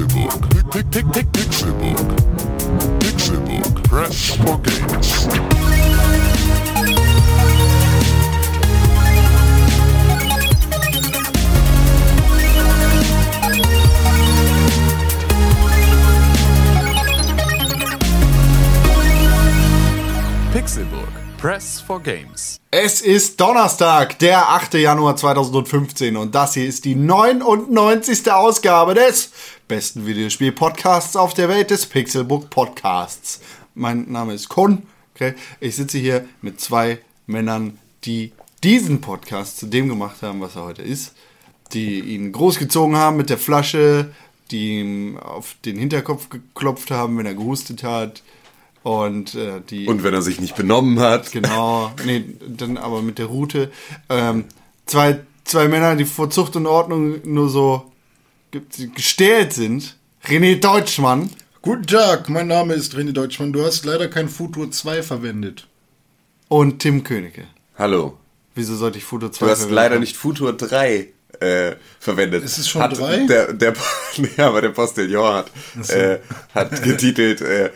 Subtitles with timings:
[0.00, 1.98] Pick, Pixelbook.
[3.00, 3.82] Pixelbook.
[3.84, 5.26] Press for games.
[20.52, 21.20] Pixelburg.
[21.40, 22.60] Press for Games.
[22.70, 24.74] Es ist Donnerstag, der 8.
[24.74, 28.30] Januar 2015 und das hier ist die 99.
[28.30, 29.30] Ausgabe des
[29.70, 33.40] besten Videospiel-Podcasts auf der Welt, des Pixelbook Podcasts.
[33.76, 34.82] Mein Name ist Kun.
[35.14, 35.34] Okay?
[35.60, 38.32] Ich sitze hier mit zwei Männern, die
[38.64, 41.14] diesen Podcast zu dem gemacht haben, was er heute ist.
[41.72, 44.10] Die ihn großgezogen haben mit der Flasche,
[44.50, 48.24] die ihm auf den Hinterkopf geklopft haben, wenn er gehustet hat.
[48.82, 51.30] Und äh, die Und wenn er sich nicht benommen hat.
[51.30, 53.70] Genau, nee, dann aber mit der Route.
[54.08, 54.46] Ähm,
[54.86, 57.89] zwei, zwei Männer, die vor Zucht und Ordnung nur so
[58.50, 59.96] gestählt sind.
[60.24, 61.30] René Deutschmann
[61.62, 63.52] Guten Tag, mein Name ist René Deutschmann.
[63.52, 65.66] Du hast leider kein Futur 2 verwendet.
[66.48, 67.48] und Tim Königke.
[67.76, 68.16] Hallo.
[68.54, 71.08] Wieso sollte ich Futur 2 Du hast leider nicht Futur 3
[71.40, 72.44] äh, verwendet.
[72.44, 73.26] Ist es schon hat drei?
[73.26, 73.74] Der, der,
[74.38, 75.50] ja, aber der Postillon hat,
[75.90, 76.20] äh,
[76.54, 77.70] hat getitelt äh,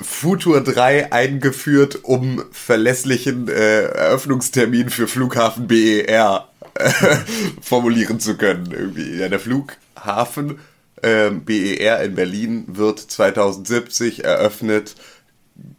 [0.00, 6.48] Futur 3 eingeführt, um verlässlichen äh, Eröffnungstermin für Flughafen BER
[7.60, 8.70] formulieren zu können.
[8.70, 9.16] Irgendwie.
[9.16, 10.58] Ja, der Flughafen
[11.02, 14.94] ähm, BER in Berlin wird 2070 eröffnet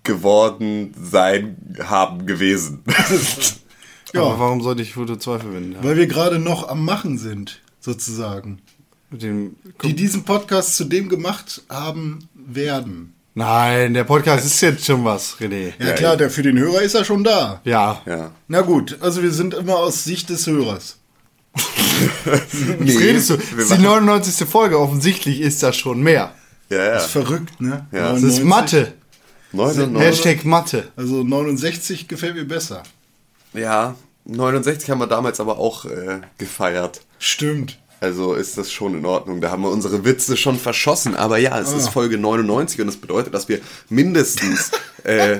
[0.04, 2.84] geworden sein haben gewesen.
[4.14, 5.78] Aber warum sollte ich 2 verwenden?
[5.82, 8.62] Weil wir gerade noch am Machen sind, sozusagen.
[9.10, 13.15] Mit dem Die diesen Podcast zu dem gemacht haben werden.
[13.38, 15.74] Nein, der Podcast ist jetzt schon was, René.
[15.78, 17.60] Ja, klar, der für den Hörer ist er schon da.
[17.66, 18.02] Ja.
[18.06, 18.32] ja.
[18.48, 20.98] Na gut, also wir sind immer aus Sicht des Hörers.
[21.56, 23.38] Was redest du?
[23.38, 24.48] Das ist die machen- 99.
[24.48, 24.80] Folge.
[24.80, 26.34] Offensichtlich ist das schon mehr.
[26.70, 26.96] Ja, ja.
[26.98, 27.86] Ist verrückt, ne?
[27.92, 28.12] Ja.
[28.14, 28.44] Das ist 99.
[28.46, 28.94] Mathe.
[29.52, 30.88] 99, Hashtag Mathe.
[30.98, 32.84] Also 69 gefällt mir besser.
[33.54, 37.02] ja, 69 haben wir damals aber auch äh, gefeiert.
[37.20, 37.78] Stimmt.
[38.06, 39.42] Also ist das schon in Ordnung.
[39.42, 41.16] Da haben wir unsere Witze schon verschossen.
[41.16, 44.70] Aber ja, es ist Folge 99 und das bedeutet, dass wir mindestens.
[45.04, 45.40] äh,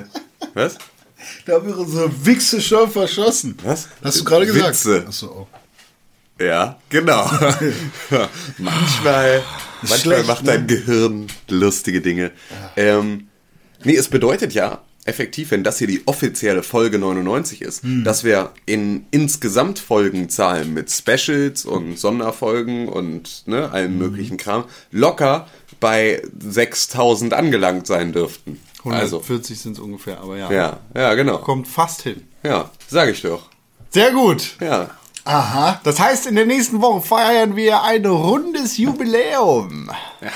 [0.52, 0.78] was?
[1.44, 3.56] Da haben wir unsere Wichse schon verschossen.
[3.62, 3.86] Was?
[4.02, 4.70] Hast du gerade gesagt?
[4.70, 5.04] Witze.
[5.06, 5.46] Achso, oh.
[6.42, 7.24] Ja, genau.
[8.58, 9.44] manchmal
[9.80, 10.50] manchmal schlecht, macht ne?
[10.50, 12.32] dein Gehirn lustige Dinge.
[12.74, 13.28] Ähm,
[13.84, 18.04] nee, es bedeutet ja effektiv, wenn das hier die offizielle Folge 99 ist, Hm.
[18.04, 23.72] dass wir in insgesamt Folgenzahlen mit Specials und Sonderfolgen und ne, Hm.
[23.72, 25.46] allem möglichen Kram locker
[25.80, 28.60] bei 6000 angelangt sein dürften.
[28.84, 30.50] Also, 140 sind es ungefähr, aber ja.
[30.52, 31.38] ja, ja, genau.
[31.38, 32.22] Kommt fast hin.
[32.44, 33.48] Ja, sag ich doch.
[33.90, 34.56] Sehr gut.
[34.60, 34.90] Ja.
[35.24, 35.80] Aha.
[35.82, 39.90] Das heißt, in der nächsten Woche feiern wir ein rundes Jubiläum.
[40.20, 40.28] Ja,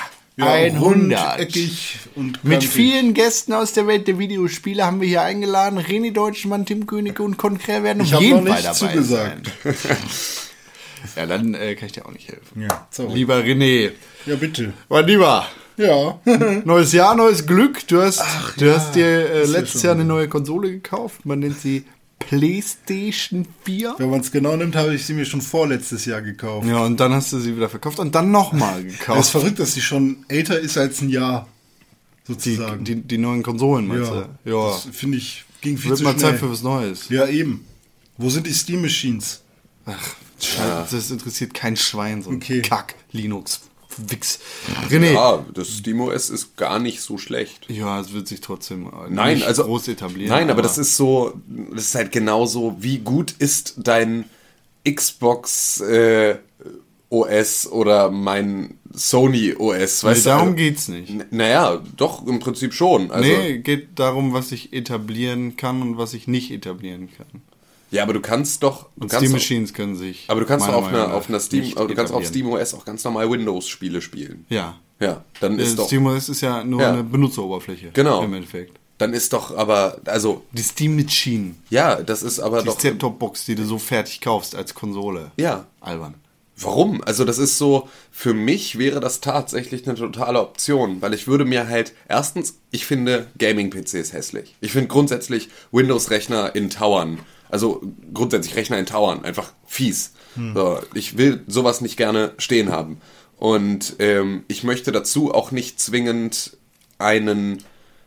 [0.43, 0.81] 100.
[0.83, 5.79] rundeckig und Mit vielen Gästen aus der Welt der Videospiele haben wir hier eingeladen.
[5.79, 9.51] René Deutschmann, Tim König und Konkret werden auf jeden noch Fall dabei zugesagt.
[9.63, 9.75] sein.
[11.17, 12.61] Ja, dann äh, kann ich dir auch nicht helfen.
[12.61, 13.15] Ja, sorry.
[13.15, 13.91] Lieber René,
[14.27, 14.75] Ja, bitte.
[14.91, 15.47] mein Lieber,
[15.79, 16.21] Ja.
[16.65, 17.87] neues Jahr, neues Glück.
[17.89, 18.23] Du hast,
[18.59, 21.25] du ja, hast dir äh, letztes Jahr eine neue Konsole gekauft.
[21.25, 21.85] Man nennt sie
[22.21, 23.97] PlayStation 4.
[23.99, 26.67] Wenn man es genau nimmt, habe ich sie mir schon vorletztes Jahr gekauft.
[26.69, 29.31] Ja, und dann hast du sie wieder verkauft und dann nochmal Es ist gekauft.
[29.31, 31.49] verrückt, dass sie schon älter ist als ein Jahr.
[32.29, 32.85] Die, Sozusagen.
[32.85, 34.29] die, die neuen Konsolen, meinst ja.
[34.45, 34.51] du?
[34.51, 34.67] Ja.
[34.71, 36.31] Das finde ich, ging viel Wird zu mal schnell.
[36.33, 37.09] Zeit für was Neues.
[37.09, 37.65] ja, eben.
[38.19, 39.41] Wo sind die Steam Machines?
[40.39, 42.63] Scheiße, Das interessiert kein Schwein, so ein Okay.
[42.63, 42.95] Kack,
[43.97, 44.41] Wix.
[44.89, 45.13] René.
[45.13, 47.67] Ja, das SteamOS ist gar nicht so schlecht.
[47.69, 50.31] Ja, es wird sich trotzdem äh, Nein, also groß etablieren.
[50.31, 54.25] Nein, aber, das ist so, das ist halt genauso, wie gut ist dein
[54.85, 56.37] Xbox äh,
[57.11, 60.31] OS oder mein Sony OS, Nee, weißt du?
[60.31, 61.33] darum also, geht's nicht.
[61.33, 63.11] Naja, doch, im Prinzip schon.
[63.11, 67.43] Also, nee, geht darum, was ich etablieren kann und was ich nicht etablieren kann.
[67.91, 68.85] Ja, aber du kannst doch.
[68.97, 70.25] Du Und kannst Steam doch, Machines können sich.
[70.29, 72.25] aber du kannst doch auf einer, auf einer Steam, du kannst auf.
[72.27, 74.45] Steam OS auch ganz normal Windows-Spiele spielen.
[74.49, 74.79] Ja.
[75.01, 75.87] Ja, dann Äh, ist doch.
[75.87, 76.93] Steam OS ist ja nur Ja.
[76.93, 77.91] eine Benutzeroberfläche.
[77.93, 78.23] Genau.
[78.23, 78.77] Im Endeffekt.
[78.99, 81.55] Dann ist doch aber, also, Die Steam Machine.
[81.71, 82.79] ja, das ist aber Die doch.
[82.79, 85.31] Set-Top-Box, die du so fertig kaufst als Konsole.
[85.39, 85.67] Ja.
[85.81, 86.15] Albern.
[86.63, 87.03] Warum?
[87.05, 91.47] Also das ist so, für mich wäre das tatsächlich eine totale Option, weil ich würde
[91.47, 94.55] mir halt, erstens, ich finde Gaming-PCs hässlich.
[94.61, 97.83] Ich finde grundsätzlich Windows-Rechner in Towern, also
[98.15, 100.13] grundsätzlich Rechner in Towern, einfach fies.
[100.55, 103.01] So, ich will sowas nicht gerne stehen haben.
[103.39, 106.57] Und ähm, ich möchte dazu auch nicht zwingend
[106.99, 107.65] einen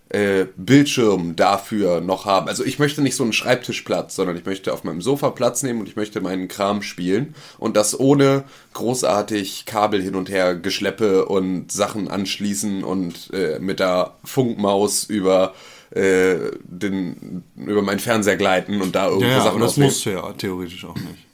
[0.09, 2.47] äh, Bildschirm dafür noch haben.
[2.47, 5.79] Also ich möchte nicht so einen Schreibtischplatz, sondern ich möchte auf meinem Sofa Platz nehmen
[5.79, 8.43] und ich möchte meinen Kram spielen und das ohne
[8.73, 15.55] großartig Kabel hin und her geschleppe und Sachen anschließen und äh, mit der Funkmaus über
[15.95, 20.09] äh, den über meinen Fernseher gleiten und da irgendwo Ja, ja, Sachen das musst du
[20.11, 21.25] ja theoretisch auch nicht.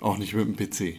[0.00, 0.96] Auch nicht mit dem PC.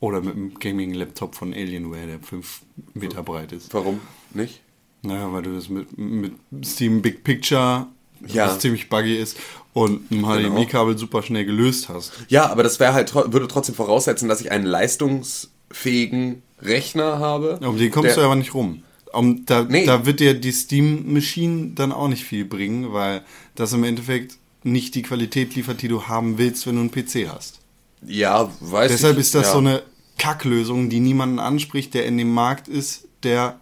[0.00, 2.62] Oder mit dem Gaming-Laptop von Alienware, der 5
[2.94, 3.72] Meter breit ist.
[3.74, 4.00] Warum
[4.32, 4.60] nicht?
[5.02, 6.32] Naja, weil du das mit, mit
[6.64, 7.86] Steam Big Picture,
[8.26, 8.46] Ja.
[8.46, 9.36] was ziemlich buggy ist,
[9.74, 10.50] und einem Genau.
[10.56, 12.12] HDMI-Kabel super schnell gelöst hast.
[12.28, 17.58] Ja, aber das wäre halt würde trotzdem voraussetzen, dass ich einen leistungsfähigen Rechner habe.
[17.66, 18.82] Um den kommst der- du aber nicht rum.
[19.12, 19.86] Um, da, Nee.
[19.86, 23.22] da wird dir die Steam Machine dann auch nicht viel bringen, weil
[23.56, 27.28] das im Endeffekt nicht die Qualität liefert, die du haben willst, wenn du einen PC
[27.28, 27.58] hast.
[28.06, 29.22] Ja, weiß Deshalb ich.
[29.22, 29.52] ist das ja.
[29.52, 29.82] so eine
[30.18, 33.58] Kacklösung, die niemanden anspricht, der in dem Markt ist, der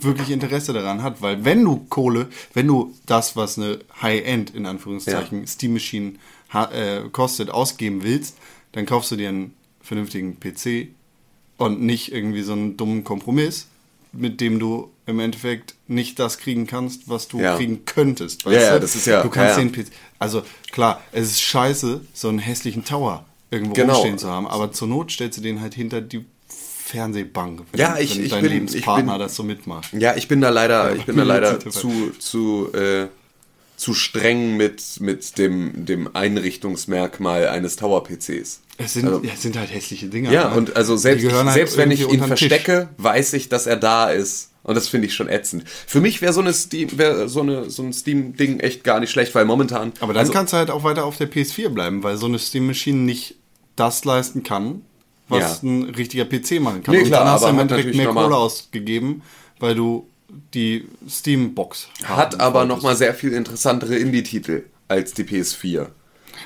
[0.00, 1.22] wirklich Interesse daran hat.
[1.22, 6.14] Weil wenn du Kohle, wenn du das, was eine High-End in Anführungszeichen Steam Machine
[6.52, 8.36] äh, kostet, ausgeben willst,
[8.72, 10.88] dann kaufst du dir einen vernünftigen PC
[11.56, 13.66] und nicht irgendwie so einen dummen Kompromiss,
[14.12, 17.56] mit dem du im Endeffekt nicht das kriegen kannst, was du Ja.
[17.56, 18.42] kriegen könntest.
[18.44, 18.80] Ja, weißt ja, du?
[18.80, 19.68] das ist ja- Du kannst ja, ja.
[19.68, 19.90] den PC.
[20.18, 23.94] Also klar, es ist scheiße, so einen hässlichen Tower irgendwo Genau.
[23.94, 27.98] rumstehen zu haben, aber zur Not stellst du den halt hinter die Fernsehbank, wenn, Ja,
[27.98, 29.92] ich- wenn ich dein bin- Lebenspartner bin- das so mitmacht.
[29.92, 33.08] Ja, ich bin da leider, ich bin da Ja, leider zu, zu, äh,
[33.76, 38.60] zu streng mit, mit dem, dem Einrichtungsmerkmal eines Tower-PCs.
[38.80, 40.30] Es sind, Also- es sind halt hässliche Dinger.
[40.30, 40.56] Ja, ne?
[40.56, 44.10] und also selbst, gehören halt selbst wenn ich ihn verstecke, weiß ich, dass er da
[44.10, 44.52] ist.
[44.62, 45.64] Und das finde ich schon ätzend.
[45.66, 49.10] Für mich wäre so eine Steam, wäre so eine, so ein Steam-Ding echt gar nicht
[49.10, 49.92] schlecht, weil momentan.
[50.00, 52.38] Aber dann also, kannst du halt auch weiter auf der PS4 bleiben, weil so eine
[52.38, 53.34] Steam Machine nicht
[53.76, 54.82] das leisten kann,
[55.28, 55.68] was Ja.
[55.68, 56.94] ein richtiger PC machen kann.
[56.94, 59.22] Nee, und klar, dann hast du im hat Endeffekt mehr Kohle ausgegeben,
[59.58, 60.06] weil du
[60.54, 65.86] die Steam-Box hat haben aber nochmal sehr viel interessantere Indie-Titel als die PS4.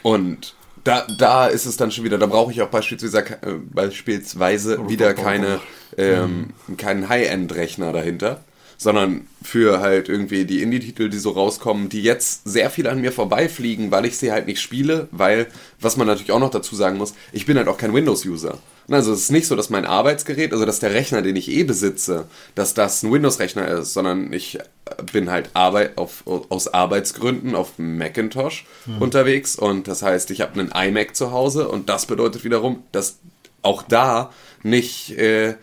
[0.03, 4.89] Und da, da ist es dann schon wieder, da brauche ich auch beispielsweise, äh, beispielsweise
[4.89, 5.61] wieder keine,
[5.97, 8.41] ähm, keinen High-End-Rechner dahinter,
[8.79, 13.13] sondern für halt irgendwie die Indie-Titel, die so rauskommen, die jetzt sehr viel an mir
[13.13, 15.47] vorbeifliegen, weil ich sie halt nicht spiele, weil,
[15.81, 18.59] was man natürlich auch noch dazu sagen muss, ich bin halt auch kein Windows-User.
[18.89, 21.65] Also es ist nicht so, dass mein Arbeitsgerät, also dass der Rechner, den ich eh
[21.65, 27.55] besitze, dass das ein Windows-Rechner ist, sondern ich äh, bin halt Arbeit auf, aus Arbeitsgründen
[27.55, 28.67] auf Macintosh
[28.99, 33.19] unterwegs und das heißt, ich habe einen iMac zu Hause und das bedeutet wiederum, dass
[33.63, 34.31] auch da
[34.63, 35.55] nicht, äh,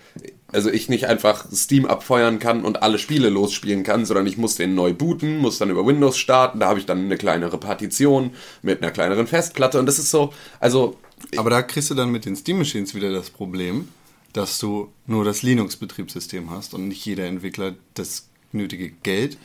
[0.51, 4.55] also ich nicht einfach Steam abfeuern kann und alle Spiele losspielen kann, sondern ich muss
[4.55, 8.31] den neu booten, muss dann über Windows starten, da habe ich dann eine kleinere Partition
[8.61, 10.97] mit einer kleineren Festplatte und das ist so, also
[11.37, 13.87] Aber da kriegst du dann mit den Steam Machines wieder das Problem,
[14.33, 19.37] dass du nur das Linux-Betriebssystem hast und nicht jeder Entwickler das nötige Geld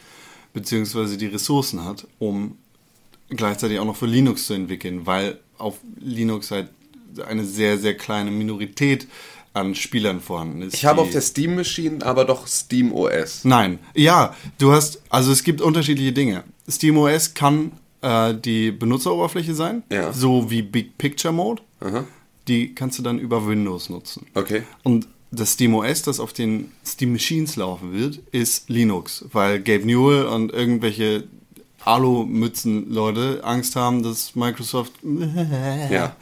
[0.53, 2.57] beziehungsweise die Ressourcen hat, um
[3.29, 6.71] gleichzeitig auch noch für Linux zu entwickeln, weil auf Linux halt
[7.27, 9.09] eine sehr, sehr kleine Minorität
[9.53, 10.75] an Spielern vorhanden ist.
[10.75, 13.45] ich habe auf der Steam Machine aber doch Steam OS.
[13.45, 16.45] Nein, ja, du hast, also es gibt unterschiedliche Dinge.
[16.69, 17.73] SteamOS kann
[18.05, 20.13] äh, die Benutzeroberfläche sein, Ja.
[20.13, 21.63] so wie Big Picture Mode.
[21.81, 22.05] Aha.
[22.49, 24.27] Die kannst du dann über Windows nutzen.
[24.35, 24.63] Okay.
[24.83, 30.27] Und das SteamOS, das auf den Steam Machines laufen wird, ist Linux, weil Gabe Newell
[30.27, 31.25] und irgendwelche
[31.85, 34.93] Alu-Mützen-Leute Angst haben, dass Microsoft
[35.91, 36.17] Ja.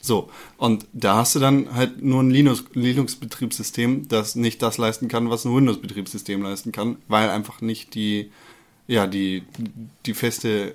[0.00, 0.28] so,
[0.58, 5.30] und da hast du dann halt nur ein Linux- Linux-Betriebssystem, das nicht das leisten kann,
[5.30, 8.30] was ein Windows-Betriebssystem leisten kann, weil einfach nicht die,
[8.88, 9.42] ja, die,
[10.06, 10.74] die feste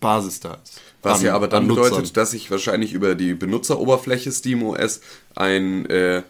[0.00, 0.80] Basis da ist.
[1.02, 1.84] Was An- ja aber dann an Nutzern.
[1.90, 5.00] bedeutet, dass ich wahrscheinlich über die Benutzeroberfläche SteamOS
[5.34, 6.22] ein, äh,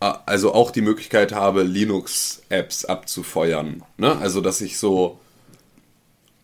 [0.00, 3.82] also auch die Möglichkeit habe, Linux-Apps abzufeuern.
[3.96, 4.16] Ne?
[4.18, 5.18] Also, dass ich so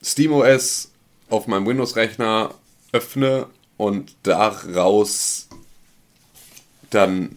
[0.02, 0.90] SteamOS
[1.28, 2.54] auf meinem Windows-Rechner
[2.92, 5.49] öffne und daraus
[6.90, 7.37] dann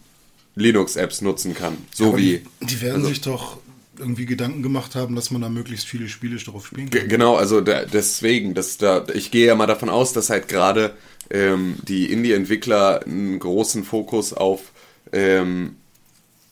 [0.56, 1.78] Linux-Apps nutzen kann.
[1.94, 2.44] So Aber wie.
[2.62, 3.58] Die, die werden sich doch
[4.04, 7.08] irgendwie Gedanken gemacht haben, dass man da möglichst viele Spiele drauf spielen kann.
[7.08, 10.96] Genau, also da, deswegen, dass da, ich gehe ja mal davon aus, dass halt gerade
[11.30, 14.72] ähm, die Indie-Entwickler einen großen Fokus auf,
[15.12, 15.78] ähm,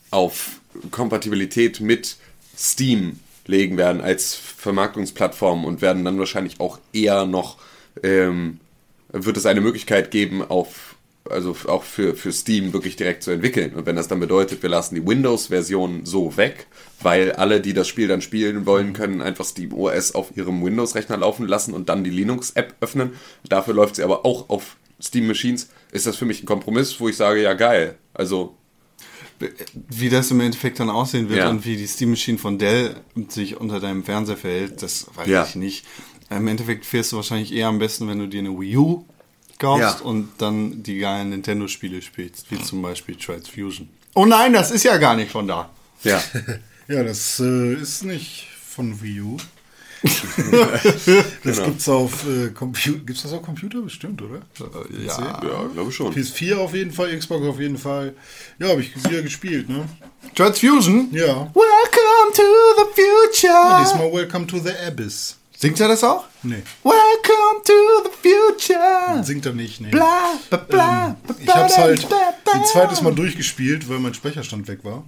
[0.09, 2.17] auf Kompatibilität mit
[2.57, 7.57] Steam legen werden als Vermarktungsplattform und werden dann wahrscheinlich auch eher noch,
[8.03, 8.59] ähm,
[9.11, 10.90] wird es eine Möglichkeit geben, auf
[11.31, 13.73] also auch für, für Steam wirklich direkt zu entwickeln.
[13.73, 16.67] Und wenn das dann bedeutet, wir lassen die Windows-Version so weg,
[17.01, 21.17] weil alle, die das Spiel dann spielen wollen, können einfach Steam OS auf ihrem Windows-Rechner
[21.17, 23.11] laufen lassen und dann die Linux-App öffnen.
[23.47, 25.69] Dafür läuft sie aber auch auf Steam Machines.
[25.91, 27.95] Ist das für mich ein Kompromiss, wo ich sage, ja geil.
[28.13, 28.55] Also
[29.89, 31.49] Wie das im Endeffekt dann aussehen wird Ja.
[31.49, 32.95] und wie die Steam Machine von Dell
[33.29, 35.43] sich unter deinem Fernseher verhält, das weiß Ja.
[35.47, 35.85] ich nicht.
[36.29, 39.05] Im Endeffekt fährst du wahrscheinlich eher am besten, wenn du dir eine Wii U
[39.61, 40.05] kaufst Ja.
[40.05, 43.87] und dann die geilen Nintendo-Spiele spielst, wie zum Beispiel Trials Fusion.
[44.15, 45.69] Oh nein, das ist ja gar nicht von da.
[46.03, 46.21] Ja.
[46.87, 49.37] Ja, das äh, ist nicht von Wii U.
[51.43, 52.99] das gibt's auf äh, Computer.
[53.05, 54.41] Gibt's das auf Computer bestimmt, oder?
[55.05, 55.41] Ja.
[55.41, 56.13] Ja, glaube schon.
[56.13, 58.13] PS4 auf jeden Fall, Xbox auf jeden Fall.
[58.59, 59.85] Ja, habe ich wieder gespielt, ne?
[60.35, 61.07] Trials Fusion?
[61.13, 61.49] Ja.
[61.53, 62.43] Welcome to
[62.77, 63.79] the future.
[63.79, 65.37] Diesmal Welcome to the Abyss.
[65.61, 66.25] Singt er das auch?
[66.41, 69.23] Nee, Welcome to the future.
[69.23, 69.91] singt er nicht, nee.
[69.91, 72.53] Bla, bla, bla, Ähm, ich hab's halt bla, bla.
[72.53, 75.03] ein zweites Mal durchgespielt, weil mein Speicherstand weg war.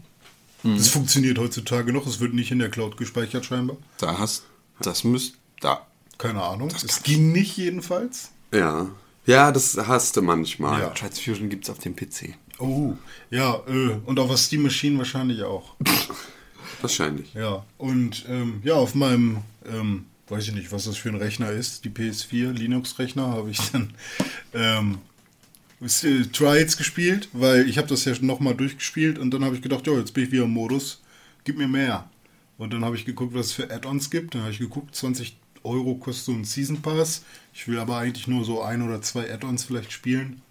[0.61, 0.77] Mhm.
[0.77, 3.77] Das funktioniert heutzutage noch, es wird nicht in der Cloud gespeichert scheinbar.
[3.97, 4.43] Da hast,
[4.79, 5.87] das müsst, da.
[6.19, 6.69] Keine Ahnung.
[6.85, 8.29] Es ging nicht jedenfalls.
[8.53, 8.87] Ja.
[9.25, 10.81] Ja, das hast du manchmal.
[10.81, 10.89] Ja.
[10.89, 12.35] Trials Fusion gibt's auf dem PC.
[12.59, 12.93] Oh,
[13.31, 15.75] ja, äh, und auf der Steam Machine wahrscheinlich auch.
[16.81, 17.33] Wahrscheinlich.
[17.33, 21.51] Ja, und ähm, ja, auf meinem, ähm, weiß ich nicht, was das für ein Rechner
[21.51, 23.93] ist, die PS4 Linux-Rechner, habe ich dann
[24.53, 24.97] ähm,
[25.79, 29.85] äh, Trials gespielt, weil ich habe das ja nochmal durchgespielt und dann habe ich gedacht,
[29.85, 31.01] ja, jetzt bin ich wieder im Modus,
[31.43, 32.09] gib mir mehr.
[32.57, 34.35] Und dann habe ich geguckt, was es für Add-ons gibt.
[34.35, 37.23] Dann habe ich geguckt, 20 Euro kostet so ein Season Pass.
[37.53, 40.41] Ich will aber eigentlich nur so ein oder zwei Add-ons vielleicht spielen.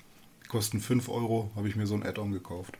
[0.44, 2.76] Die kosten 5 Euro, habe ich mir so ein Add-on gekauft.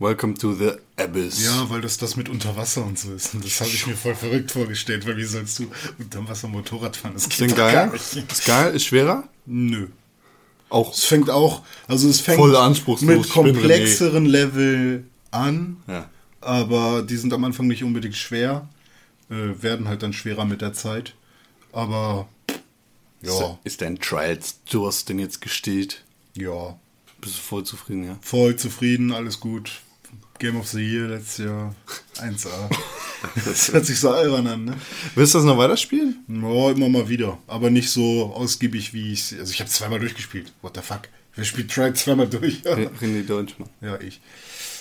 [0.00, 1.44] Welcome to the Abyss.
[1.44, 3.34] Ja, weil das das mit Unterwasser und so ist.
[3.34, 6.96] Und das habe ich mir voll verrückt vorgestellt, weil wie sollst du unter Wasser Motorrad
[6.96, 7.12] fahren?
[7.14, 7.92] Das Ist geht doch geil?
[7.94, 8.74] Ist geil?
[8.74, 9.28] Ist schwerer?
[9.44, 9.88] Nö.
[10.70, 10.94] Auch.
[10.94, 13.08] Es fängt auch, also es fängt Voll anspruchslos.
[13.26, 16.08] mit komplexeren Level an, Ja.
[16.40, 18.68] aber die sind am Anfang nicht unbedingt schwer,
[19.30, 21.14] äh, werden halt dann schwerer mit der Zeit.
[21.72, 22.26] Aber
[23.20, 26.04] ja, Ist dein Trials-Durst denn jetzt gestillt?
[26.36, 26.78] ja,
[27.20, 28.18] Bist du voll zufrieden, ja?
[28.22, 29.82] voll zufrieden, alles gut.
[30.40, 31.74] Game of the Year letztes Jahr
[32.16, 32.48] 1A.
[33.44, 34.74] das hört sich so albern an, ne?
[35.14, 36.24] Willst du das noch weiterspielen?
[36.28, 37.38] Ja, immer mal wieder.
[37.46, 40.50] Aber nicht so ausgiebig, wie ich Also ich habe zweimal durchgespielt.
[40.62, 41.02] What the fuck?
[41.36, 42.62] Wer spielt Trial zweimal durch?
[42.64, 43.68] René Deutschmann.
[43.82, 44.20] ja, ich.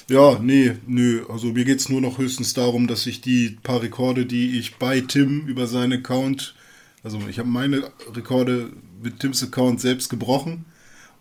[0.07, 1.25] Ja, nee, nö.
[1.27, 5.01] Also mir geht's nur noch höchstens darum, dass ich die paar Rekorde, die ich bei
[5.01, 6.55] Tim über seinen Account,
[7.03, 8.71] also ich habe meine Rekorde
[9.03, 10.65] mit Tims Account selbst gebrochen.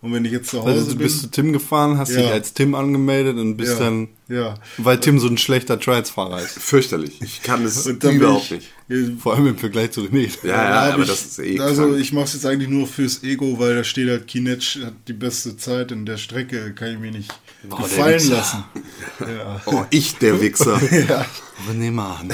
[0.01, 2.21] Und wenn ich jetzt zu Hause Also du bin, bist zu Tim gefahren, hast Ja.
[2.21, 4.55] dich als Tim angemeldet und bist ja, dann, ja.
[4.77, 6.57] weil Tim so ein schlechter Trials-Fahrer ist.
[6.57, 7.21] Fürchterlich.
[7.21, 9.21] Ich kann bin überhaupt ich, nicht.
[9.21, 10.29] Vor allem im Vergleich zu René.
[10.43, 11.99] Ja, ja, hab aber ich, das ist eh Also krank.
[11.99, 15.13] ich mache es jetzt eigentlich nur fürs Ego, weil da steht halt Kinetsch hat die
[15.13, 17.31] beste Zeit in der Strecke, kann ich mir nicht
[17.63, 18.63] der gefallen lassen.
[19.19, 19.61] Ja.
[19.65, 20.77] Oh, ich, der Wichser.
[21.69, 22.33] René Mann.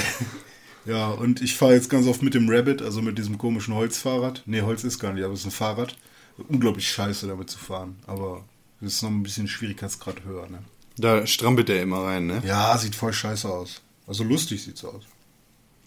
[0.84, 4.44] ja, und ich fahre jetzt ganz oft mit dem Rabbit, also mit diesem komischen Holzfahrrad.
[4.46, 5.96] Nee, Holz ist gar nicht, aber es ist ein Fahrrad.
[6.48, 8.44] Unglaublich scheiße damit zu fahren, aber
[8.80, 10.58] das ist noch ein bisschen Schwierigkeitsgrad höher, ne?
[10.98, 12.42] Da strampelt er immer rein, ne?
[12.46, 13.80] Ja, sieht voll scheiße aus.
[14.06, 15.02] Also lustig sieht's aus.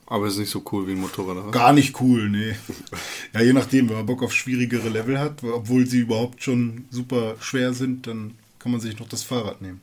[0.05, 1.37] Aber ist nicht so cool wie ein Motorrad.
[1.37, 1.51] oder?
[1.51, 2.55] Gar nicht cool, nee.
[3.33, 7.35] Ja, je nachdem, wenn man Bock auf schwierigere Level hat, obwohl sie überhaupt schon super
[7.39, 9.81] schwer sind, dann kann man sich noch das Fahrrad nehmen.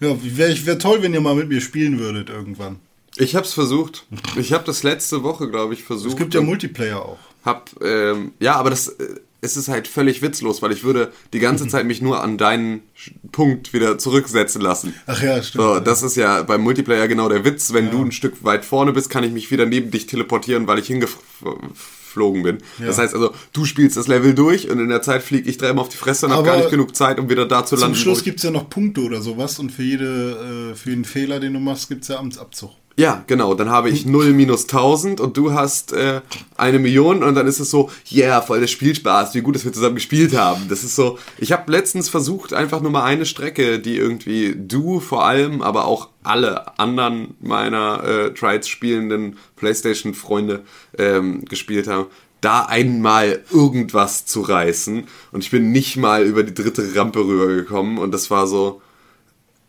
[0.00, 2.80] Ja, wäre wär toll, wenn ihr mal mit mir spielen würdet irgendwann.
[3.16, 4.04] Ich hab's versucht.
[4.36, 6.12] Ich habe das letzte Woche, glaube ich, versucht.
[6.12, 7.18] Es gibt ja Multiplayer auch.
[7.44, 11.38] hab, ähm, ja, aber das äh, es ist halt völlig witzlos, weil ich würde die
[11.38, 12.82] ganze Zeit mich nur an deinen
[13.30, 14.94] Punkt wieder zurücksetzen lassen.
[15.06, 15.62] Ach ja, stimmt.
[15.62, 17.72] So, das ist ja beim Multiplayer genau der Witz.
[17.72, 20.78] Wenn du ein Stück weit vorne bist, kann ich mich wieder neben dich teleportieren, weil
[20.78, 22.58] ich hingeflogen bin.
[22.78, 25.82] Das heißt also, du spielst das Level durch und in der Zeit fliege ich dreimal
[25.82, 27.98] auf die Fresse und habe gar nicht genug Zeit, um wieder da zu Zum landen.
[27.98, 31.04] wo Schluss gibt es ja noch Punkte oder sowas und für jede, äh, für jeden
[31.04, 32.70] Fehler, den du machst, gibt es ja Amtsabzug.
[32.96, 33.54] Ja, genau.
[33.54, 36.20] Dann habe ich 0 minus 1000 und du hast äh,
[36.56, 39.72] eine Million und dann ist es so, yeah, voll der Spielspaß, wie gut, dass wir
[39.72, 40.68] zusammen gespielt haben.
[40.68, 45.00] Das ist so, ich habe letztens versucht, einfach nur mal eine Strecke, die irgendwie du
[45.00, 50.62] vor allem, aber auch alle anderen meiner äh, Trials spielenden Playstation-Freunde
[50.96, 52.06] ähm, gespielt haben,
[52.40, 55.08] da einmal irgendwas zu reißen.
[55.32, 58.82] Und ich bin nicht mal über die dritte Rampe rübergekommen und das war so,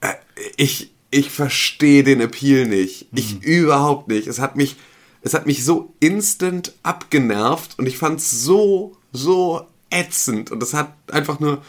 [0.02, 0.14] äh,
[0.58, 3.08] ich, ich verstehe den Appeal nicht.
[3.14, 4.28] Ich überhaupt nicht.
[4.28, 4.76] Es hat mich,
[5.22, 10.52] es hat mich so instant abgenervt und ich fand es so, so ätzend.
[10.52, 11.62] Und es hat einfach nur,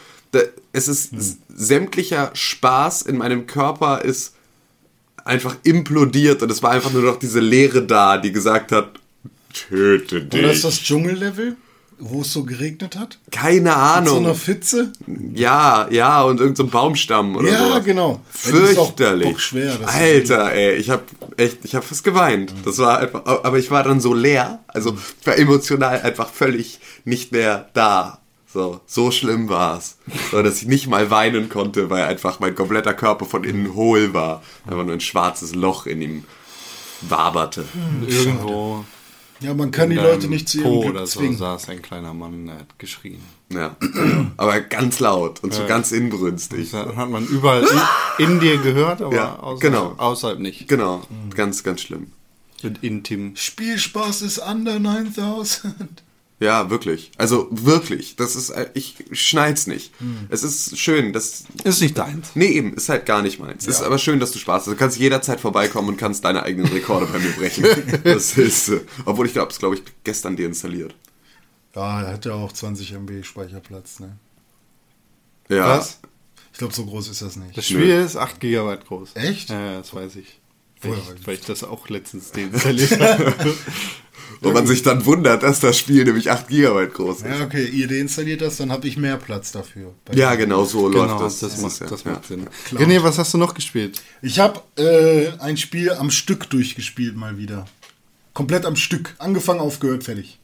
[0.73, 4.33] es ist s- sämtlicher Spaß in meinem Körper ist
[5.23, 8.99] einfach implodiert und es war einfach nur noch diese Leere da, die gesagt hat,
[9.53, 10.39] töte dich.
[10.39, 11.55] Oder ist das Dschungellevel,
[11.99, 13.17] wo es so geregnet hat?
[13.31, 14.17] Keine Mit so Ahnung.
[14.25, 14.91] einer Pfütze?
[15.33, 17.83] Ja, ja, und irgendein so ein Baumstamm oder Ja, sowas.
[17.85, 18.21] genau.
[18.31, 19.53] Das ist auch Fürchterlich.
[19.53, 21.03] ist- Alter, ey, ich hab
[21.37, 22.53] echt, ich hab fast geweint.
[22.65, 26.79] Das war einfach, aber ich war dann so leer, also ich war emotional einfach völlig
[27.05, 28.19] nicht mehr da.
[28.53, 29.97] So, so schlimm war's.
[30.31, 34.13] So, dass ich nicht mal weinen konnte, weil einfach mein kompletter Körper von innen hohl
[34.13, 34.41] war.
[34.65, 36.23] Einfach nur ein schwarzes Loch in ihm
[37.01, 37.65] waberte.
[38.07, 38.85] Irgendwo.
[39.39, 41.37] Ja, man kann die Leute nicht zu ihrem oder so zwingen.
[41.37, 43.21] saß ein kleiner Mann, der hat geschrien.
[43.53, 43.75] Ja.
[44.37, 46.71] Aber ganz laut und so ganz inbrünstig.
[46.71, 47.63] Das hat man überall
[48.17, 49.93] in, in dir gehört, aber Ja, außerhalb, genau.
[49.97, 50.67] außerhalb nicht.
[50.67, 51.01] Genau,
[51.35, 52.11] ganz, ganz schlimm.
[52.63, 53.35] Und intim.
[53.35, 56.03] Spielspaß ist under 9000.
[56.39, 57.11] Ja, wirklich.
[57.17, 58.15] Also wirklich.
[58.15, 59.91] Das ist, äh, ich schneid's nicht.
[60.29, 61.45] Es ist schön, dass.
[61.63, 62.31] Ist nicht deins.
[62.35, 63.65] Nee, eben, ist halt gar nicht meins.
[63.65, 64.73] Ist aber schön, dass du Spaß hast.
[64.73, 67.65] Du kannst jederzeit vorbeikommen und kannst deine eigenen Rekorde bei mir brechen.
[68.03, 70.93] Das ist, äh, obwohl ich glaube, es glaube ich gestern deinstalliert.
[71.75, 74.17] Ja, er hat ja auch 20 MB Speicherplatz, ne?
[75.49, 75.77] Ja.
[75.77, 75.99] Was?
[76.51, 77.57] Ich glaube, so groß ist das nicht.
[77.57, 79.15] Das Spiel ist 8 GB groß.
[79.15, 79.49] Echt?
[79.49, 80.39] Ja, ja, das weiß ich.
[80.81, 83.33] Weil, ich, weil ich das auch letztens deinstalliert habe.
[84.41, 87.25] Und man sich dann wundert, dass das Spiel nämlich 8 GB groß ist.
[87.25, 89.95] Ja, okay, ihr deinstalliert das, dann habe ich mehr Platz dafür.
[90.13, 91.39] Ja, genau so genau, läuft das.
[91.39, 92.11] das, ist macht, ja, das ja.
[92.11, 92.47] macht Sinn.
[92.65, 92.83] Klar.
[92.83, 93.99] René, was hast du noch gespielt?
[94.21, 97.65] Ich habe äh, ein Spiel am Stück durchgespielt mal wieder.
[98.33, 99.15] Komplett am Stück.
[99.17, 100.37] Angefangen, aufgehört, fertig.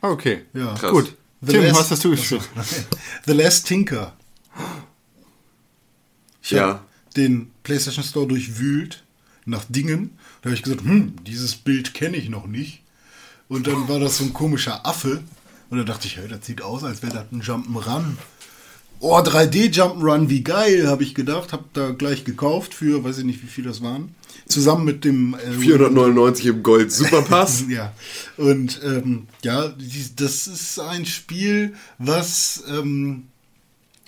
[0.00, 0.42] Ah, Okay.
[0.54, 0.74] Ja.
[0.74, 0.90] Krass.
[0.90, 1.14] Gut.
[1.40, 2.42] The Tim, Last- was hast du gespielt?
[3.26, 4.16] The Last Tinker.
[6.42, 6.66] Ich Ja.
[6.66, 6.80] habe
[7.16, 9.04] den PlayStation Store durchwühlt
[9.48, 10.10] nach Dingen.
[10.42, 12.82] Da habe ich gesagt, hm, dieses Bild kenne ich noch nicht.
[13.48, 15.22] Und dann war das so ein komischer Affe.
[15.70, 18.04] Und da dachte ich, hey, das sieht aus, als wäre das ein Jump'n'Run.
[19.00, 21.52] Oh, 3D Jump'n'Run, wie geil, habe ich gedacht.
[21.52, 24.14] Habe da gleich gekauft für, weiß ich nicht, wie viel das waren.
[24.48, 25.34] Zusammen mit dem...
[25.34, 27.64] Äh, 499 im Gold Superpass.
[27.68, 27.92] ja,
[28.38, 33.24] und ähm, ja, die- das ist ein Spiel, was ähm,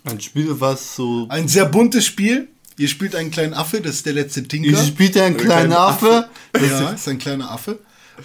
[0.04, 1.26] Ein Spiel, was so.
[1.28, 2.48] ein sehr buntes Spiel.
[2.80, 4.70] Ihr spielt einen kleinen Affe, das ist der letzte Tinker.
[4.70, 6.30] Ich spielte ein kleiner Affe.
[6.54, 7.78] Das ja, ist ein kleiner Affe.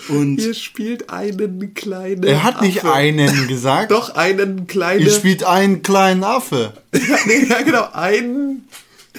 [0.07, 2.23] Und Ihr spielt einen kleinen.
[2.23, 2.93] Er hat nicht Affe.
[2.93, 3.91] einen gesagt.
[3.91, 5.01] Doch einen kleinen.
[5.01, 6.71] Ihr spielt einen kleinen Affe.
[6.93, 7.89] nee, ja, genau.
[7.91, 8.61] Ein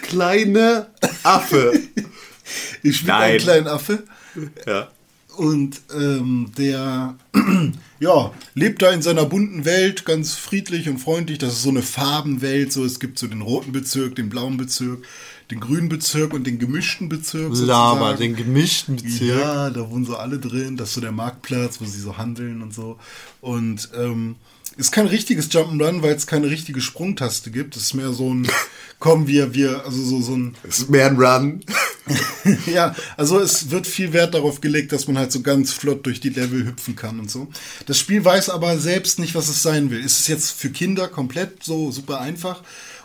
[0.00, 0.86] kleiner
[1.22, 1.82] Affe.
[2.82, 3.22] ihr spielt Nein.
[3.32, 4.04] einen kleinen Affe.
[4.66, 4.88] ja.
[5.36, 7.14] Und ähm, der
[8.00, 11.38] ja, lebt da in seiner bunten Welt ganz friedlich und freundlich.
[11.38, 12.72] Das ist so eine Farbenwelt.
[12.72, 15.04] So, es gibt so den roten Bezirk, den blauen Bezirk,
[15.50, 17.54] den grünen Bezirk und den gemischten Bezirk.
[17.54, 18.18] Sozusagen.
[18.18, 19.40] den gemischten Bezirk.
[19.40, 20.76] Ja, da wohnen so alle drin.
[20.76, 22.98] Das ist so der Marktplatz, wo sie so handeln und so.
[23.40, 24.36] Und ähm,
[24.76, 27.76] ist kein richtiges Jump'n'Run, weil es keine richtige Sprungtaste gibt.
[27.76, 28.48] Es ist mehr so ein,
[28.98, 31.60] komm, wir, wir, also so, so ein, Es ist mehr ein Run.
[32.66, 36.20] ja, also es wird viel Wert darauf gelegt, dass man halt so ganz flott durch
[36.20, 37.48] die Level hüpfen kann und so.
[37.86, 40.00] Das Spiel weiß aber selbst nicht, was es sein will.
[40.00, 42.62] Ist es jetzt für Kinder komplett so super einfach?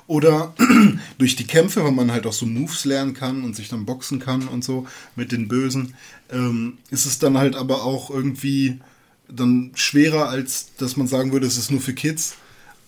[0.08, 0.54] Oder
[1.18, 4.20] durch die Kämpfe, weil man halt auch so Moves lernen kann und sich dann boxen
[4.20, 4.86] kann und so
[5.16, 5.96] mit den Bösen,
[6.32, 8.80] ähm, ist es dann halt aber auch irgendwie
[9.28, 12.36] dann schwerer, als dass man sagen würde, es ist nur für Kids.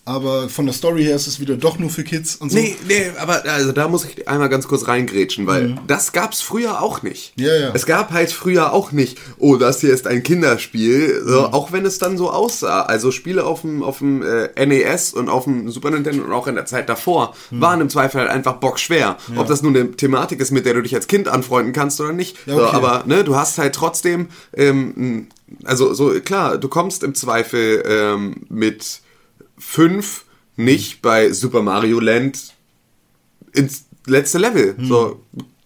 [0.06, 2.58] Aber von der Story her ist es wieder doch nur für Kids und so.
[2.58, 6.82] Nee, nee, aber also da muss ich einmal ganz kurz reingrätschen, weil das gab's früher
[6.82, 7.32] auch nicht.
[7.36, 7.70] Ja, ja.
[7.72, 11.86] Es gab halt früher auch nicht, oh, das hier ist ein Kinderspiel, so, auch wenn
[11.86, 12.82] es dann so aussah.
[12.82, 16.48] Also Spiele auf dem, auf dem äh, NES und auf dem Super Nintendo und auch
[16.48, 19.16] in der Zeit davor waren im Zweifel halt einfach bockschwer.
[19.36, 22.12] Ob das nun eine Thematik ist, mit der du dich als Kind anfreunden kannst oder
[22.12, 22.36] nicht.
[22.46, 22.76] Ja, so, okay.
[22.76, 25.28] aber ne, du hast halt trotzdem, ähm,
[25.64, 29.00] also so klar, du kommst im Zweifel ähm, mit
[29.66, 30.24] fünf
[30.56, 32.52] nicht bei Super Mario Land
[33.52, 34.76] ins letzte Level.
[34.80, 35.20] So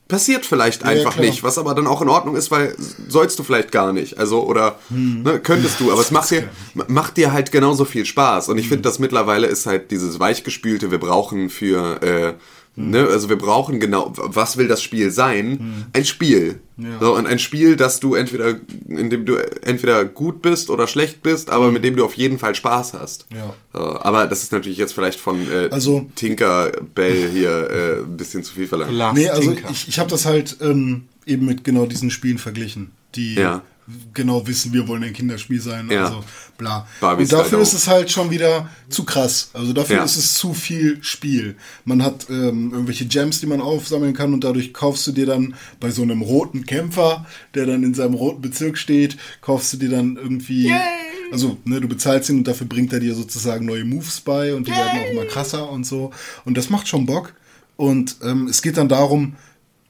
[0.06, 0.90] passiert vielleicht Hm.
[0.90, 1.26] ja, einfach klar.
[1.26, 2.74] nicht, was aber dann auch in Ordnung ist, weil
[3.08, 4.16] sollst du vielleicht gar nicht.
[4.18, 5.22] Also oder Hm.
[5.22, 6.48] ne, könntest du, aber es macht dir
[6.87, 8.68] macht dir halt genauso viel Spaß und ich Hm.
[8.70, 12.34] finde, das mittlerweile ist halt dieses weichgespülte, wir brauchen für äh,
[12.78, 12.90] Hm.
[12.90, 15.86] Ne, also wir brauchen genau, was will das Spiel sein?
[15.92, 16.60] Ein Spiel.
[16.76, 17.00] Ja.
[17.00, 18.54] So, und ein Spiel, das du entweder,
[18.86, 22.38] in dem du entweder gut bist oder schlecht bist, aber mit dem du auf jeden
[22.38, 23.26] Fall Spaß hast.
[23.34, 23.52] Ja.
[23.72, 28.42] So, aber das ist natürlich jetzt vielleicht von äh, Also- Tinkerbell hier äh, ein bisschen
[28.44, 28.92] zu viel verlangt.
[28.92, 29.70] Last Nee, also Tinker.
[29.70, 33.62] ich, ich habe das halt ähm, eben mit genau diesen Spielen verglichen, die Ja.
[34.12, 36.07] Genau wissen, wir wollen ein Kinderspiel sein, Ja.
[36.07, 36.24] also
[36.59, 36.87] bla.
[37.01, 39.51] Barbie Und dafür Style ist es halt schon wieder zu krass.
[39.55, 40.05] Also dafür Ja.
[40.05, 41.57] ist es zu viel Spiel.
[41.85, 45.55] Man hat ähm, irgendwelche Gems, die man aufsammeln kann und dadurch kaufst du dir dann
[45.81, 49.90] bei so einem roten Kämpfer, der dann in seinem roten Bezirk steht, kaufst du dir
[49.90, 50.72] dann irgendwie...
[51.31, 54.66] Also, ne, du bezahlst ihn und dafür bringt er dir sozusagen neue Moves bei und
[54.66, 56.11] die werden auch immer krasser und so.
[56.46, 57.35] Und das macht schon Bock.
[57.77, 59.35] Und ähm, es geht dann darum,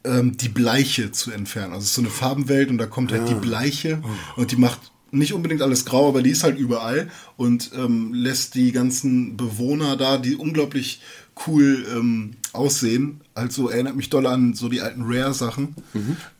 [0.04, 1.72] ähm, die Bleiche zu entfernen.
[1.72, 4.02] Also es ist so eine Farbenwelt und da kommt halt die Bleiche
[4.36, 8.54] und die macht nicht unbedingt alles grau, aber die ist halt überall und ähm, lässt
[8.54, 11.00] die ganzen Bewohner da, die unglaublich
[11.46, 13.20] cool ähm, aussehen.
[13.34, 15.74] Also erinnert mich doll an so die alten Rare-Sachen.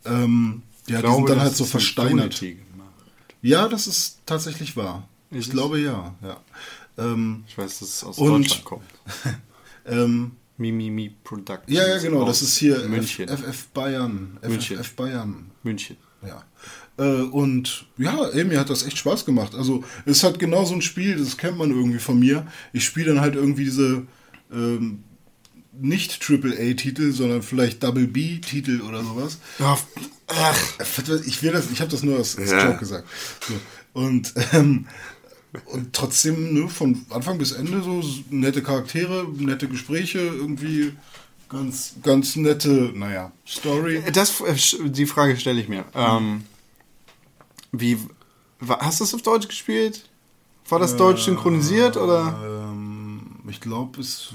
[0.05, 2.43] Ähm, ja, die sind dann halt so versteinert.
[3.41, 5.07] Ja, das ist tatsächlich wahr.
[5.31, 6.37] Ich glaube ja, ja.
[6.97, 8.83] Ähm, Ich weiß, dass es aus Und- Deutschland kommt.
[10.59, 11.75] Mimimi Productions.
[11.75, 13.27] ja, ja, genau, das ist hier München.
[13.27, 14.37] FF Bayern.
[14.45, 14.77] München.
[14.77, 15.51] FF Bayern.
[15.63, 15.97] München.
[16.25, 16.43] Ja.
[16.97, 19.55] Äh, und ja, ey, mir hat das echt Spaß gemacht.
[19.55, 22.45] Also, es ist halt genau so ein Spiel, das kennt man irgendwie von mir.
[22.73, 24.05] Ich spiele dann halt irgendwie diese
[24.51, 25.03] ähm,
[25.81, 29.37] nicht AAA-Titel, sondern vielleicht Double B-Titel oder sowas.
[29.59, 29.81] Ach,
[31.25, 32.65] Ich will das, ich habe das nur als, als Ja.
[32.67, 33.07] Joke gesagt.
[33.47, 33.53] So.
[33.93, 34.87] Und, ähm,
[35.65, 40.93] und trotzdem, ne, von Anfang bis Ende so nette Charaktere, nette Gespräche, irgendwie
[41.49, 44.03] ganz, ganz nette, naja, Story.
[44.13, 45.85] das, äh, die Frage stelle ich mir.
[45.95, 46.43] Ähm,
[47.71, 47.97] wie,
[48.67, 50.07] hast du es auf Deutsch gespielt?
[50.67, 52.39] War das Deutsch synchronisiert oder?
[52.71, 54.29] Ähm, ich glaube, es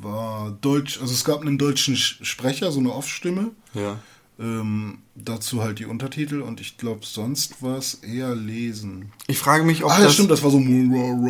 [0.00, 3.52] war Deutsch, also es gab einen deutschen Sch- Sprecher, so eine Off-Stimme.
[3.74, 4.00] Ja.
[4.38, 9.12] Ähm, dazu halt die Untertitel und ich glaube, sonst war es eher lesen.
[9.28, 10.58] Ich frage mich, ob Ah, das, stimmt, das war so,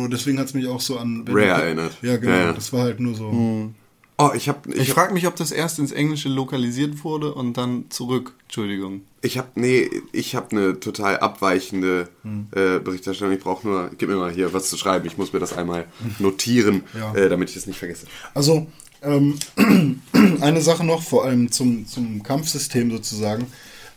[0.07, 1.97] deswegen hat es mich auch so an Rare erinnert.
[2.01, 2.53] Ja, genau, Ja, ja.
[2.53, 3.71] das war halt nur so.
[4.17, 7.33] Oh, ich habe Ich ich hab, frage mich, ob das erst ins Englische lokalisiert wurde
[7.33, 8.33] und dann zurück.
[8.45, 9.01] Entschuldigung.
[9.21, 12.47] ich hab, nee, ich habe eine total abweichende Hm.
[12.51, 13.35] äh, Berichterstattung.
[13.35, 15.05] Ich brauche nur, gib mir mal hier was zu schreiben.
[15.05, 15.85] Ich muss mir das einmal
[16.19, 17.13] notieren, Ja.
[17.13, 18.07] äh, damit ich das nicht vergesse.
[18.33, 18.67] Also,
[19.05, 20.01] ähm,
[20.41, 23.47] eine Sache noch, vor allem zum, zum Kampfsystem sozusagen,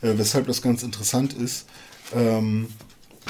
[0.03, 1.67] äh, weshalb das ganz interessant ist.
[2.15, 2.69] Ähm,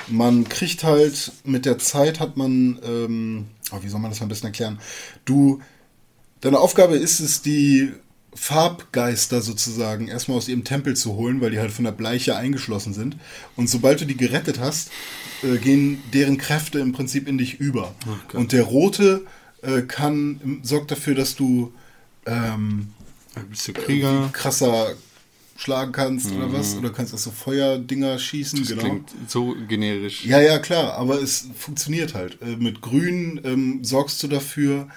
[0.09, 4.29] man kriegt halt, mit der Zeit hat man, ähm, oh, wie soll man das am
[4.29, 4.79] besten erklären?
[5.25, 5.61] Du,
[6.41, 7.93] deine Aufgabe ist es, die
[8.35, 12.95] Farbgeister sozusagen erstmal aus ihrem Tempel zu holen, weil die halt von der Bleiche eingeschlossen
[12.95, 13.17] sind.
[13.57, 14.91] Und sobald du die gerettet hast,
[15.43, 17.95] äh, gehen deren Kräfte im Prinzip in dich über.
[18.35, 19.27] Und der rote
[19.63, 21.73] äh, kann, sorgt dafür, dass du
[22.27, 22.89] ähm,
[23.51, 24.31] Bist du irgendwie Krieger?
[24.33, 24.95] krasser
[25.57, 26.77] schlagen kannst oder was.
[26.77, 28.61] Oder kannst auch so Feuerdinger schießen.
[28.61, 28.83] Das genau.
[28.83, 30.25] klingt so generisch.
[30.25, 32.41] Ja, ja, klar, aber es funktioniert halt.
[32.41, 34.89] Äh, mit Grün ähm, sorgst du dafür,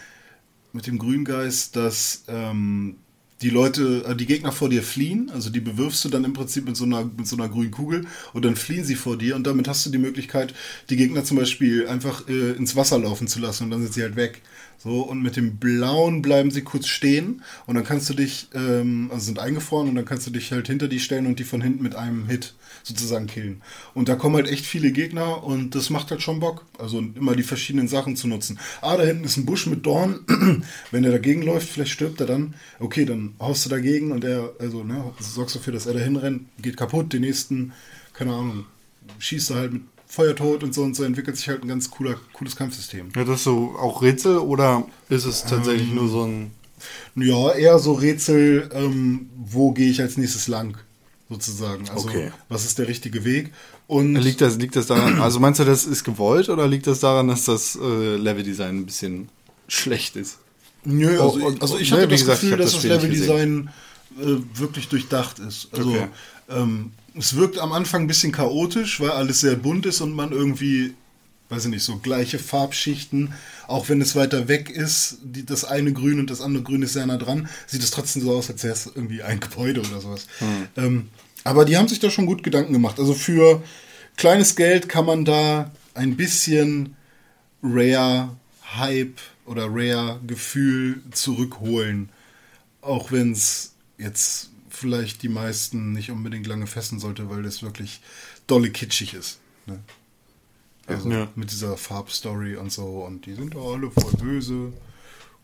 [0.71, 2.97] mit dem Grüngeist, dass ähm,
[3.41, 6.65] die Leute, äh, die Gegner vor dir fliehen, also die bewirfst du dann im Prinzip
[6.65, 9.47] mit so einer, mit so einer grünen Kugel und dann fliehen sie vor dir und
[9.47, 10.54] damit hast du die Möglichkeit,
[10.89, 14.04] die Gegner zum Beispiel einfach äh, ins Wasser laufen zu lassen und dann sind sie
[14.04, 14.41] halt weg.
[14.84, 19.10] So, und mit dem Blauen bleiben sie kurz stehen und dann kannst du dich, ähm,
[19.12, 21.62] also sind eingefroren und dann kannst du dich halt hinter die stellen und die von
[21.62, 23.62] hinten mit einem Hit sozusagen killen.
[23.94, 26.65] Und da kommen halt echt viele Gegner und das macht halt schon Bock.
[26.80, 28.58] Also immer die verschiedenen Sachen zu nutzen.
[28.82, 30.22] Ah, da hinten ist ein Busch mit Dorn.
[30.91, 32.56] Wenn er dagegen läuft, vielleicht stirbt er dann.
[32.80, 36.48] Okay, dann haust du dagegen und er, also, ne, sorgst dafür, dass er dahin rennt,
[36.60, 37.74] geht kaputt, den nächsten,
[38.13, 38.65] keine Ahnung,
[39.20, 42.15] schießt er halt mit Feuertod und so und so entwickelt sich halt ein ganz cooler,
[42.34, 43.10] cooles Kampfsystem.
[43.15, 46.52] Ja, das so auch Rätsel oder ist es tatsächlich Ähm, nur so ein.
[47.15, 50.78] Ja, eher so Rätsel, ähm, wo gehe ich als nächstes lang,
[51.30, 51.88] sozusagen.
[51.89, 52.32] Also, Okay.
[52.50, 53.54] was ist der richtige Weg?
[53.88, 57.00] Und Liegt das, liegt das daran, also meinst du, das ist gewollt oder liegt das
[57.00, 59.30] daran, dass das äh, Leveldesign ein bisschen
[59.69, 60.39] schlecht ist?
[60.84, 62.84] Nö, also, Oh, und- also ich ne, hatte wie das gesagt, Gefühl, dass das das
[62.84, 63.69] Leveldesign
[64.19, 65.69] äh, wirklich durchdacht ist.
[65.71, 66.08] Also Okay.
[66.50, 70.32] ähm, es wirkt am Anfang ein bisschen chaotisch, weil alles sehr bunt ist und man
[70.32, 70.93] irgendwie,
[71.50, 73.34] weiß ich nicht, so gleiche Farbschichten,
[73.67, 76.93] auch wenn es weiter weg ist, die, das eine grün und das andere grün ist
[76.93, 80.00] sehr nah dran, sieht es trotzdem so aus, als wäre es irgendwie ein Gebäude oder
[80.02, 80.28] sowas.
[80.78, 81.10] Ähm,
[81.43, 83.00] aber die haben sich da schon gut Gedanken gemacht.
[83.00, 83.62] Also für
[84.15, 86.95] kleines Geld kann man da ein bisschen
[87.63, 88.30] Rare
[88.78, 92.10] Hype oder Rare Gefühl zurückholen.
[92.82, 93.71] Auch wenn es
[94.02, 98.02] jetzt vielleicht die meisten nicht unbedingt lange fessen sollte, weil das wirklich
[98.48, 99.40] dolle kitschig ist.
[99.68, 99.80] Ne?
[100.88, 101.28] Also Ja.
[101.36, 103.06] mit dieser Farbstory und so.
[103.06, 104.74] Und die sind alle voll böse.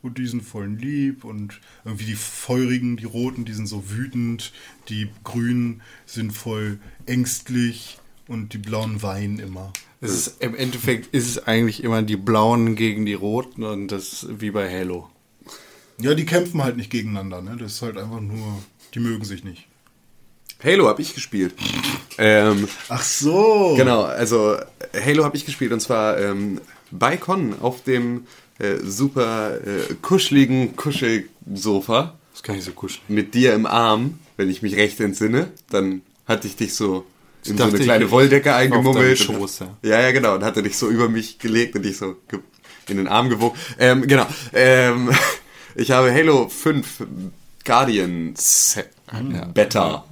[0.02, 1.24] Und die sind voll lieb.
[1.24, 4.52] Und irgendwie die feurigen, die roten, die sind so wütend.
[4.90, 8.00] Die grünen sind voll ängstlich.
[8.28, 9.72] Und die blauen weinen immer.
[10.02, 14.24] Es ist, Im Endeffekt ist es eigentlich immer die Blauen gegen die Roten und das
[14.24, 15.10] ist wie bei Halo.
[16.00, 17.58] Ja, die kämpfen halt nicht gegeneinander, ne?
[17.60, 18.62] Das ist halt einfach nur,
[18.94, 19.68] die mögen sich nicht.
[20.64, 21.54] Halo habe ich gespielt.
[22.18, 23.74] ähm, Ach so.
[23.78, 24.58] Genau, also
[25.06, 26.60] Halo habe ich gespielt und zwar ähm,
[26.92, 28.26] bei Con auf dem
[28.60, 33.04] äh, super äh, kuscheligen Kuschelsofa Das kann ich so kuscheln.
[33.08, 35.52] mit dir im Arm, wenn ich mich recht entsinne.
[35.70, 37.06] Dann hatte ich dich so
[37.46, 39.20] in so dachte, eine kleine ich- Wolldecke eingemummelt.
[39.20, 39.78] Schoß, ja.
[39.84, 40.36] ja, ja, genau.
[40.36, 42.16] Und hatte dich so über mich gelegt und dich so
[42.88, 43.56] in den Arm gewogen.
[43.78, 44.26] Ähm, genau.
[44.54, 45.12] Ähm,
[45.78, 47.08] ich habe Halo 5
[47.64, 48.78] Guardians
[49.54, 50.04] Beta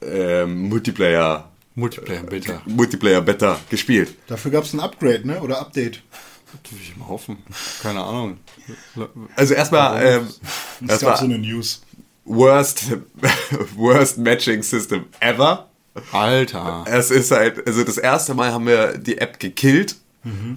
[0.00, 2.60] ähm, Multiplayer Multiplayer, bitte.
[2.66, 4.14] Multiplayer Beta gespielt.
[4.26, 5.40] Dafür gab es ein Upgrade, ne?
[5.40, 6.02] Oder Update.
[6.62, 7.38] Das will ich mal hoffen.
[7.82, 8.36] Keine Ahnung.
[9.36, 10.28] Also erstmal ähm,
[10.82, 11.80] Es das gab so eine News.
[12.26, 12.92] worst
[13.74, 15.70] worst Matching System ever.
[16.12, 16.84] Alter.
[16.86, 19.96] Es ist halt, also das erste Mal haben wir die App gekillt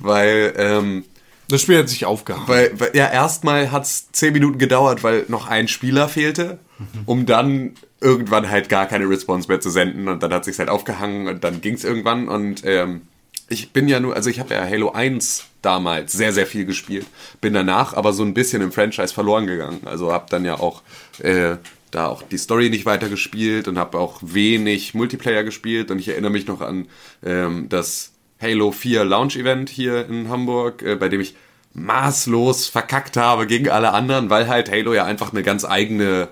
[0.01, 1.05] weil ähm,
[1.47, 2.47] Das Spiel hat sich aufgehangen.
[2.47, 6.59] weil, weil ja, erstmal hat es zehn Minuten gedauert, weil noch ein Spieler fehlte,
[7.05, 10.07] um dann irgendwann halt gar keine Response mehr zu senden.
[10.07, 12.27] Und dann hat sich halt aufgehangen und dann ging es irgendwann.
[12.27, 13.01] Und ähm,
[13.47, 17.05] ich bin ja nur, also ich habe ja Halo 1 damals sehr, sehr viel gespielt,
[17.41, 20.83] bin danach aber so ein bisschen im Franchise verloren gegangen, also habe dann ja auch
[21.19, 21.57] äh,
[21.91, 25.91] da auch die Story nicht weiter gespielt und habe auch wenig Multiplayer gespielt.
[25.91, 26.87] Und ich erinnere mich noch an
[27.23, 31.35] ähm, das Halo 4 Launch Event hier in Hamburg, äh, bei dem ich
[31.73, 36.29] maßlos verkackt habe gegen alle anderen, weil halt Halo ja einfach eine ganz eigene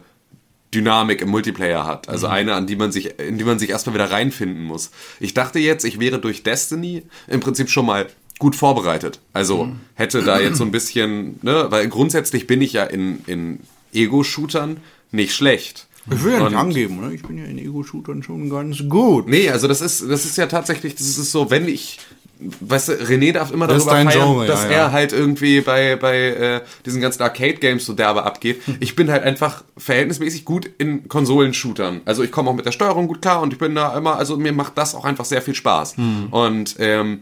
[0.74, 2.10] Dynamik im Multiplayer hat.
[2.10, 4.92] Also eine, an die man sich, in die man sich erstmal wieder reinfinden muss.
[5.20, 8.08] Ich dachte jetzt, ich wäre durch Destiny im Prinzip schon mal
[8.40, 9.20] gut vorbereitet.
[9.34, 13.60] Also hätte da jetzt so ein bisschen, ne, weil grundsätzlich bin ich ja in, in
[13.94, 14.78] Ego-Shootern
[15.12, 15.88] nicht schlecht.
[16.12, 17.12] Ich will ja nicht Und- angeben, oder?
[17.12, 19.28] Ich bin ja in Ego-Shootern schon ganz gut.
[19.28, 22.00] Nee, also das ist, das ist ja tatsächlich, das ist so, wenn ich,
[22.60, 24.92] weißt du, René darf immer Das darüber feiern, Genre, dass ja, er ja.
[24.92, 28.62] halt irgendwie bei, bei äh, diesen ganzen Arcade-Games so derbe abgeht.
[28.82, 32.02] Ich bin halt einfach verhältnismäßig gut in Konsolenshootern.
[32.04, 34.36] Also ich komme auch mit der Steuerung gut klar und ich bin da immer, also
[34.36, 35.96] mir macht das auch einfach sehr viel Spaß.
[36.32, 37.22] Und ähm,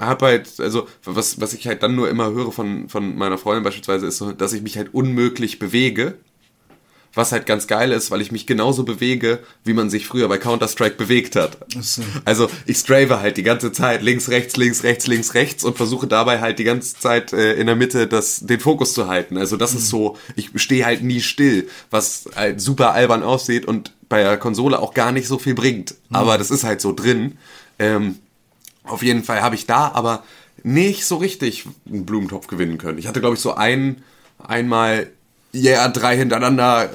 [0.00, 3.62] hab halt, also was, was ich halt dann nur immer höre von, von meiner Freundin
[3.62, 6.14] beispielsweise, ist so, dass ich mich halt unmöglich bewege.
[7.14, 10.38] Was halt ganz geil ist, weil ich mich genauso bewege, wie man sich früher bei
[10.38, 11.58] Counter-Strike bewegt hat.
[11.80, 12.02] so.
[12.24, 16.06] Also ich strave halt die ganze Zeit links, rechts, links, rechts, links, rechts und versuche
[16.06, 19.38] dabei halt die ganze Zeit äh, in der Mitte das, den Fokus zu halten.
[19.38, 23.92] Also das ist so, ich stehe halt nie still, was halt super albern aussieht und
[24.08, 25.94] bei der Konsole auch gar nicht so viel bringt.
[26.10, 27.38] Aber das ist halt so drin.
[27.78, 28.16] Ähm,
[28.84, 30.24] auf jeden Fall habe ich da aber
[30.62, 32.98] nicht so richtig einen Blumentopf gewinnen können.
[32.98, 34.02] Ich hatte, glaube ich, so ein,
[34.38, 35.10] einmal,
[35.54, 36.90] yeah, drei hintereinander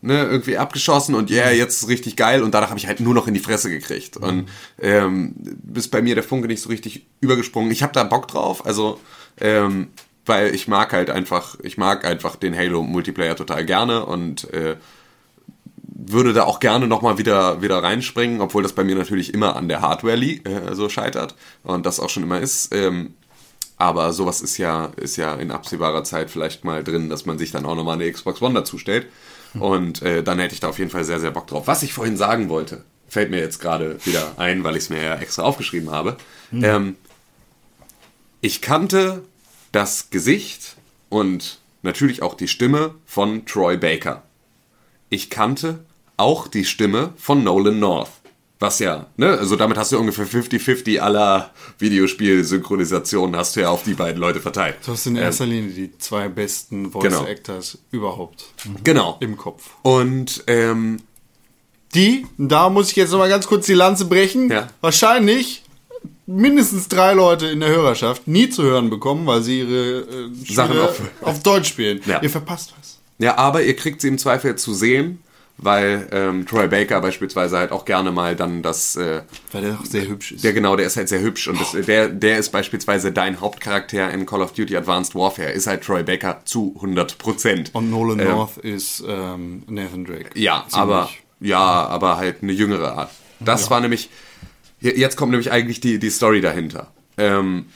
[0.00, 3.14] ne, irgendwie abgeschossen und yeah, jetzt ist richtig geil und danach habe ich halt nur
[3.14, 4.16] noch in die Fresse gekriegt.
[4.16, 4.48] Und
[4.80, 7.70] ähm, bis bei mir der Funke nicht so richtig übergesprungen.
[7.70, 9.00] Ich habe da Bock drauf, also
[9.40, 9.88] ähm,
[10.26, 14.76] weil ich mag halt einfach, ich mag einfach den Halo Multiplayer total gerne und äh,
[15.82, 19.68] würde da auch gerne nochmal wieder, wieder reinspringen, obwohl das bei mir natürlich immer an
[19.68, 21.34] der Hardware li äh, so scheitert
[21.64, 22.74] und das auch schon immer ist.
[22.74, 23.14] Ähm,
[23.78, 27.52] aber sowas ist ja, ist ja in absehbarer Zeit vielleicht mal drin, dass man sich
[27.52, 29.06] dann auch nochmal eine Xbox One dazu stellt.
[29.54, 31.66] Und äh, dann hätte ich da auf jeden Fall sehr, sehr Bock drauf.
[31.66, 35.02] Was ich vorhin sagen wollte, fällt mir jetzt gerade wieder ein, weil ich es mir
[35.02, 36.16] ja extra aufgeschrieben habe.
[36.52, 36.96] Ähm,
[38.40, 39.22] ich kannte
[39.72, 40.76] das Gesicht
[41.08, 44.22] und natürlich auch die Stimme von Troy Baker.
[45.10, 45.84] Ich kannte
[46.16, 48.10] auch die Stimme von Nolan North.
[48.60, 53.82] Was ja, ne, also damit hast du ungefähr 50-50 aller Videospiel-Synchronisationen hast du ja auf
[53.84, 54.76] die beiden Leute verteilt.
[54.84, 57.24] Du hast in erster Linie die zwei besten Voice Genau.
[57.24, 58.46] Actors überhaupt
[58.84, 59.16] Genau.
[59.20, 59.70] im Kopf.
[59.82, 60.98] Und ähm,
[61.94, 64.66] Die, da muss ich jetzt noch mal ganz kurz die Lanze brechen, Ja.
[64.82, 65.62] wahrscheinlich
[66.26, 70.78] mindestens drei Leute in der Hörerschaft nie zu hören bekommen, weil sie ihre äh, Sachen
[70.80, 72.00] auf- auf, Deutsch spielen.
[72.06, 72.20] Ja.
[72.22, 72.98] Ihr verpasst was.
[73.18, 75.20] Ja, aber ihr kriegt sie im Zweifel zu sehen,
[75.58, 79.84] weil ähm, Troy Baker beispielsweise halt auch gerne mal dann das, äh, Weil der auch
[79.84, 80.44] sehr hübsch ist.
[80.44, 84.10] der genau, der ist halt sehr hübsch und das, der, der ist beispielsweise dein Hauptcharakter
[84.10, 87.70] in Call of Duty Advanced Warfare, ist halt Troy Baker zu 100 Prozent.
[87.74, 90.30] Und Nolan Ähm, North ist ähm, Nathan Drake.
[90.34, 90.74] Ja, Ziemlich.
[90.76, 91.08] aber
[91.40, 93.10] ja, aber halt eine jüngere Art.
[93.40, 94.10] Das war nämlich
[94.80, 96.88] je- jetzt kommt nämlich eigentlich die die Story dahinter.
[97.16, 97.66] Ähm,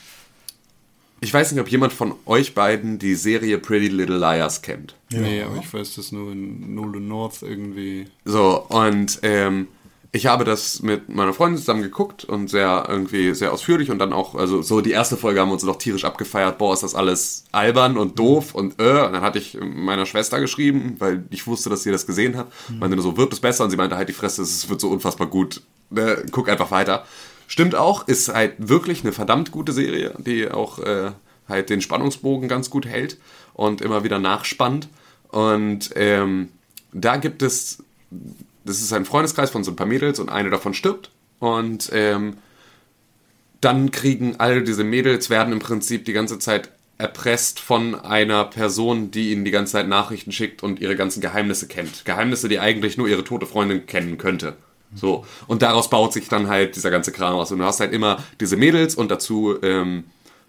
[1.22, 4.96] ich weiß nicht, ob jemand von euch beiden die Serie Pretty Little Liars kennt.
[5.12, 8.06] Nee, aber ich weiß, dass nur in Nolan North irgendwie.
[8.24, 9.68] So, und ähm,
[10.10, 14.12] ich habe das mit meiner Freundin zusammen geguckt und sehr irgendwie sehr ausführlich und dann
[14.12, 16.96] auch, also so die erste Folge haben wir uns noch tierisch abgefeiert, boah, ist das
[16.96, 21.46] alles albern und doof und äh, und dann hatte ich meiner Schwester geschrieben, weil ich
[21.46, 23.96] wusste, dass sie das gesehen hat, meinte nur so, wird es besser und sie meinte
[23.96, 27.06] halt die Fresse, es wird so unfassbar gut, ne, guck einfach weiter.
[27.52, 31.10] Stimmt auch, ist halt wirklich eine verdammt gute Serie, die auch äh,
[31.46, 33.18] halt den Spannungsbogen ganz gut hält
[33.52, 34.88] und immer wieder nachspannt
[35.28, 36.48] und ähm,
[36.94, 37.84] da gibt es
[38.64, 41.10] das ist ein Freundeskreis von so ein paar Mädels und eine davon stirbt.
[41.40, 42.38] Und ähm,
[43.60, 49.10] dann kriegen all diese Mädels, werden im Prinzip die ganze Zeit erpresst von einer Person,
[49.10, 52.06] die ihnen die ganze Zeit Nachrichten schickt und ihre ganzen Geheimnisse kennt.
[52.06, 54.56] Geheimnisse, die eigentlich nur ihre tote Freundin kennen könnte.
[54.94, 55.24] So.
[55.46, 57.50] Und daraus baut sich dann halt dieser ganze Kram aus.
[57.52, 60.04] Und du hast halt immer diese Mädels und dazu ähm,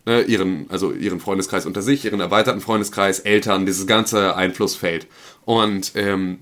[0.06, 5.08] ne, ihren, also ihren Freundeskreis unter sich, ihren erweiterten Freundeskreis, Eltern, dieses ganze Einflussfeld.
[5.46, 6.40] Und ähm,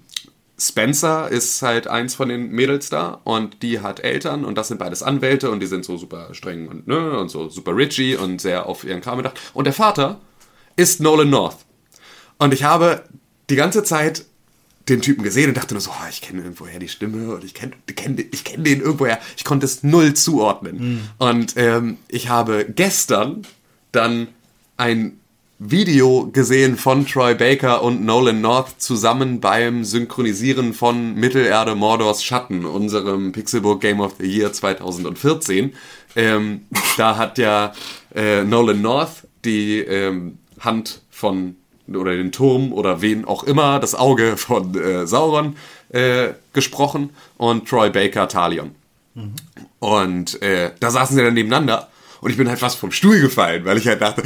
[0.58, 4.78] Spencer ist halt eins von den Mädels da und die hat Eltern und das sind
[4.78, 8.40] beides Anwälte und die sind so super streng und ne und so super richy und
[8.40, 9.40] sehr auf ihren Kram bedacht.
[9.56, 10.22] Und der Vater
[10.76, 11.58] ist Nolan North.
[12.38, 13.04] Und ich habe
[13.50, 14.26] die ganze Zeit
[14.90, 17.54] den Typen gesehen und dachte nur so, oh, ich kenne irgendwoher die Stimme und ich
[17.54, 19.20] kenne kenn, ich kenn den irgendwoher.
[19.38, 21.10] Ich konnte es null zuordnen.
[21.18, 23.44] Und ähm, ich habe gestern
[23.92, 24.28] dann
[24.78, 25.18] ein
[25.64, 32.66] Video gesehen von Troy Baker und Nolan North zusammen beim Synchronisieren von Mittelerde Mordors Schatten,
[32.66, 35.74] unserem Pixelbook Game of the Year 2014.
[36.16, 36.62] Ähm,
[36.98, 37.74] da hat ja
[38.16, 41.58] äh, Nolan North die ähm, Hand von
[41.96, 45.56] oder den Turm oder wen auch immer, das Auge von äh, Sauron
[45.90, 48.76] äh, gesprochen und Troy Baker Talion.
[49.80, 51.90] Und äh, da saßen sie dann nebeneinander
[52.22, 54.24] und ich bin halt fast vom Stuhl gefallen, weil ich halt dachte,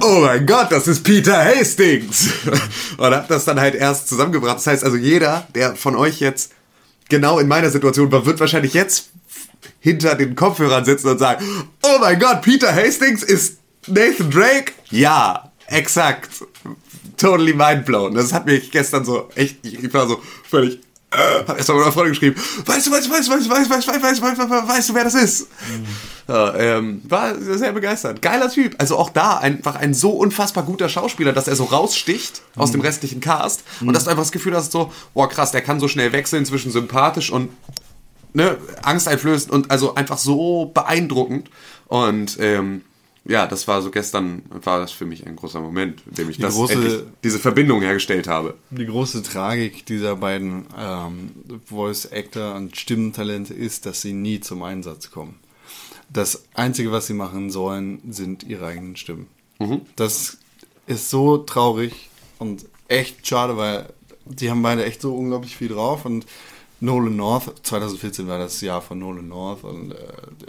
[0.00, 2.28] oh mein Gott, das ist Peter Hastings.
[2.98, 4.58] und hab das dann halt erst zusammengebracht.
[4.58, 6.52] Das heißt also, jeder, der von euch jetzt
[7.08, 9.08] genau in meiner Situation war, wird wahrscheinlich jetzt
[9.80, 11.44] hinter den Kopfhörern sitzen und sagen,
[11.82, 14.72] oh mein Gott, Peter Hastings ist Nathan Drake?
[14.90, 16.28] Ja, exakt.
[17.20, 18.14] Totally mindblown.
[18.14, 20.80] Das hat mich gestern so echt, ich war so völlig,
[21.12, 23.46] äh, hab erst mal mit meiner Freundin geschrieben, weißt du, weißt du, weißt du, weißt
[23.46, 25.46] du, weißt du, weißt du, weißt du, weißt du, weißt du, wer das ist?
[26.28, 28.22] Ja, ähm, war sehr begeistert.
[28.22, 28.76] Geiler Typ.
[28.78, 32.80] Also auch da einfach ein so unfassbar guter Schauspieler, dass er so raussticht aus dem
[32.80, 35.88] restlichen Cast und dass du einfach das Gefühl hast, so, boah krass, der kann so
[35.88, 37.50] schnell wechseln zwischen sympathisch und
[38.32, 41.50] ne, angsteinflößend und also einfach so beeindruckend.
[41.88, 42.82] Und ähm,
[43.24, 46.38] ja, das war so gestern, war das für mich ein großer Moment, in dem ich
[46.38, 48.54] das große- diese Verbindung hergestellt habe.
[48.70, 51.30] Die große Tragik dieser beiden ähm,
[51.66, 55.38] Voice-Actor und Stimmentalente ist, dass sie nie zum Einsatz kommen.
[56.12, 59.26] Das Einzige, was sie machen sollen, sind ihre eigenen Stimmen.
[59.96, 60.38] Das
[60.86, 63.86] ist so traurig und echt schade, weil
[64.24, 66.24] die haben beide echt so unglaublich viel drauf und
[66.82, 69.96] Nolan North, 2014 war das Jahr von Nolan North und äh,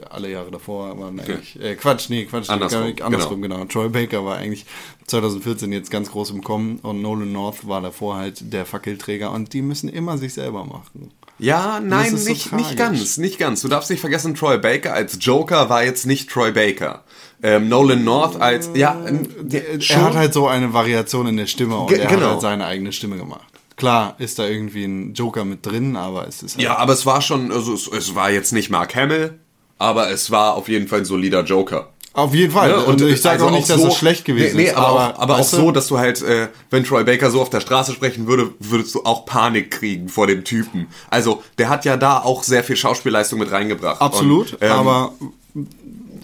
[0.09, 3.65] alle Jahre davor waren eigentlich, äh, Quatsch, nee, Quatsch, nee, Andersrum, nicht, andersrum, genau.
[3.65, 4.65] Troy Baker war eigentlich
[5.07, 9.51] 2014 jetzt ganz groß im Kommen und Nolan North war davor halt der Fackelträger und
[9.53, 11.11] die müssen immer sich selber machen.
[11.37, 13.61] Ja, nein, ist so nicht, nicht ganz, nicht ganz.
[13.61, 17.03] Du darfst nicht vergessen, Troy Baker als Joker war jetzt nicht Troy Baker.
[17.43, 20.01] Ähm, Nolan North als, ja, ähm, Er schon.
[20.03, 22.21] hat halt so eine Variation in der Stimme und Ge- er genau.
[22.21, 23.47] hat halt seine eigene Stimme gemacht.
[23.81, 27.07] Klar ist da irgendwie ein Joker mit drin, aber es ist halt Ja, aber es
[27.07, 29.39] war schon, also es, es war jetzt nicht Mark Hamill,
[29.79, 31.89] aber es war auf jeden Fall ein solider Joker.
[32.13, 32.69] auf jeden Fall.
[32.69, 32.85] Ne?
[32.85, 34.77] und ich sage also auch nicht, dass es schlecht gewesen nee, nee, ist.
[34.77, 37.41] aber, auch, aber auch weißt du, so, dass du halt, äh, wenn Troy Baker so
[37.41, 40.85] auf der Straße sprechen würde, würdest du auch Panik kriegen vor dem Typen.
[41.09, 43.99] Also, der hat ja da auch sehr viel Schauspielleistung mit reingebracht.
[43.99, 45.13] Absolut, Und, ähm, aber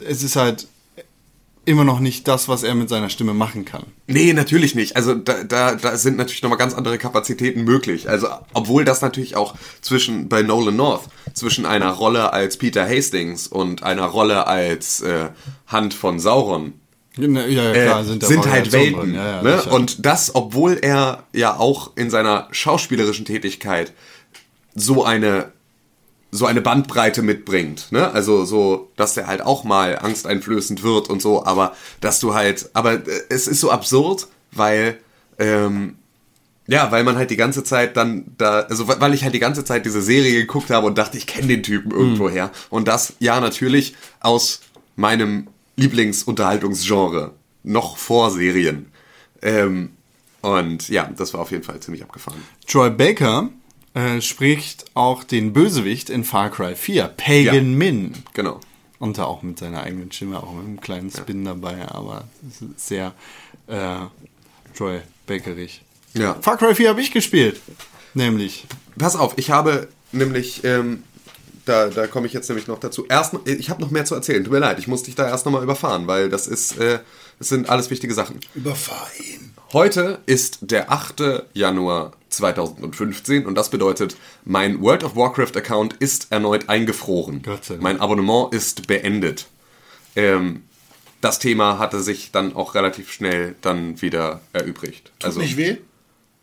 [0.08, 0.67] es ist halt
[1.67, 3.84] immer noch nicht das, was er mit seiner Stimme machen kann.
[4.08, 4.95] Nee, natürlich nicht.
[4.95, 8.10] Also da, da, da sind natürlich nochmal ganz andere Kapazitäten möglich.
[8.10, 11.03] Also obwohl das natürlich auch zwischen bei Nolan North
[11.34, 15.30] zwischen einer Rolle als Peter Hastings und einer Rolle als äh,
[15.67, 16.73] Hand von Sauron
[17.17, 19.15] Ja, ja, ja, äh, klar, sind, da halt Variationen Welten.
[19.15, 19.63] Ja, ne?
[19.63, 23.91] Und das, obwohl er ja auch in seiner schauspielerischen Tätigkeit
[24.73, 25.51] so eine
[26.38, 28.12] so eine Bandbreite mitbringt, ne?
[28.12, 32.69] Also so, dass er halt auch mal angsteinflößend wird und so, aber dass du halt,
[32.73, 34.97] aber äh, es ist so absurd, weil
[35.39, 35.95] ähm,
[36.67, 39.63] ja, weil man halt die ganze Zeit dann da, also weil ich halt die ganze
[39.63, 42.52] Zeit diese Serie geguckt habe und dachte, ich kenne den Typen irgendwoher.
[42.69, 44.60] Und das ja natürlich aus
[44.97, 45.47] meinem
[45.78, 47.32] Lieblingsunterhaltungsgenre,
[47.63, 48.91] noch vor Serien.
[49.41, 49.91] Ähm,
[50.41, 52.41] und ja, das war auf jeden Fall ziemlich abgefahren.
[52.67, 53.50] Troy Baker
[53.98, 57.62] äh, spricht auch den Bösewicht in Far Cry 4, Pagan Ja.
[57.62, 58.14] Min.
[58.34, 58.60] Genau.
[59.00, 62.26] Und da auch mit seiner eigenen Stimme, auch mit einem kleinen Spin dabei, aber
[62.76, 63.14] sehr
[63.68, 63.98] äh,
[64.76, 65.82] Troy Bakerig.
[66.14, 66.36] Ja.
[66.42, 67.60] Far Cry 4 habe ich gespielt.
[68.14, 68.66] Nämlich.
[68.98, 71.04] Pass auf, ich habe nämlich, ähm,
[71.67, 73.06] da, da komme ich jetzt nämlich noch dazu.
[73.08, 74.43] Erst, ich habe noch mehr zu erzählen.
[74.43, 76.99] Tut mir leid, ich muss dich da erst nochmal überfahren, weil das ist, äh,
[77.39, 78.39] das sind alles wichtige Sachen.
[78.56, 79.53] Überfahr ihn.
[79.73, 81.43] Heute ist der 8.
[81.53, 87.41] Januar 2015 und das bedeutet, mein World of Warcraft-Account ist erneut eingefroren.
[87.43, 87.84] Gott sei Dank.
[87.84, 89.47] Mein Abonnement ist beendet.
[90.15, 90.63] Ähm,
[91.21, 95.12] das Thema hatte sich dann auch relativ schnell dann wieder erübrigt.
[95.23, 95.77] Also Nicht weh?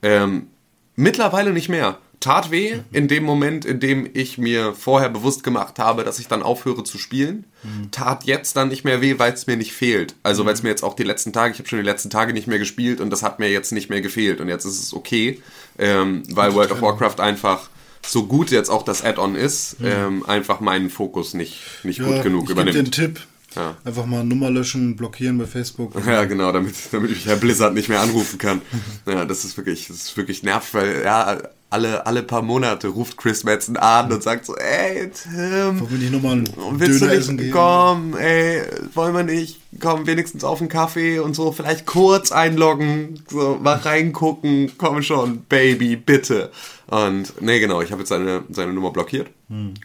[0.03, 0.49] ähm,
[0.97, 1.99] mittlerweile nicht mehr.
[2.21, 6.29] Tat weh in dem Moment, in dem ich mir vorher bewusst gemacht habe, dass ich
[6.29, 7.45] dann aufhöre zu spielen.
[7.91, 10.15] Tat jetzt dann nicht mehr weh, weil es mir nicht fehlt.
[10.23, 12.33] Also weil es mir jetzt auch die letzten Tage, ich habe schon die letzten Tage
[12.33, 14.41] nicht mehr gespielt und das hat mir jetzt nicht mehr gefehlt.
[14.41, 15.41] Und jetzt ist es okay,
[15.79, 17.69] ähm, weil World of Warcraft einfach
[18.07, 22.43] so gut jetzt auch das Add-on ist, ähm, einfach meinen Fokus nicht, nicht gut genug
[22.43, 22.95] ich geb dir einen übernimmt.
[22.95, 23.21] Tipp.
[23.57, 23.77] Ja.
[23.85, 25.93] Einfach mal Nummer löschen, blockieren bei Facebook.
[26.07, 28.61] Ja, genau, damit, damit ich Herr Blizzard nicht mehr anrufen kann.
[29.07, 31.39] Ja, das ist wirklich, das ist wirklich nervig, weil ja,
[31.71, 35.99] alle, alle paar Monate ruft Chris Madsen an und sagt so, ey, Tim, Wollen wir
[35.99, 36.49] nicht nochmal einen
[36.81, 37.53] willst du Döner essen nicht gehen?
[37.53, 38.63] kommen, ey,
[38.95, 43.77] wollen wir nicht, komm, wenigstens auf einen Kaffee und so, vielleicht kurz einloggen, so, mal
[43.77, 46.51] reingucken, komm schon, Baby, bitte.
[46.87, 49.29] Und, nee, genau, ich habe jetzt seine, seine Nummer blockiert.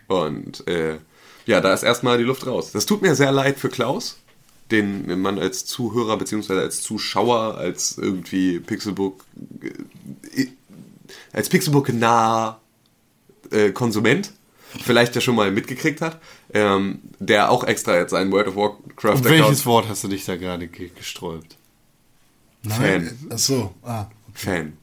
[0.08, 0.98] Und, äh,
[1.50, 2.72] ja, da ist erstmal die Luft raus.
[2.72, 4.20] Das tut mir sehr leid für Klaus,
[4.70, 9.26] den man als Zuhörer beziehungsweise als Zuschauer, als irgendwie Pixelbook,
[10.36, 10.46] äh,
[11.34, 12.60] als Pixelbook nah
[13.50, 14.32] äh, Konsument
[14.84, 16.22] vielleicht ja schon mal mitgekriegt hat,
[16.54, 20.26] ähm, der auch extra jetzt einen World of Warcraft Auf welches Wort hast du dich
[20.26, 21.58] da gerade ge gesträubt?
[22.68, 23.18] Fan.
[23.32, 24.06] Ach so, ah.
[24.36, 24.78] Fan.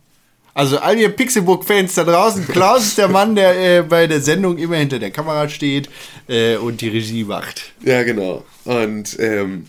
[0.57, 4.57] Also all ihr Pixelbook-Fans da draußen, Klaus ist der Mann, der äh, bei der Sendung
[4.57, 5.91] immer hinter der Kamera steht
[6.29, 7.75] äh, und die Regie macht.
[7.85, 8.43] Ja, genau.
[8.65, 9.67] Und ähm,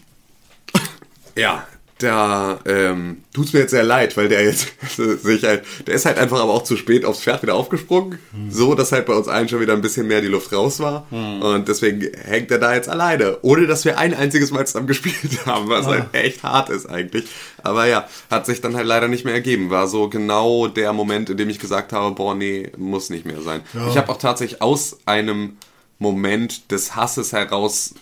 [1.35, 1.67] ja,
[1.99, 4.73] da ähm, tut's mir jetzt sehr leid, weil der jetzt
[5.23, 8.19] sich halt, der ist halt einfach aber auch zu spät aufs Pferd wieder aufgesprungen,
[8.49, 11.07] so dass halt bei uns allen schon wieder ein bisschen mehr die Luft raus war
[11.11, 15.45] und deswegen hängt er da jetzt alleine, ohne dass wir ein einziges Mal zusammen gespielt
[15.45, 17.25] haben, was halt echt hart ist eigentlich.
[17.63, 19.69] Aber ja, hat sich dann halt leider nicht mehr ergeben.
[19.69, 23.41] War so genau der Moment, in dem ich gesagt habe, boah, nee, muss nicht mehr
[23.41, 23.61] sein.
[23.89, 25.57] Ich habe auch tatsächlich aus einem
[25.99, 27.95] Moment des Hasses heraus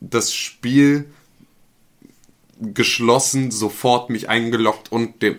[0.00, 1.06] das Spiel
[2.60, 5.36] geschlossen, sofort mich eingeloggt und dem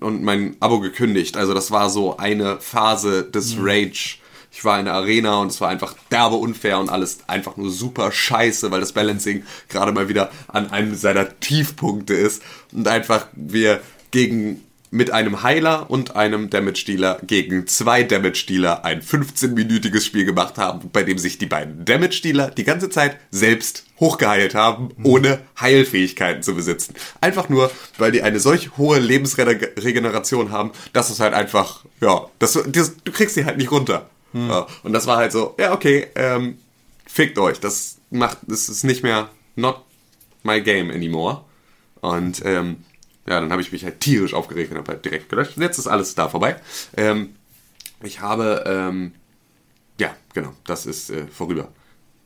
[0.00, 1.36] und mein Abo gekündigt.
[1.36, 4.18] Also das war so eine Phase des Rage.
[4.52, 7.70] Ich war in der Arena und es war einfach derbe unfair und alles einfach nur
[7.70, 13.28] super scheiße, weil das Balancing gerade mal wieder an einem seiner Tiefpunkte ist und einfach
[13.32, 20.58] wir gegen mit einem Heiler und einem Damage-Dealer gegen zwei Damage-Dealer ein 15-minütiges Spiel gemacht
[20.58, 26.42] haben, bei dem sich die beiden Damage-Dealer die ganze Zeit selbst hochgeheilt haben, ohne Heilfähigkeiten
[26.42, 26.94] zu besitzen.
[27.20, 32.58] Einfach nur, weil die eine solch hohe Lebensregeneration haben, dass es halt einfach, ja, das,
[32.66, 34.08] das, du kriegst sie halt nicht runter.
[34.32, 36.58] Ja, und das war halt so, ja, okay, ähm,
[37.06, 39.82] fickt euch, das macht, das ist nicht mehr not
[40.42, 41.44] my game anymore.
[42.00, 42.78] Und ähm,
[43.30, 45.56] ja, dann habe ich mich halt tierisch aufgeregt und habe halt direkt gelöscht.
[45.56, 46.56] Und jetzt ist alles da vorbei.
[46.96, 47.36] Ähm,
[48.02, 49.12] ich habe, ähm,
[50.00, 51.68] ja, genau, das ist äh, vorüber.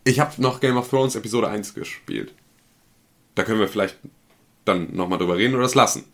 [0.05, 2.33] Ich habe noch Game of Thrones Episode 1 gespielt.
[3.35, 3.99] Da können wir vielleicht
[4.65, 6.05] dann nochmal drüber reden oder das lassen.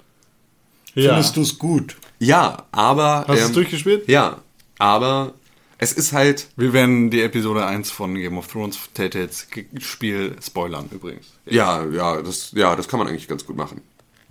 [0.92, 1.96] Findest du es gut?
[2.18, 3.26] Ja, aber.
[3.28, 4.08] Hast du es durchgespielt?
[4.08, 4.42] Ja,
[4.78, 5.34] aber
[5.78, 6.48] es ist halt.
[6.56, 9.46] Wir werden die Episode 1 von Game of Thrones Telltales
[9.78, 11.28] Spiel spoilern übrigens.
[11.46, 13.82] Ja, ja, das, ja, das kann man eigentlich ganz gut machen.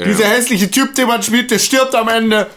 [0.05, 2.47] Dieser hässliche Typ, den man spielt, der stirbt am Ende.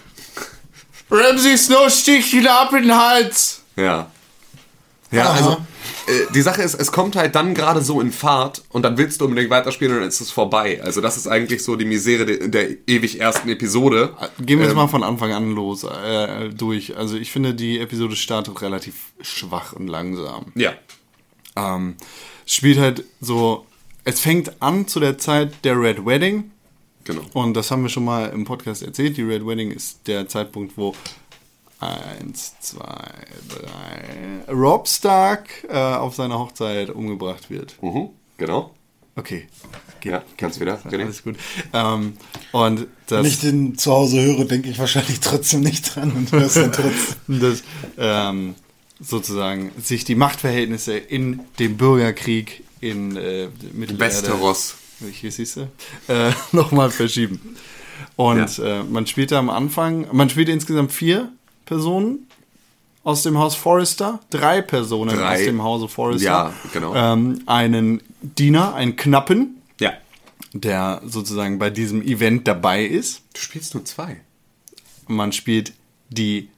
[1.11, 3.63] Ramsey Snow sticht ihn ab in den Hals.
[3.77, 4.11] Ja.
[5.11, 5.37] Ja, Aha.
[5.37, 5.53] also
[6.07, 9.21] äh, die Sache ist, es kommt halt dann gerade so in Fahrt und dann willst
[9.21, 10.81] du unbedingt weiterspielen und dann ist es vorbei.
[10.83, 14.15] Also das ist eigentlich so die Misere der, der ewig ersten Episode.
[14.41, 16.97] Gehen wir jetzt Ähm, mal von Anfang an los äh, durch.
[16.97, 20.47] Also ich finde, die Episode startet relativ schwach und langsam.
[20.55, 20.73] Ja.
[21.57, 21.97] Ähm,
[22.47, 23.67] es spielt halt so,
[24.05, 26.52] es fängt an zu der Zeit der Red Wedding.
[27.05, 27.23] Genau.
[27.33, 29.17] Und das haben wir schon mal im Podcast erzählt.
[29.17, 30.95] Die Red Wedding ist der Zeitpunkt, wo
[31.81, 33.11] eins, zwei,
[33.49, 37.75] drei, Rob Stark äh, auf seiner Hochzeit umgebracht wird.
[37.83, 38.71] Mhm, genau.
[39.17, 39.49] Okay.
[40.05, 41.03] Ja, kannst wieder, René.
[41.03, 41.37] Alles gut.
[41.73, 42.15] Ähm,
[42.53, 46.33] und das, Wenn ich den zu Hause höre, denke ich wahrscheinlich trotzdem nicht dran und
[46.33, 47.41] höre es dann trotzdem.
[47.41, 47.63] dass
[47.99, 48.55] ähm,
[49.01, 54.75] sozusagen sich die Machtverhältnisse in dem Bürgerkrieg in äh, Mittelerde, Westeros.
[55.03, 55.69] Wie siehst du,
[56.09, 57.57] äh, nochmal verschieben.
[58.17, 61.31] Und äh, man spielt da am Anfang, man spielt insgesamt vier
[61.65, 62.27] Personen
[63.05, 65.39] aus dem Haus Forrester, drei Personen Drei.
[65.39, 66.25] aus dem Hause Forrester.
[66.25, 66.95] Ja, genau.
[66.95, 69.93] Ähm, einen Diener, einen Knappen, Ja.
[70.53, 73.23] der sozusagen bei diesem Event dabei ist.
[73.35, 74.21] Du spielst nur zwei.
[75.09, 75.73] Man spielt
[76.11, 76.49] die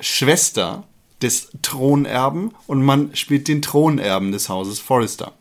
[0.00, 0.84] Schwester
[1.22, 5.32] des Thronerben und man spielt den Thronerben des Hauses Forrester.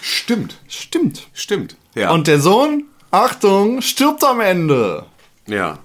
[0.00, 0.58] Stimmt.
[0.68, 1.28] Stimmt.
[1.32, 1.76] Stimmt.
[1.94, 2.10] Ja.
[2.10, 5.06] Und der Sohn, Achtung, stirbt am Ende.
[5.46, 5.78] ja.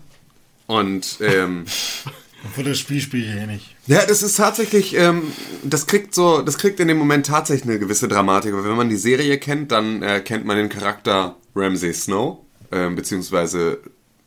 [0.67, 1.65] Und ähm,
[2.45, 3.75] Obwohl das Spiel spiele ich eh nicht.
[3.87, 5.31] Ja, das ist tatsächlich, ähm,
[5.63, 8.53] das kriegt so, das kriegt in dem Moment tatsächlich eine gewisse Dramatik.
[8.53, 12.39] Aber wenn man die Serie kennt, dann äh, kennt man den Charakter Ramsay Snow,
[12.71, 13.79] ähm, beziehungsweise,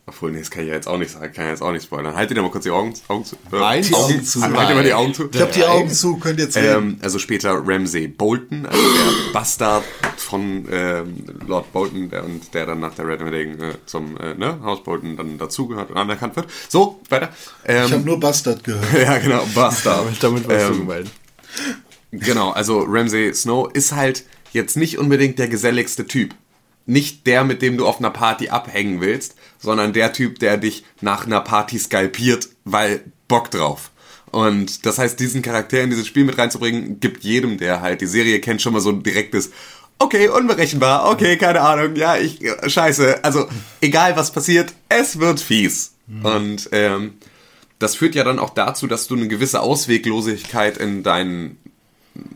[0.09, 1.85] obwohl, nee, das kann ich ja jetzt auch nicht sagen, kann ich jetzt auch nicht
[1.85, 2.15] spoilern.
[2.15, 3.37] Haltet ihr mal kurz die Augen, Augen zu.
[3.53, 4.43] Äh, Eins, die Augen zu.
[4.43, 5.29] Haltet mal die Augen zu.
[5.33, 6.77] Ich habe die Augen zu, könnt jetzt reden.
[6.77, 9.85] Ähm, also später Ramsay Bolton, also der Bastard
[10.17, 14.35] von ähm, Lord Bolton, der, und der dann nach der Red Wedding äh, zum äh,
[14.35, 16.49] ne, Haus Bolton dann dazugehört und anerkannt wird.
[16.69, 17.31] So, weiter.
[17.65, 18.93] Ähm, ich habe nur Bastard gehört.
[18.99, 20.07] ja, genau, Bastard.
[20.21, 21.11] Damit warst du Ähm, gemeint.
[22.11, 26.35] Genau, also Ramsay Snow ist halt jetzt nicht unbedingt der geselligste Typ.
[26.89, 30.85] Nicht der, mit dem du auf einer Party abhängen willst, sondern der Typ, der dich
[31.03, 33.91] nach einer Party skalpiert, weil Bock drauf.
[34.31, 38.07] Und das heißt, diesen Charakter in dieses Spiel mit reinzubringen, gibt jedem, der halt die
[38.07, 39.51] Serie kennt, schon mal so ein direktes,
[39.99, 43.23] okay, unberechenbar, okay, keine Ahnung, ja, ich, scheiße.
[43.23, 43.47] Also,
[43.83, 45.93] egal was passiert, es wird fies.
[46.23, 47.19] Und ähm,
[47.79, 51.59] das führt ja dann auch dazu, dass du eine gewisse Ausweglosigkeit in, dein,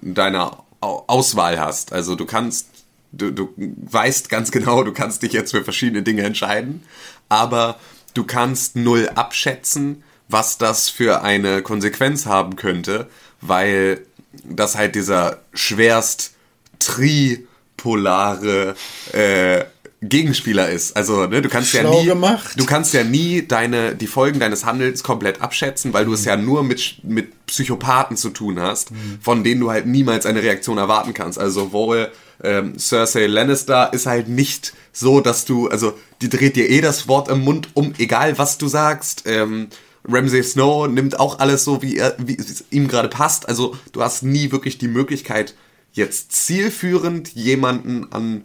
[0.02, 1.92] in deiner Au- Auswahl hast.
[1.92, 2.68] Also du kannst,
[3.12, 6.82] du, du weißt ganz genau, du kannst dich jetzt für verschiedene Dinge entscheiden,
[7.28, 7.78] aber
[8.14, 13.08] du kannst null abschätzen, was das für eine Konsequenz haben könnte,
[13.40, 14.06] weil
[14.44, 16.34] das halt dieser schwerst
[16.78, 18.74] tripolare
[19.12, 19.64] äh,
[20.02, 20.96] Gegenspieler ist.
[20.96, 22.58] Also, ne, du kannst ja Schlau nie, gemacht.
[22.58, 26.36] du kannst ja nie deine, die Folgen deines Handelns komplett abschätzen, weil du es ja
[26.36, 28.90] nur mit, mit Psychopathen zu tun hast,
[29.20, 31.38] von denen du halt niemals eine Reaktion erwarten kannst.
[31.38, 32.10] Also sowohl
[32.42, 37.08] ähm, Cersei Lannister ist halt nicht so, dass du, also die dreht dir eh das
[37.08, 39.24] Wort im Mund um, egal was du sagst.
[39.26, 39.68] Ähm,
[40.04, 43.48] Ramsay Snow nimmt auch alles so, wie, er, wie es ihm gerade passt.
[43.48, 45.54] Also du hast nie wirklich die Möglichkeit,
[45.92, 48.42] jetzt zielführend jemanden an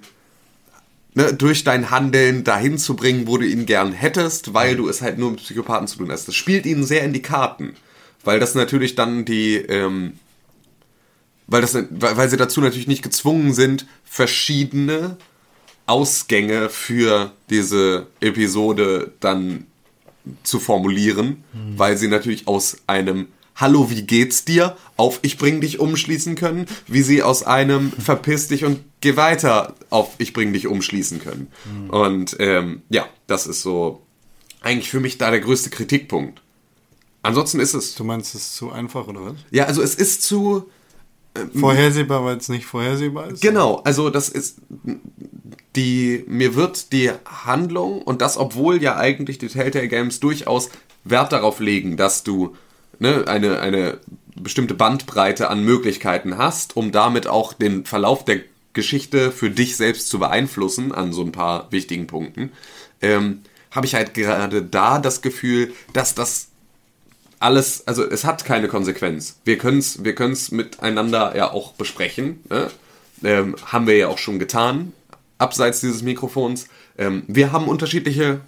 [1.16, 5.02] ne, durch dein Handeln dahin zu bringen, wo du ihn gern hättest, weil du es
[5.02, 6.28] halt nur mit Psychopathen zu tun hast.
[6.28, 7.74] Das spielt ihnen sehr in die Karten,
[8.24, 10.14] weil das natürlich dann die, ähm,
[11.48, 15.18] weil das, weil, weil sie dazu natürlich nicht gezwungen sind, verschiedene
[15.86, 19.66] Ausgänge für diese Episode dann
[20.44, 21.44] zu formulieren,
[21.78, 24.78] weil sie natürlich aus einem Hallo, wie geht's dir?
[24.98, 29.74] auf Ich bring dich umschließen können, wie sie aus einem Verpiss dich und geh weiter
[29.90, 31.48] auf Ich bring dich umschließen können.
[31.88, 34.04] Und ähm, ja, das ist so
[34.62, 36.42] eigentlich für mich da der größte Kritikpunkt.
[37.24, 37.96] Ansonsten ist es.
[37.96, 39.36] Du meinst, es ist zu einfach oder was?
[39.50, 40.70] Ja, also es ist zu.
[41.56, 43.42] Vorhersehbar, weil es nicht vorhersehbar ist?
[43.42, 44.58] Genau, also das ist
[45.76, 50.70] die mir wird die Handlung und das obwohl ja eigentlich die Telltale Games durchaus
[51.04, 52.56] Wert darauf legen, dass du
[53.00, 54.00] ne, eine eine
[54.36, 58.42] bestimmte Bandbreite an Möglichkeiten hast, um damit auch den Verlauf der
[58.74, 62.52] Geschichte für dich selbst zu beeinflussen an so ein paar wichtigen Punkten.
[63.02, 66.47] Ähm, habe ich halt gerade da das Gefühl, dass das
[67.40, 69.40] alles, also es hat keine Konsequenz.
[69.46, 72.42] Wir können es wir können's miteinander ja auch besprechen.
[72.50, 72.70] Ne?
[73.24, 74.94] Ähm, haben wir ja auch schon getan,
[75.38, 76.68] abseits dieses Mikrofons.
[76.98, 78.42] Ähm, wir haben unterschiedliche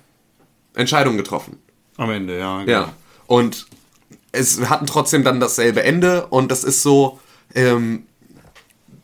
[0.74, 1.58] Entscheidungen getroffen.
[1.98, 2.64] Am Ende, ja.
[2.64, 2.94] Ja.
[3.28, 3.68] Und
[4.32, 7.20] es hatten trotzdem dann dasselbe Ende und das ist so,
[7.56, 8.04] ähm,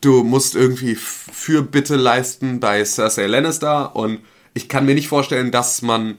[0.02, 4.20] du musst irgendwie Fürbitte leisten bei Cersei Lannister und
[4.54, 6.18] ich kann mir nicht vorstellen, dass man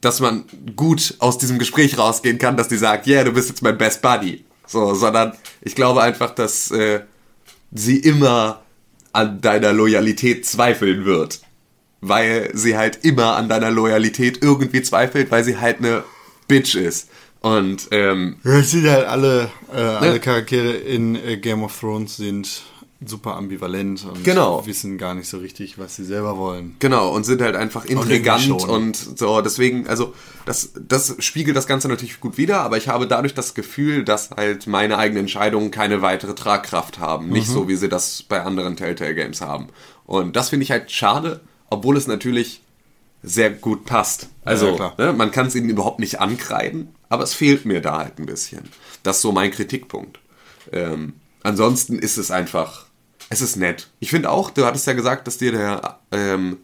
[0.00, 0.44] dass man
[0.76, 4.02] gut aus diesem Gespräch rausgehen kann, dass die sagt, yeah, du bist jetzt mein Best
[4.02, 4.44] Buddy.
[4.66, 5.32] So, sondern
[5.62, 7.00] ich glaube einfach, dass äh,
[7.72, 8.62] sie immer
[9.12, 11.40] an deiner Loyalität zweifeln wird.
[12.00, 16.04] Weil sie halt immer an deiner Loyalität irgendwie zweifelt, weil sie halt eine
[16.46, 17.08] Bitch ist.
[17.40, 22.16] Und ähm, Ja, Es sind halt alle, äh, alle Charaktere in äh, Game of Thrones
[22.16, 22.62] sind
[23.04, 24.64] super ambivalent und Genau.
[24.66, 26.76] wissen gar nicht so richtig, was sie selber wollen.
[26.78, 28.60] Genau, und sind halt einfach intrigant schon.
[28.70, 29.40] und so.
[29.42, 30.14] Deswegen, also,
[30.46, 34.30] das, das spiegelt das Ganze natürlich gut wider, aber ich habe dadurch das Gefühl, dass
[34.30, 37.28] halt meine eigenen Entscheidungen keine weitere Tragkraft haben.
[37.28, 39.68] Nicht so, wie sie das bei anderen Telltale Games haben.
[40.06, 42.62] Und das finde ich halt schade, obwohl es natürlich
[43.22, 44.28] sehr gut passt.
[44.44, 47.98] Also, Ja, ne, man kann es ihnen überhaupt nicht ankreiden, aber es fehlt mir da
[47.98, 48.62] halt ein bisschen.
[49.02, 50.18] Das ist so mein Kritikpunkt.
[50.72, 52.85] Ähm, ansonsten ist es einfach,
[53.28, 53.88] es ist nett.
[54.00, 56.58] Ich finde auch, du hattest ja gesagt, dass dir der, ähm,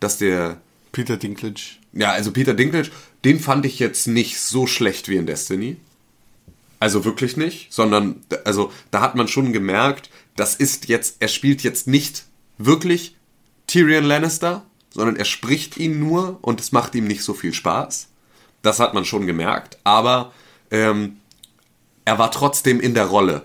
[0.00, 0.60] dass der,
[0.92, 1.60] Peter Dinklage.
[1.92, 2.90] ja, also Peter Dinklage,
[3.24, 5.76] den fand ich jetzt nicht so schlecht wie in Destiny.
[6.80, 11.62] Also wirklich nicht, sondern, also da hat man schon gemerkt, das ist jetzt, er spielt
[11.62, 12.24] jetzt nicht
[12.56, 13.16] wirklich
[13.66, 18.08] Tyrion Lannister, sondern er spricht ihn nur und es macht ihm nicht so viel Spaß.
[18.62, 20.32] Das hat man schon gemerkt, aber
[20.70, 21.18] ähm,
[22.04, 23.42] er war trotzdem in der Rolle.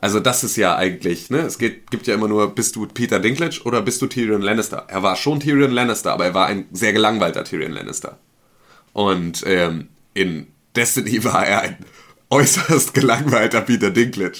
[0.00, 1.38] Also das ist ja eigentlich, ne?
[1.40, 4.84] Es geht, gibt ja immer nur, bist du Peter Dinklage oder bist du Tyrion Lannister?
[4.88, 8.16] Er war schon Tyrion Lannister, aber er war ein sehr gelangweilter Tyrion Lannister.
[8.92, 10.46] Und ähm, in
[10.76, 11.76] Destiny war er ein
[12.30, 14.38] äußerst gelangweilter Peter Dinklage.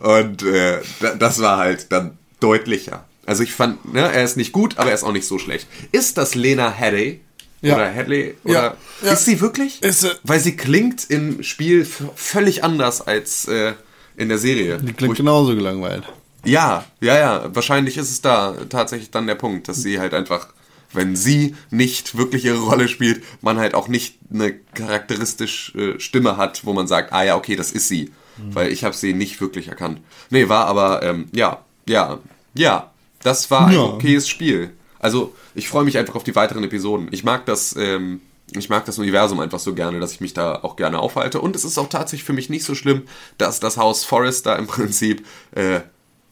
[0.00, 3.06] Und äh, da- das war halt dann deutlicher.
[3.26, 5.68] Also ich fand, ne, er ist nicht gut, aber er ist auch nicht so schlecht.
[5.92, 7.20] Ist das Lena Headey?
[7.62, 7.74] Ja.
[7.76, 8.34] Oder Hadley?
[8.42, 9.12] Oder Ja, ja.
[9.12, 9.82] Ist sie wirklich?
[9.82, 10.10] Ist sie.
[10.24, 11.86] Weil sie klingt im Spiel
[12.16, 13.74] völlig anders als äh,
[14.20, 14.78] in der Serie.
[14.78, 16.04] Die klingt genauso gelangweilt.
[16.44, 17.54] ja, ja, ja.
[17.54, 20.48] Wahrscheinlich ist es da tatsächlich dann der Punkt, dass sie halt einfach,
[20.92, 26.64] wenn sie nicht wirklich ihre Rolle spielt, man halt auch nicht eine charakteristische Stimme hat,
[26.64, 28.12] wo man sagt, ah ja, okay, das ist sie.
[28.52, 30.00] Weil ich habe sie nicht wirklich erkannt.
[30.30, 32.18] Nee, war aber, ähm, ja, ja,
[32.54, 32.90] ja,
[33.22, 33.80] das war ein Ja.
[33.82, 34.70] okayes Spiel.
[34.98, 37.08] Also, ich freue mich einfach auf die weiteren Episoden.
[37.10, 38.20] Ich mag das, ähm,
[38.56, 41.40] ich mag das Universum einfach so gerne, dass ich mich da auch gerne aufhalte.
[41.40, 43.02] Und es ist auch tatsächlich für mich nicht so schlimm,
[43.38, 45.80] dass das Haus Forrester im Prinzip äh,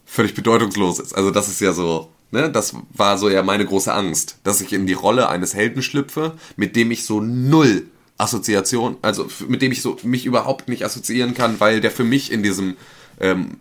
[0.05, 1.13] völlig bedeutungslos ist.
[1.13, 4.73] Also, das ist ja so, ne, das war so ja meine große Angst, dass ich
[4.73, 7.85] in die Rolle eines Helden schlüpfe, mit dem ich so null
[8.17, 12.31] Assoziation, also mit dem ich so mich überhaupt nicht assoziieren kann, weil der für mich
[12.31, 12.75] in diesem
[13.21, 13.51] ähm,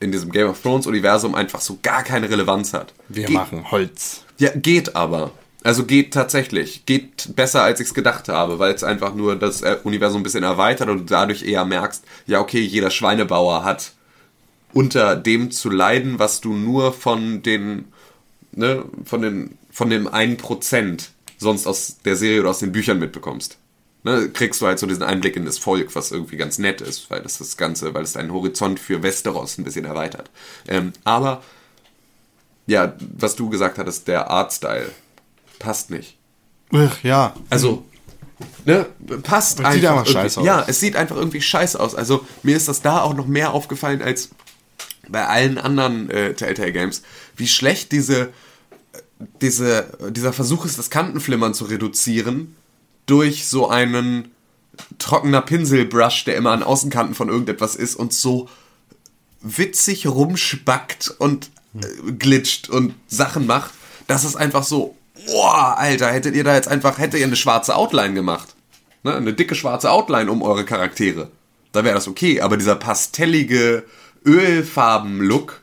[0.00, 2.92] in diesem Game of Thrones Universum einfach so gar keine Relevanz hat.
[3.08, 4.22] Wir Ge- machen Holz.
[4.38, 5.30] Ja, geht aber.
[5.62, 6.86] Also geht tatsächlich.
[6.86, 10.24] Geht besser, als ich es gedacht habe, weil es einfach nur das äh, Universum ein
[10.24, 13.92] bisschen erweitert und du dadurch eher merkst, ja, okay, jeder Schweinebauer hat
[14.72, 17.86] unter dem zu leiden, was du nur von den,
[18.52, 22.98] ne, von den, von dem einen Prozent sonst aus der Serie oder aus den Büchern
[22.98, 23.58] mitbekommst.
[24.02, 27.10] Ne, kriegst du halt so diesen Einblick in das Volk, was irgendwie ganz nett ist,
[27.10, 30.30] weil das das Ganze, weil es deinen Horizont für Westeros ein bisschen erweitert.
[30.68, 31.42] Ähm, aber
[32.66, 34.90] ja, was du gesagt hattest, der Artstyle
[35.60, 36.16] passt nicht.
[36.72, 37.34] Ach, ja.
[37.48, 37.84] Also,
[38.64, 38.86] ne,
[39.22, 40.46] passt Es sieht einfach scheiße aus.
[40.46, 41.94] Ja, es sieht einfach irgendwie scheiße aus.
[41.94, 44.30] Also, mir ist das da auch noch mehr aufgefallen als
[45.08, 47.02] bei allen anderen äh, Telltale Games,
[47.36, 48.32] wie schlecht diese,
[49.40, 52.56] diese, dieser Versuch ist, das Kantenflimmern zu reduzieren
[53.06, 54.30] durch so einen
[54.98, 58.48] trockener Pinselbrush, der immer an Außenkanten von irgendetwas ist und so
[59.42, 63.72] witzig rumspackt und äh, glitscht und Sachen macht,
[64.06, 64.96] dass es einfach so,
[65.26, 68.54] boah, Alter, hättet ihr da jetzt einfach, hättet ihr eine schwarze Outline gemacht.
[69.02, 69.14] Ne?
[69.14, 71.30] Eine dicke schwarze Outline um eure Charaktere.
[71.72, 73.84] Da wäre das okay, aber dieser pastellige
[74.26, 75.60] Ölfarben-Look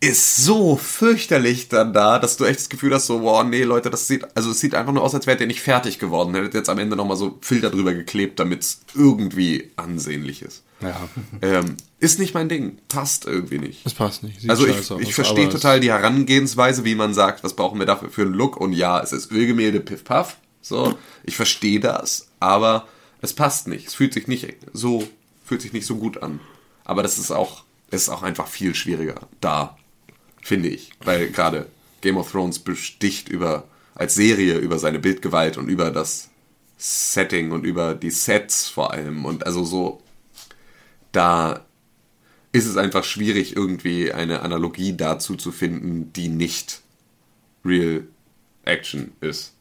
[0.00, 3.88] ist so fürchterlich dann da, dass du echt das Gefühl hast, so, boah, nee, Leute,
[3.88, 6.34] das sieht, also es sieht einfach nur aus, als wärt ihr nicht fertig geworden.
[6.34, 10.64] Hättet jetzt am Ende nochmal so Filter drüber geklebt, damit es irgendwie ansehnlich ist.
[10.80, 10.96] Ja.
[11.40, 12.78] Ähm, ist nicht mein Ding.
[12.88, 13.86] Passt irgendwie nicht.
[13.86, 14.40] Das passt nicht.
[14.40, 17.78] Sieht Also ich, aus, ich verstehe es- total die Herangehensweise, wie man sagt, was brauchen
[17.78, 20.36] wir dafür für einen Look und ja, es ist Ölgemälde, piff paff.
[20.60, 22.86] So, ich verstehe das, aber
[23.20, 23.88] es passt nicht.
[23.88, 25.06] Es fühlt sich nicht so,
[25.44, 26.40] fühlt sich nicht so gut an.
[26.84, 29.76] Aber das ist auch, es ist auch einfach viel schwieriger da,
[30.40, 30.90] finde ich.
[31.04, 31.66] Weil gerade
[32.00, 36.28] Game of Thrones besticht über, als Serie über seine Bildgewalt und über das
[36.78, 40.02] Setting und über die Sets vor allem und also so,
[41.12, 41.64] da
[42.52, 46.82] ist es einfach schwierig, irgendwie eine Analogie dazu zu finden, die nicht
[47.64, 48.04] Real
[48.64, 49.54] Action ist.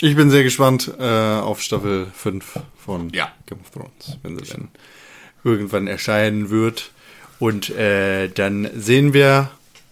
[0.00, 3.32] Ich bin sehr gespannt äh, auf Staffel 5 von Ja.
[3.46, 4.68] Game of Thrones, wenn sie dann
[5.42, 6.90] irgendwann erscheinen wird.
[7.38, 9.50] Und äh, dann sehen wir,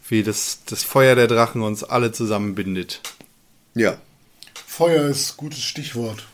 [0.09, 3.01] wie das, das Feuer der Drachen uns alle zusammenbindet.
[3.75, 3.97] Ja.
[4.67, 6.27] Feuer ist gutes Stichwort.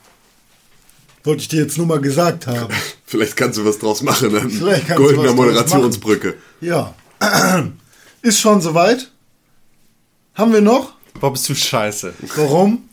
[1.22, 2.74] Wollte ich dir jetzt nur mal gesagt haben.
[3.10, 4.32] Vielleicht kannst du was draus machen.
[4.32, 6.34] Dann Vielleicht kannst du Goldener was Moderationsbrücke.
[6.60, 6.94] Ja.
[8.22, 9.10] Ist schon soweit?
[10.34, 10.92] Haben wir noch?
[11.18, 12.14] Boah, bist du scheiße.
[12.36, 12.84] Warum?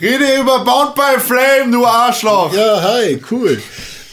[0.00, 2.52] Rede über Bound by Flame, du Arschloch!
[2.52, 3.62] Ja, hi, cool.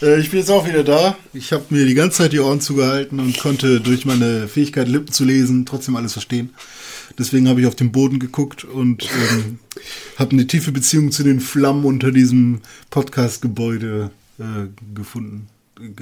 [0.00, 1.16] Äh, Ich bin jetzt auch wieder da.
[1.32, 5.10] Ich habe mir die ganze Zeit die Ohren zugehalten und konnte durch meine Fähigkeit, Lippen
[5.12, 6.54] zu lesen, trotzdem alles verstehen.
[7.18, 9.58] Deswegen habe ich auf den Boden geguckt und ähm,
[10.20, 15.48] habe eine tiefe Beziehung zu den Flammen unter diesem Podcast-Gebäude äh, gefunden,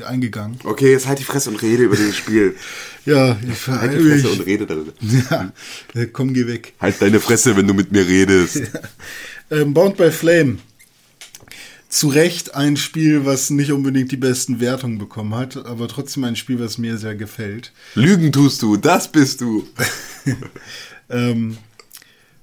[0.05, 0.59] eingegangen.
[0.65, 2.57] Okay, jetzt halt die Fresse und rede über dieses Spiel.
[3.05, 4.93] Ja, ich, Halt die Fresse und ich, rede darüber.
[5.01, 5.53] ja
[5.95, 6.73] äh, komm, geh weg.
[6.79, 8.63] Halt deine Fresse, wenn du mit mir redest.
[9.51, 10.59] Ähm, Bound by Flame.
[11.91, 16.37] Zu Recht ein Spiel, was nicht unbedingt die besten Wertungen bekommen hat, aber trotzdem ein
[16.37, 17.71] Spiel, was mir sehr gefällt.
[17.95, 19.69] Lügen tust du, das bist du.
[21.11, 21.59] Ähm,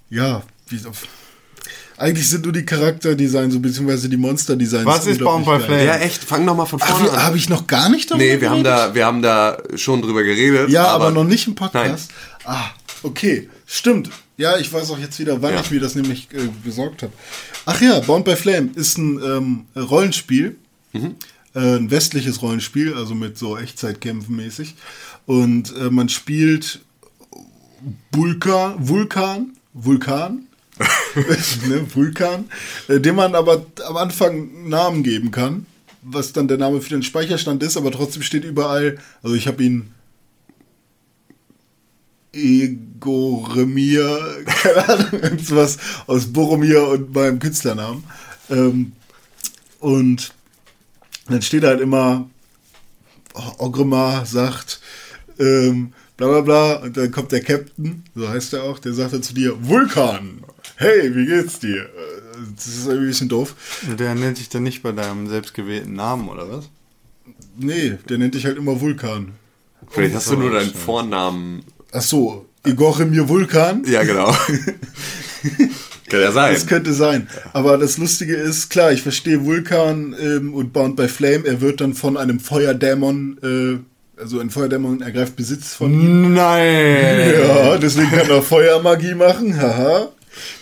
[0.09, 0.79] ja, wie,
[1.99, 4.85] eigentlich sind nur die Charakterdesign, so beziehungsweise die Monsterdesigns.
[4.85, 5.85] Was ist Bound by unglaublich geil.
[5.87, 5.99] Flame?
[5.99, 7.23] Ja, echt, fang noch mal von Ach, vorne wie- an.
[7.23, 10.23] habe ich noch gar nicht darüber Nee, wir haben, da, wir haben da schon drüber
[10.23, 10.69] geredet.
[10.69, 12.11] Ja, aber, noch nicht im Podcast.
[12.45, 12.55] Nein.
[12.55, 12.69] Ah,
[13.03, 13.49] okay.
[13.65, 14.09] Stimmt.
[14.37, 15.59] Ja, ich weiß auch jetzt wieder, wann Ja.
[15.61, 17.13] ich mir das nämlich äh, besorgt habe.
[17.65, 20.55] Ach ja, Bound by Flame ist ein ähm, Rollenspiel.
[20.93, 21.15] Mhm.
[21.53, 24.75] Äh, ein westliches Rollenspiel, also mit so Echtzeitkämpfen mäßig.
[25.25, 26.79] Und äh, man spielt
[28.11, 30.47] Vulkan, Vulkan, Vulkan,
[31.67, 32.49] ne, Vulkan,
[32.87, 35.65] äh, dem man aber am Anfang Namen geben kann,
[36.01, 39.63] was dann der Name für den Speicherstand ist, aber trotzdem steht überall, also ich habe
[39.63, 39.93] ihn
[42.31, 45.77] Egoremir, keine Ahnung, irgendwas
[46.07, 48.03] aus Boromir und meinem Künstlernamen.
[48.49, 48.93] Ähm,
[49.79, 50.33] und
[51.27, 52.29] dann steht halt immer,
[53.57, 54.81] Ogremar sagt,
[55.39, 59.13] ähm, bla bla bla, und dann kommt der Captain, so heißt er auch, der sagt
[59.13, 60.43] dann zu dir, Vulkan,
[60.79, 61.89] hey, wie geht's dir?
[62.55, 63.55] Das ist irgendwie ein bisschen doof.
[63.99, 66.69] Der nennt dich dann nicht bei deinem selbstgewählten Namen, oder was?
[67.57, 69.33] Nee, der nennt dich halt immer Vulkan.
[69.89, 71.63] Vielleicht hast du nur deinen Vornamen.
[71.91, 73.83] Ach so, Igoremir Vulkan.
[73.85, 74.33] Ja, genau.
[76.09, 76.53] Kann ja sein.
[76.53, 77.27] Das könnte sein.
[77.53, 81.45] Aber das Lustige ist, klar, ich verstehe Vulkan ähm, und Bound by Flame.
[81.45, 86.33] Er wird dann von einem Feuerdämon, äh, also ein Feuerdämon ergreift Besitz von ihm.
[86.33, 87.35] Nein!
[87.39, 89.59] Ja, deswegen kann er Feuermagie machen.
[89.59, 90.09] Haha.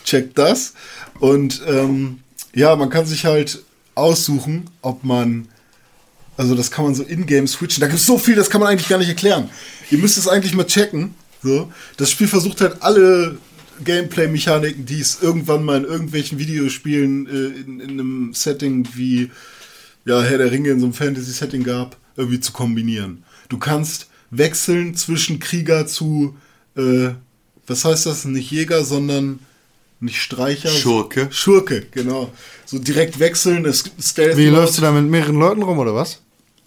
[0.08, 0.74] Checkt das.
[1.20, 2.20] Und ähm,
[2.56, 3.62] ja, man kann sich halt
[3.94, 5.50] aussuchen, ob man.
[6.38, 7.82] Also das kann man so in-game switchen.
[7.82, 9.50] Da gibt es so viel, das kann man eigentlich gar nicht erklären.
[9.92, 11.14] Ihr müsst es eigentlich mal checken.
[11.44, 11.72] So.
[11.98, 13.38] Das Spiel versucht halt alle
[13.84, 19.30] Gameplay-Mechaniken, die es irgendwann mal in irgendwelchen Videospielen äh, in, in einem Setting wie
[20.06, 23.24] ja, Herr der Ringe in so einem Fantasy-Setting gab, irgendwie zu kombinieren.
[23.50, 26.38] Du kannst wechseln zwischen Krieger zu,
[26.78, 27.10] äh,
[27.66, 28.24] was heißt das?
[28.24, 29.40] Nicht Jäger, sondern
[30.00, 30.70] nicht Streicher.
[30.70, 31.28] Schurke.
[31.32, 32.32] Schurke, genau.
[32.66, 34.38] So direkt wechseln, es Stealth.
[34.38, 36.22] Wie läufst du da mit mehreren Leuten rum, oder was?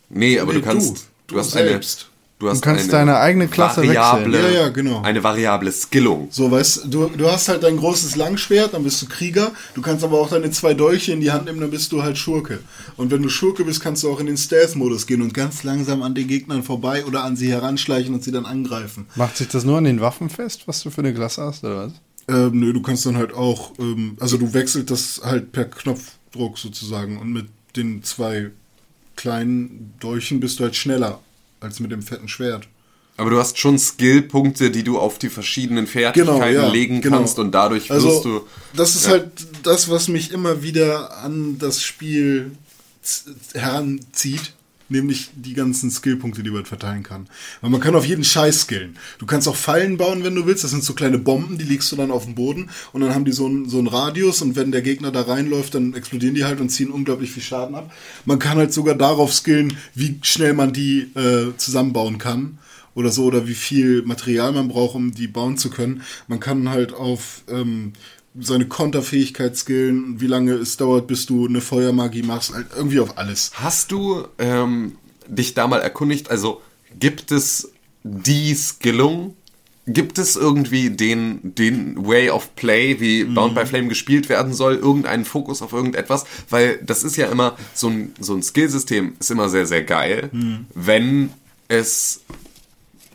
[0.08, 0.88] Nee, aber Nee, du kannst.
[0.88, 0.94] du.
[1.28, 2.00] Du, Du hast selbst.
[2.00, 2.10] eine.
[2.40, 4.54] Du, hast Du kannst eine deine eigene Klasse variable, wechseln.
[4.54, 5.02] Ja, ja, genau.
[5.02, 6.28] Eine variable Skillung.
[6.30, 9.52] So, weißt du, du hast halt dein großes Langschwert, dann bist du Krieger.
[9.74, 12.16] Du kannst aber auch deine zwei Dolche in die Hand nehmen, dann bist du halt
[12.16, 12.60] Schurke.
[12.96, 16.02] Und wenn du Schurke bist, kannst du auch in den Stealth-Modus gehen und ganz langsam
[16.02, 19.06] an den Gegnern vorbei oder an sie heranschleichen und sie dann angreifen.
[19.16, 21.88] Macht sich das nur an den Waffen fest, was du für eine Klasse hast, oder
[21.88, 21.92] was?
[22.30, 26.58] Ähm, nö, du kannst dann halt auch, ähm, also du wechselt das halt per Knopfdruck
[26.58, 28.50] sozusagen und mit den zwei
[29.16, 31.20] kleinen Dolchen bist du halt schneller
[31.60, 32.68] als mit dem fetten Schwert.
[33.16, 37.18] Aber du hast schon Skillpunkte, die du auf die verschiedenen Fertigkeiten Genau, ja, legen genau.
[37.18, 38.46] kannst und dadurch wirst Also, du.
[38.74, 39.12] das ist ja.
[39.12, 39.30] halt
[39.62, 42.52] das, was mich immer wieder an das Spiel
[43.54, 44.52] heranzieht.
[44.90, 47.28] Nämlich die ganzen Skillpunkte, die man verteilen kann.
[47.62, 48.98] Weil man kann auf jeden Scheiß skillen.
[49.18, 50.64] Du kannst auch Fallen bauen, wenn du willst.
[50.64, 52.68] Das sind so kleine Bomben, die legst du dann auf den Boden.
[52.92, 54.42] Und dann haben die so einen, so einen Radius.
[54.42, 57.74] Und wenn der Gegner da reinläuft, dann explodieren die halt und ziehen unglaublich viel Schaden
[57.74, 57.92] ab.
[58.26, 62.58] Man kann halt sogar darauf skillen, wie schnell man die äh, zusammenbauen kann
[62.94, 66.02] oder so oder wie viel Material man braucht, um die bauen zu können.
[66.28, 67.92] Man kann halt auf ähm,
[68.38, 73.18] seine Konterfähigkeit skillen, wie lange es dauert, bis du eine Feuermagie machst, halt irgendwie auf
[73.18, 73.50] alles.
[73.54, 76.30] Hast du ähm, dich da mal erkundigt?
[76.30, 76.60] Also
[76.98, 77.72] gibt es
[78.02, 79.34] die Skillung?
[79.86, 84.76] Gibt es irgendwie den, den Way of Play, wie Bound by Flame gespielt werden soll?
[84.76, 86.26] Irgendeinen Fokus auf irgendetwas?
[86.48, 90.30] Weil das ist ja immer so ein, so ein Skillsystem, ist immer sehr, sehr geil,
[90.74, 91.30] wenn
[91.66, 92.20] es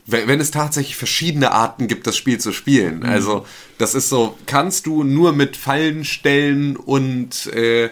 [0.07, 3.03] wenn, es tatsächlich verschiedene Arten gibt, das Spiel zu spielen.
[3.03, 3.45] Also,
[3.77, 7.89] das ist so, kannst du nur mit Fallen stellen und, äh,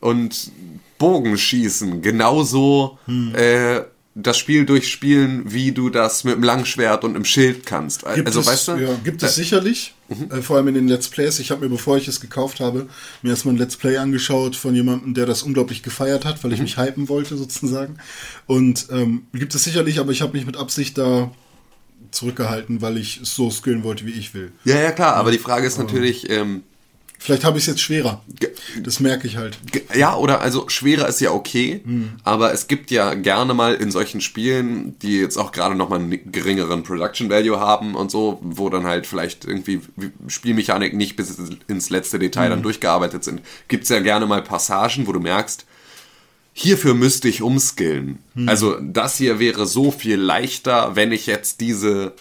[0.00, 0.50] und
[0.98, 2.98] Bogen schießen, genauso
[3.34, 3.82] äh,
[4.14, 8.04] das Spiel durchspielen, wie du das mit dem Langschwert und einem Schild kannst.
[8.14, 8.72] Gibt also, es, weißt du?
[8.76, 9.94] Ja, gibt es Äh, sicherlich,
[10.30, 11.38] äh, vor allem in den Let's Plays.
[11.38, 12.88] Ich habe mir, bevor ich es gekauft habe,
[13.22, 16.60] mir erstmal ein Let's Play angeschaut von jemandem, der das unglaublich gefeiert hat, weil ich
[16.60, 17.96] mich hypen wollte sozusagen.
[18.46, 21.30] Und ähm, gibt es sicherlich, aber ich habe mich mit Absicht da
[22.12, 24.52] zurückgehalten, weil ich es so skillen wollte, wie ich will.
[24.64, 26.62] Ja, ja, klar, aber die Frage ist natürlich, ähm,
[27.22, 28.20] Vielleicht habe ich es jetzt schwerer.
[28.82, 29.56] Das merke ich halt.
[29.94, 31.80] Ja, oder also schwerer ist ja okay,
[32.24, 36.32] aber es gibt ja gerne mal in solchen Spielen, die jetzt auch gerade nochmal einen
[36.32, 39.82] geringeren Production Value haben und so, wo dann halt vielleicht irgendwie
[40.26, 41.38] Spielmechanik nicht bis
[41.68, 45.64] ins letzte Detail dann durchgearbeitet sind, gibt's ja gerne mal Passagen, wo du merkst,
[46.52, 48.18] hierfür müsste ich umskillen.
[48.46, 52.12] Also das hier wäre so viel leichter, wenn ich jetzt diese,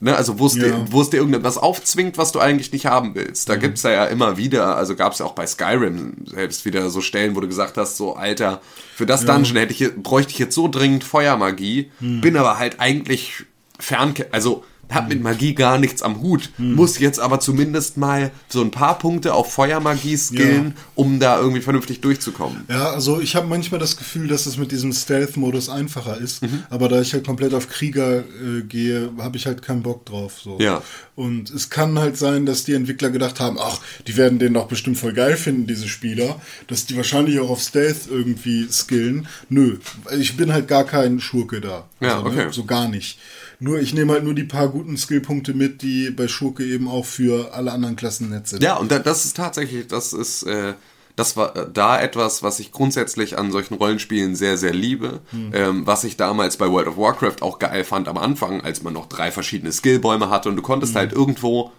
[0.00, 0.64] ne, also wo es Ja.
[0.64, 3.48] dir, wo es dir irgendetwas aufzwingt, was du eigentlich nicht haben willst.
[3.48, 7.00] Da gibt's ja, ja immer wieder, also gab's ja auch bei Skyrim selbst wieder so
[7.00, 8.60] Stellen, wo du gesagt hast, so Alter,
[8.94, 13.44] für das Dungeon hätte ich, bräuchte ich jetzt so dringend Feuermagie, bin aber halt eigentlich
[13.78, 18.60] fern, also hab mit Magie gar nichts am Hut, muss jetzt aber zumindest mal so
[18.60, 22.64] ein paar Punkte auf Feuermagie skillen, um da irgendwie vernünftig durchzukommen.
[22.68, 26.62] Ja, also ich habe manchmal das Gefühl, dass es mit diesem Stealth-Modus einfacher ist, Mhm.
[26.70, 30.40] aber da ich halt komplett auf Krieger äh, gehe, habe ich halt keinen Bock drauf.
[30.42, 30.58] So.
[30.60, 30.82] Ja.
[31.14, 34.68] Und es kann halt sein, dass die Entwickler gedacht haben, ach, die werden den doch
[34.68, 39.26] bestimmt voll geil finden, diese Spieler, dass die wahrscheinlich auch auf Stealth irgendwie skillen.
[39.48, 39.78] Nö,
[40.18, 41.88] ich bin halt gar kein Schurke da.
[42.00, 42.52] Ja, also, ne, okay.
[42.52, 43.18] So gar nicht.
[43.58, 47.06] Nur ich nehme halt nur die paar guten Skillpunkte mit, die bei Schurke eben auch
[47.06, 48.62] für alle anderen Klassen nett sind.
[48.62, 50.74] Ja, und da, das ist tatsächlich, das ist, äh,
[51.16, 55.20] das war äh, da etwas, was ich grundsätzlich an solchen Rollenspielen sehr, sehr liebe.
[55.32, 58.92] Ähm, was ich damals bei World of Warcraft auch geil fand am Anfang, als man
[58.92, 61.72] noch drei verschiedene Skillbäume hatte und du konntest halt irgendwo,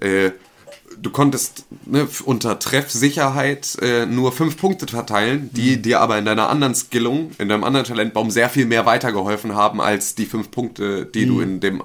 [0.00, 0.32] äh,
[0.98, 6.48] du konntest ne, unter Treffsicherheit äh, nur fünf Punkte verteilen, die dir aber in deiner
[6.48, 11.06] anderen Skillung, in deinem anderen Talentbaum sehr viel mehr weitergeholfen haben als die fünf Punkte,
[11.06, 11.82] die du in dem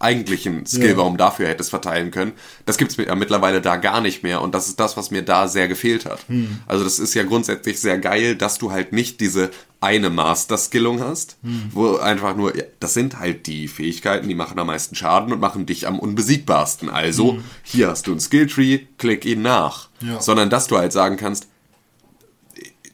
[0.00, 2.32] eigentlichen Skillbaum dafür hättest verteilen können.
[2.66, 5.22] Das gibt's mit, ja mittlerweile da gar nicht mehr und das ist das, was mir
[5.22, 6.24] da sehr gefehlt hat.
[6.66, 11.36] Also das ist ja grundsätzlich sehr geil, dass du halt nicht diese eine Master-Skillung hast,
[11.72, 15.40] wo einfach nur, ja, das sind halt die Fähigkeiten, die machen am meisten Schaden und
[15.40, 16.90] machen dich am unbesiegbarsten.
[16.90, 19.88] Also, hier hast du einen Skilltree, klick ihn nach.
[20.02, 20.20] Ja.
[20.20, 21.46] Sondern dass du halt sagen kannst,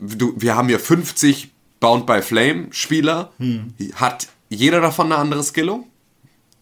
[0.00, 1.50] du, wir haben hier 50
[1.80, 3.32] Bound by Flame Spieler.
[3.94, 5.86] Hat jeder davon eine andere Skillung?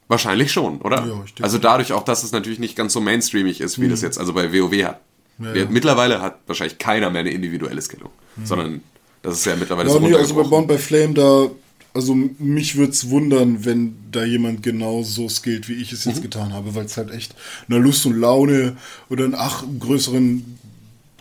[0.09, 0.99] Wahrscheinlich schon, oder?
[1.07, 1.45] Ja, ich denke.
[1.45, 4.33] also dadurch auch, dass es natürlich nicht ganz so mainstreamig ist, wie das jetzt also
[4.35, 5.01] bei WoW hat.
[5.39, 5.65] Ja, ja.
[5.69, 8.11] Mittlerweile hat wahrscheinlich keiner mehr eine individuelle Skillung,
[8.45, 8.83] sondern
[9.23, 10.43] das ist ja mittlerweile Ja, so nee, also bei.
[10.43, 11.47] Bound by Flame, da,
[11.95, 16.13] also mich würde es wundern, wenn da jemand genau so skillt, wie ich es Mhm.
[16.13, 17.35] jetzt getan habe, weil es halt echt
[17.69, 18.77] eine Lust und Laune
[19.09, 20.59] oder ein ach, größeren,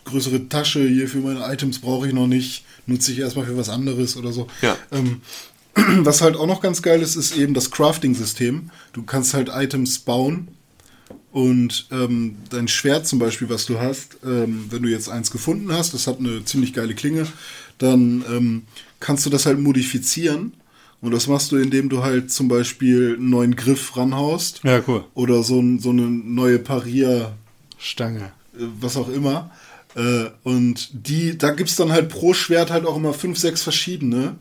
[0.04, 3.70] größere Tasche hier für meine Items brauche ich noch nicht, nutze ich erstmal für was
[3.70, 4.46] anderes oder so.
[4.62, 4.76] Ja.
[4.92, 5.22] Ähm,
[5.98, 8.70] was halt auch noch ganz geil ist, ist eben das Crafting-System.
[8.92, 10.48] Du kannst halt Items bauen
[11.32, 15.72] und ähm, dein Schwert zum Beispiel, was du hast, ähm, wenn du jetzt eins gefunden
[15.72, 17.26] hast, das hat eine ziemlich geile Klinge,
[17.78, 18.62] dann ähm,
[19.00, 20.52] kannst du das halt modifizieren.
[21.00, 24.60] Und das machst du, indem du halt zum Beispiel einen neuen Griff ranhaust.
[24.62, 25.04] Ja, cool.
[25.14, 27.34] Oder so, so eine neue Parier,
[27.78, 28.32] Stange.
[28.56, 29.50] äh, was auch immer.
[29.96, 34.36] Äh, und die, da gibt's dann halt pro Schwert halt auch immer fünf, sechs verschiedene,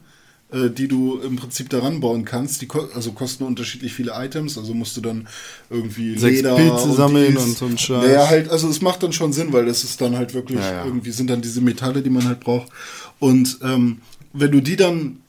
[0.53, 2.61] äh, die du im Prinzip daran bauen kannst.
[2.61, 5.27] Die ko also kosten unterschiedlich viele Items, also musst du dann
[5.69, 7.43] irgendwie Sechs Leder Pilze und sammeln dies.
[7.43, 8.05] und so ein Scheiß.
[8.05, 10.71] Naja, halt, also es macht dann schon Sinn, weil das ist dann halt wirklich, Ja,
[10.71, 10.85] ja.
[10.85, 12.71] irgendwie sind dann diese Metalle, die man halt braucht.
[13.19, 14.01] Und ähm,
[14.33, 15.19] wenn du die dann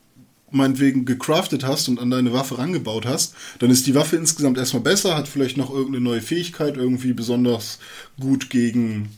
[0.51, 4.83] meinetwegen gecraftet hast und an deine Waffe rangebaut hast, dann ist die Waffe insgesamt erstmal
[4.83, 7.79] besser, hat vielleicht noch irgendeine neue Fähigkeit, irgendwie besonders
[8.21, 9.09] gut gegen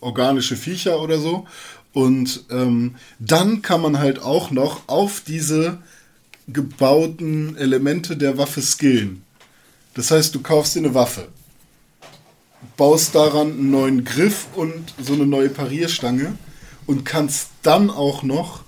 [0.00, 1.46] organische Viecher oder so.
[1.94, 5.78] Und ähm, dann kann man halt auch noch auf diese
[6.48, 9.22] gebauten Elemente der Waffe skillen.
[9.94, 11.28] Das heißt, du kaufst dir eine Waffe,
[12.76, 16.36] baust daran einen neuen Griff und so eine neue Parierstange
[16.86, 18.64] und kannst dann auch noch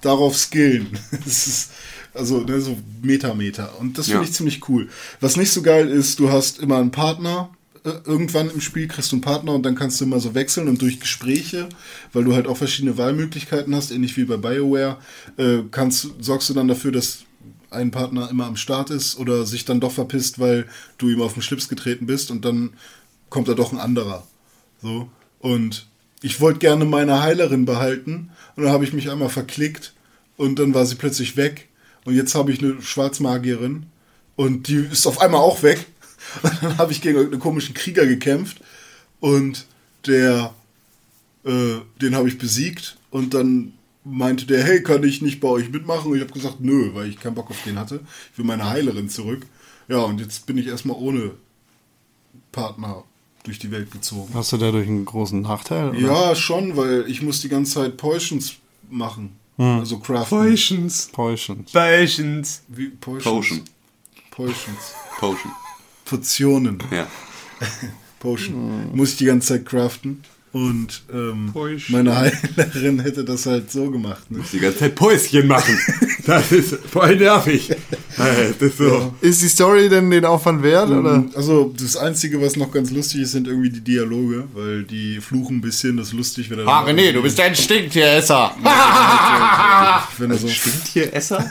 [0.00, 0.98] darauf skillen.
[1.24, 1.70] Das ist
[2.14, 3.78] also ne, so Metameter.
[3.78, 4.28] Und das finde Ja.
[4.28, 4.88] ich ziemlich cool.
[5.20, 7.50] Was nicht so geil ist, du hast immer einen Partner.
[7.84, 10.68] Äh, Irgendwann im Spiel kriegst du einen Partner und dann kannst du immer so wechseln
[10.68, 11.68] und durch Gespräche,
[12.12, 14.98] weil du halt auch verschiedene Wahlmöglichkeiten hast, ähnlich wie bei BioWare,
[15.36, 17.24] äh, kannst, sorgst du dann dafür, dass
[17.70, 20.66] ein Partner immer am Start ist oder sich dann doch verpisst, weil
[20.96, 22.70] du ihm auf den Schlips getreten bist und dann
[23.28, 24.26] kommt da doch ein anderer.
[24.82, 25.10] So.
[25.38, 25.86] Und
[26.22, 29.92] ich wollte gerne meine Heilerin behalten und dann habe ich mich einmal verklickt
[30.36, 31.68] und dann war sie plötzlich weg.
[32.04, 33.86] Und jetzt habe ich eine Schwarzmagierin
[34.36, 35.86] und die ist auf einmal auch weg.
[36.42, 38.60] Und dann habe ich gegen irgendeinen komischen Krieger gekämpft
[39.20, 39.66] und
[40.06, 40.54] der,
[41.44, 43.72] äh, den habe ich besiegt und dann
[44.04, 46.10] meinte der, hey, kann ich nicht bei euch mitmachen?
[46.10, 48.00] Und ich habe gesagt, nö, weil ich keinen Bock auf den hatte.
[48.32, 49.46] Ich will meine Heilerin zurück.
[49.88, 51.32] Ja, und jetzt bin ich erstmal ohne
[52.52, 53.04] Partner
[53.44, 54.32] durch die Welt gezogen.
[54.34, 55.90] Hast du dadurch einen großen Nachteil?
[55.90, 55.98] oder?
[55.98, 58.56] Ja, schon, weil ich muss die ganze Zeit Potions
[58.90, 59.36] machen.
[59.56, 59.80] Hm.
[59.80, 60.38] Also craften.
[60.38, 61.08] Potions.
[61.12, 61.72] Potions.
[61.72, 62.62] Potions.
[62.68, 63.24] Wie Potions?
[63.24, 63.64] Potion.
[64.30, 64.94] Potions.
[65.18, 65.52] Potion.
[66.08, 66.78] Potionen.
[66.90, 67.06] Ja.
[68.20, 68.94] Potion.
[68.94, 70.22] Muss ich die ganze Zeit craften.
[70.52, 71.52] Und ähm,
[71.88, 74.30] meine Heilerin hätte das halt so gemacht.
[74.30, 74.40] Ne?
[74.52, 75.78] Die ganze Zeit Päuschen machen.
[76.28, 77.74] Das ist voll nervig.
[78.18, 79.14] Das ist so.
[79.22, 80.90] Ist die Story denn den Aufwand wert?
[80.90, 81.24] Oder?
[81.34, 85.56] Also das Einzige, was noch ganz lustig ist, sind irgendwie die Dialoge, weil die fluchen
[85.56, 88.54] ein bisschen, das ist lustig, wenn er Ah, René, du bist ein Stinktieresser.
[90.18, 91.38] wenn er so Stinktieresser?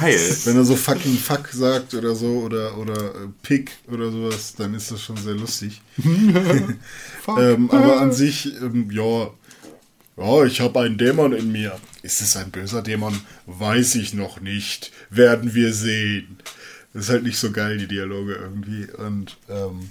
[0.00, 0.20] Geil.
[0.44, 4.74] wenn er so fucking fuck sagt oder so oder oder äh, pick oder sowas, dann
[4.74, 5.80] ist das schon sehr lustig.
[6.04, 9.30] ähm, aber an sich, ähm, ja,
[10.16, 11.78] ja, ich habe einen Dämon in mir.
[12.02, 13.20] Ist es ein böser Dämon?
[13.46, 14.92] Weiß ich noch nicht.
[15.10, 16.38] Werden wir sehen.
[16.94, 18.86] Das ist halt nicht so geil, die Dialoge irgendwie.
[18.92, 19.90] Und ähm,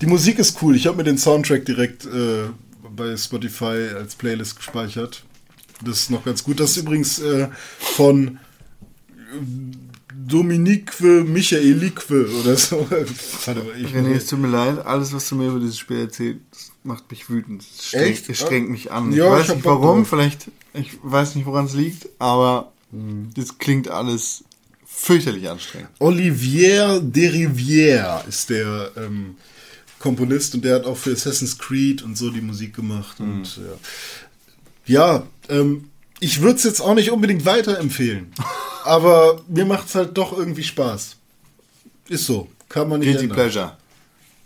[0.00, 0.76] die Musik ist cool.
[0.76, 2.50] Ich habe mir den Soundtrack direkt äh,
[2.94, 5.24] bei Spotify als Playlist gespeichert.
[5.84, 6.60] Das ist noch ganz gut.
[6.60, 8.38] Das ist übrigens äh, von
[10.12, 12.10] Dominique Michaelique
[12.40, 12.86] oder so.
[13.46, 16.00] Warte mal, ich René, es tut mir leid, alles, was du mir über dieses Spiel
[16.00, 17.62] erzählst, macht mich wütend.
[17.62, 18.28] Es strengt, Echt?
[18.28, 19.12] Es strengt mich an.
[19.12, 20.08] Ja, ich ich weiß hab nicht Bock warum, drauf.
[20.08, 22.72] vielleicht, ich weiß nicht, woran es liegt, aber
[23.36, 24.44] das klingt alles
[24.84, 25.90] fürchterlich anstrengend.
[25.98, 29.36] Olivier Derivière ist der ähm,
[29.98, 33.20] Komponist und der hat auch für Assassin's Creed und so die Musik gemacht.
[33.20, 33.60] Und
[34.86, 38.32] ja, ja ähm, ich würde es jetzt auch nicht unbedingt weiterempfehlen.
[38.84, 41.16] aber mir macht es halt doch irgendwie Spaß.
[42.08, 42.48] Ist so.
[42.68, 43.36] Kann man nicht Guilty ändern.
[43.36, 43.76] Pleasure.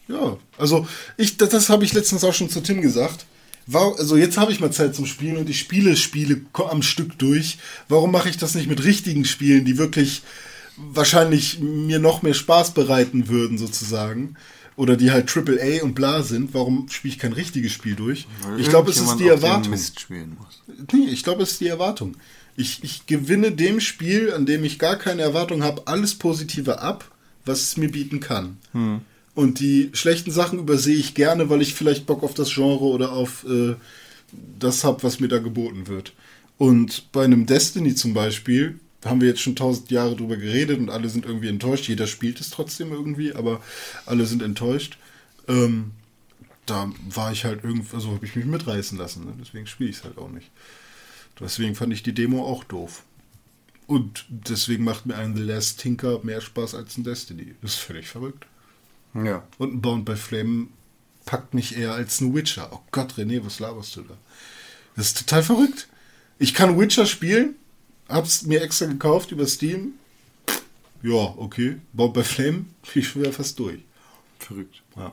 [0.08, 0.86] Ja, also
[1.16, 3.26] ich, das, das habe ich letztens auch schon zu Tim gesagt.
[3.66, 7.18] War, also jetzt habe ich mal Zeit zum Spielen und ich spiele Spiele am Stück
[7.18, 7.58] durch.
[7.88, 10.22] Warum mache ich das nicht mit richtigen Spielen, die wirklich
[10.76, 14.36] wahrscheinlich mir noch mehr Spaß bereiten würden, sozusagen.
[14.76, 16.52] Oder die halt Triple A und bla sind.
[16.52, 18.26] Warum spiele ich kein richtiges Spiel durch?
[18.58, 19.70] Ich glaube, es ist die Erwartung.
[19.70, 20.62] Mist spielen muss.
[20.92, 22.16] Nee, ich glaube, es ist die Erwartung.
[22.56, 27.10] Ich, ich gewinne dem Spiel, an dem ich gar keine Erwartung habe, alles Positive ab,
[27.44, 28.58] was es mir bieten kann.
[29.34, 33.12] Und die schlechten Sachen übersehe ich gerne, weil ich vielleicht Bock auf das Genre oder
[33.12, 33.74] auf äh,
[34.58, 36.12] das habe, was mir da geboten wird.
[36.56, 40.88] Und bei einem Destiny zum Beispiel haben wir jetzt schon tausend Jahre drüber geredet und
[40.88, 41.88] alle sind irgendwie enttäuscht.
[41.88, 43.60] Jeder spielt es trotzdem irgendwie, aber
[44.06, 44.98] alle sind enttäuscht.
[45.48, 45.90] Ähm,
[46.64, 49.26] da war ich halt irgendwie, also habe ich mich mitreißen lassen.
[49.26, 49.34] Ne?
[49.38, 50.50] Deswegen spiele ich es halt auch nicht.
[51.38, 53.02] Deswegen fand ich die Demo auch doof.
[53.86, 57.54] Und deswegen macht mir ein The Last Tinker mehr Spaß als ein Destiny.
[57.60, 58.46] Das ist völlig verrückt.
[59.14, 59.46] Ja.
[59.58, 60.68] Und ein Bound by Flame
[61.24, 62.68] packt mich eher als ein Witcher.
[62.72, 64.16] Oh Gott, René, was laberst du da?
[64.96, 65.88] Das ist total verrückt.
[66.38, 67.56] Ich kann Witcher spielen,
[68.08, 69.94] hab's mir extra gekauft über Steam.
[71.02, 71.76] Ja, okay.
[71.92, 73.80] Bound by Flame, bin ich schon wieder fast durch.
[74.38, 74.82] Verrückt.
[74.96, 75.12] Ja.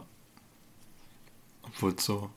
[1.63, 2.29] Obwohl es so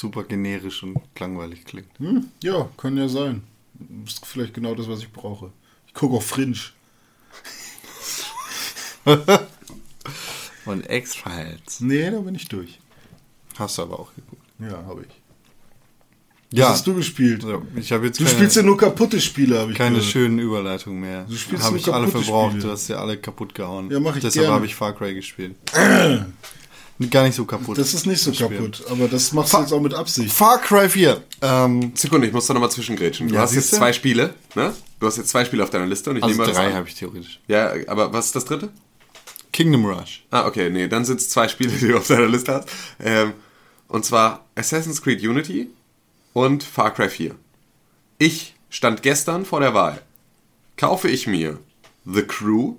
[0.00, 1.98] super generisch und langweilig klingt.
[1.98, 3.42] Hm, ja, kann ja sein.
[4.06, 5.52] Ist vielleicht genau das, was ich brauche.
[5.86, 6.56] Ich gucke auf Fringe.
[10.66, 11.80] Und X-Files.
[11.80, 12.78] Nee, da bin ich durch.
[13.58, 14.42] Hast du aber auch geguckt.
[14.58, 15.08] Ja, habe ich.
[16.52, 16.64] Ja.
[16.66, 17.42] Was hast du gespielt?
[17.42, 20.10] So, ich habe jetzt Du keine, spielst ja nur kaputte Spiele, habe ich keine gehört.
[20.10, 21.24] schönen Überleitungen mehr.
[21.28, 22.50] Du spielst Habe nur ich alle verbraucht.
[22.52, 22.64] Spiele.
[22.66, 23.88] Du hast ja alle kaputt gehauen.
[23.90, 25.54] Ja, mach ich Deshalb habe ich Far Cry gespielt.
[27.10, 27.78] Gar nicht so kaputt.
[27.78, 28.48] Das ist nicht so Spiel.
[28.48, 30.30] kaputt, aber das machst du Fa- jetzt auch mit Absicht.
[30.34, 31.22] Far Cry 4.
[31.40, 33.28] Ähm, Sekunde, ich muss da nochmal zwischengrätschen.
[33.28, 34.74] Du Ja, hast jetzt zwei Spiele, ne?
[34.98, 36.86] Du hast jetzt zwei Spiele auf deiner Liste und ich also nehme das drei habe
[36.88, 37.40] ich theoretisch.
[37.48, 38.68] Ja, aber was ist das dritte?
[39.52, 40.24] Kingdom Rush.
[40.30, 42.68] Ah, okay, nee, dann sind es zwei Spiele, die du auf deiner Liste hast.
[42.98, 43.34] Ähm,
[43.88, 45.68] und zwar Assassin's Creed Unity
[46.32, 47.34] und Far Cry 4.
[48.18, 50.00] Ich stand gestern vor der Wahl.
[50.76, 51.58] Kaufe ich mir
[52.04, 52.76] The Crew?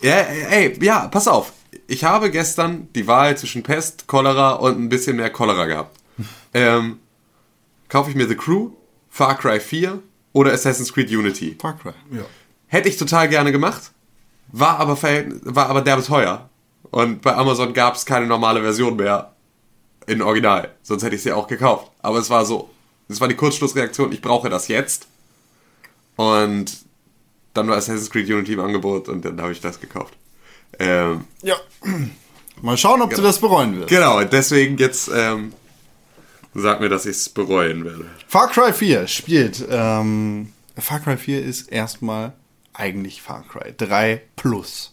[0.00, 1.52] Ja, ey, ja, pass auf.
[1.86, 5.98] Ich habe gestern die Wahl zwischen Pest, Cholera und ein bisschen mehr Cholera gehabt.
[6.54, 7.00] Ähm,
[7.88, 8.70] kaufe ich mir The Crew,
[9.10, 10.02] Far Cry 4
[10.32, 11.56] oder Assassin's Creed Unity?
[11.60, 11.92] Far Cry.
[12.12, 12.24] Ja.
[12.68, 13.92] Hätte ich total gerne gemacht,
[14.52, 16.48] war aber, war aber derbe teuer.
[16.90, 19.32] Und bei Amazon gab es keine normale Version mehr
[20.06, 20.72] in Original.
[20.82, 21.90] Sonst hätte ich sie auch gekauft.
[22.00, 22.70] Aber es war so,
[23.08, 25.06] es war die Kurzschlussreaktion, ich brauche das jetzt.
[26.16, 26.66] Und
[27.54, 30.14] dann war Assassin's Creed Unity im Angebot und dann habe ich das gekauft.
[30.78, 31.56] Ähm, Ja.
[32.62, 33.88] Mal schauen, ob du das bereuen wirst.
[33.88, 35.52] genau, deswegen jetzt ähm,
[36.54, 38.06] sag mir, dass ich es bereuen werde.
[38.26, 39.64] Far Cry 4 spielt.
[39.70, 42.32] Ähm, Far Cry 4 ist erstmal
[42.78, 44.92] eigentlich Far Cry 3 Plus.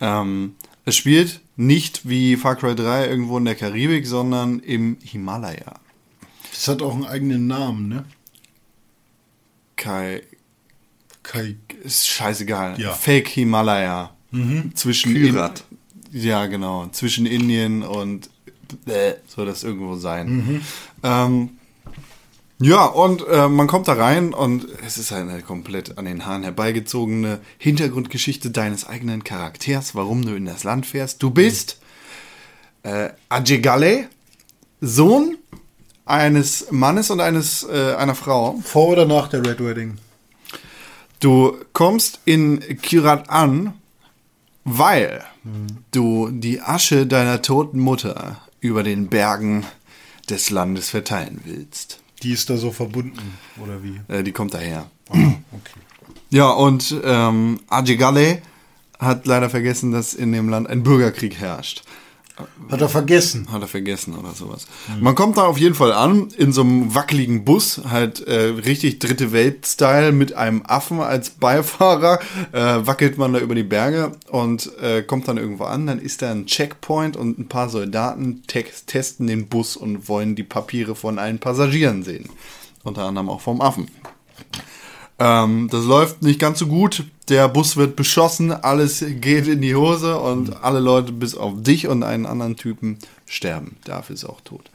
[0.00, 5.80] Ähm, es spielt nicht wie Far Cry 3 irgendwo in der Karibik, sondern im Himalaya.
[6.50, 8.04] Das hat auch einen eigenen Namen, ne?
[9.76, 10.22] Kai,
[11.22, 11.56] Kai.
[11.82, 12.80] ist scheißegal.
[12.80, 12.92] Ja.
[12.92, 14.14] Fake Himalaya.
[14.74, 15.64] Zwischen Kyrat.
[16.10, 16.88] In, ja, genau.
[16.88, 18.30] Zwischen Indien und
[18.86, 20.62] äh, soll das irgendwo sein.
[21.02, 21.50] Ähm,
[22.62, 26.42] ja, und äh, man kommt da rein und es ist eine komplett an den Haaren
[26.42, 31.22] herbeigezogene Hintergrundgeschichte deines eigenen Charakters, warum du in das Land fährst.
[31.22, 31.78] Du bist
[32.82, 34.08] äh, Ajegale,
[34.80, 35.36] Sohn
[36.04, 38.58] eines Mannes und eines äh, einer Frau.
[38.64, 39.98] Vor oder nach der Red Wedding?
[41.20, 43.74] Du kommst in Kirat an,
[44.64, 45.24] weil
[45.92, 49.64] du die Asche deiner toten Mutter über den Bergen
[50.28, 52.01] des Landes verteilen willst.
[52.22, 54.00] Die ist da so verbunden, oder wie?
[54.12, 54.90] Äh, die kommt daher.
[55.54, 55.80] Okay.
[56.30, 58.40] Ja, und ähm, Ajigale
[58.98, 61.82] hat leider vergessen, dass in dem Land ein Bürgerkrieg herrscht.
[62.70, 63.48] Hat er vergessen.
[63.50, 64.66] Hat er vergessen oder sowas.
[65.00, 68.98] Man kommt da auf jeden Fall an, in so einem wackeligen Bus, halt äh, richtig
[68.98, 72.20] dritte Welt-Style mit einem Affen als Beifahrer,
[72.52, 76.22] äh, wackelt man da über die Berge und äh, kommt dann irgendwo an, dann ist
[76.22, 80.94] da ein Checkpoint und ein paar Soldaten te testen den Bus und wollen die Papiere
[80.94, 82.28] von allen Passagieren sehen.
[82.84, 83.88] Unter anderem auch vom Affen.
[85.18, 87.04] Ähm, das läuft nicht ganz so gut.
[87.32, 91.88] Der Bus wird beschossen, alles geht in die Hose und alle Leute bis auf dich
[91.88, 93.76] und einen anderen Typen sterben.
[93.84, 94.70] Dafür ist auch tot.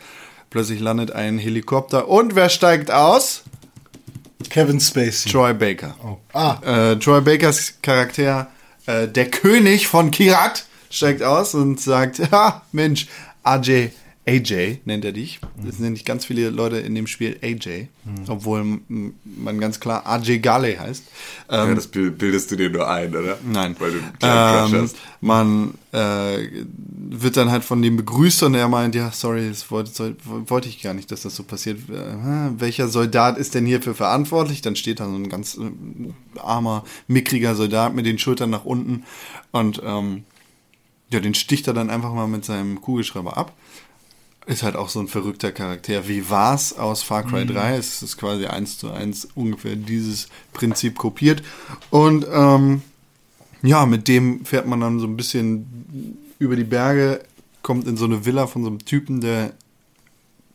[0.50, 3.44] Plötzlich landet ein Helikopter und wer steigt aus?
[4.50, 5.30] Kevin Spacey.
[5.32, 5.94] Troy Baker.
[6.04, 6.18] Oh.
[6.34, 6.58] Ah,
[6.94, 8.48] Äh, Troy Bakers Charakter,
[8.88, 13.06] äh, der König von Kirat, steigt aus und sagt, ha, Mensch,
[13.44, 13.92] Ajay,
[14.28, 15.40] AJ nennt er dich.
[15.66, 18.24] Das nennen dich ganz viele Leute in dem Spiel AJ, Mhm.
[18.28, 21.04] obwohl man ganz klar AJ Gale heißt.
[21.50, 23.38] Ähm, Ja, das bild- bildest du dir nur ein, oder?
[23.46, 23.76] Nein.
[23.80, 23.98] Weil du
[24.28, 24.98] einen Ähm, hast.
[25.22, 26.48] man äh,
[27.10, 30.82] wird dann halt von dem begrüßt und er meint, ja, sorry, das wollte, wollte ich
[30.82, 31.80] gar nicht, dass das so passiert.
[31.90, 34.62] Äh, welcher Soldat ist denn hierfür verantwortlich?
[34.62, 39.04] Dann steht da so ein ganz äh, armer, mickriger Soldat mit den Schultern nach unten
[39.52, 40.26] und ähm,
[41.10, 43.54] ja, den sticht er dann einfach mal mit seinem Kugelschreiber ab.
[44.48, 46.08] Ist halt auch so ein verrückter Charakter.
[46.08, 47.76] Wie war's aus Far Cry 3?
[47.76, 51.44] Es ist quasi eins zu eins ungefähr dieses Prinzip kopiert.
[51.90, 52.82] Und ähm,
[53.62, 57.22] ja, mit dem fährt man dann so ein bisschen über die Berge,
[57.62, 59.52] kommt in so eine Villa von so einem Typen, der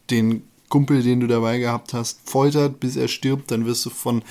[0.09, 3.51] den Kumpel, den du dabei gehabt hast, foltert, bis er stirbt.
[3.51, 4.23] Dann wirst du von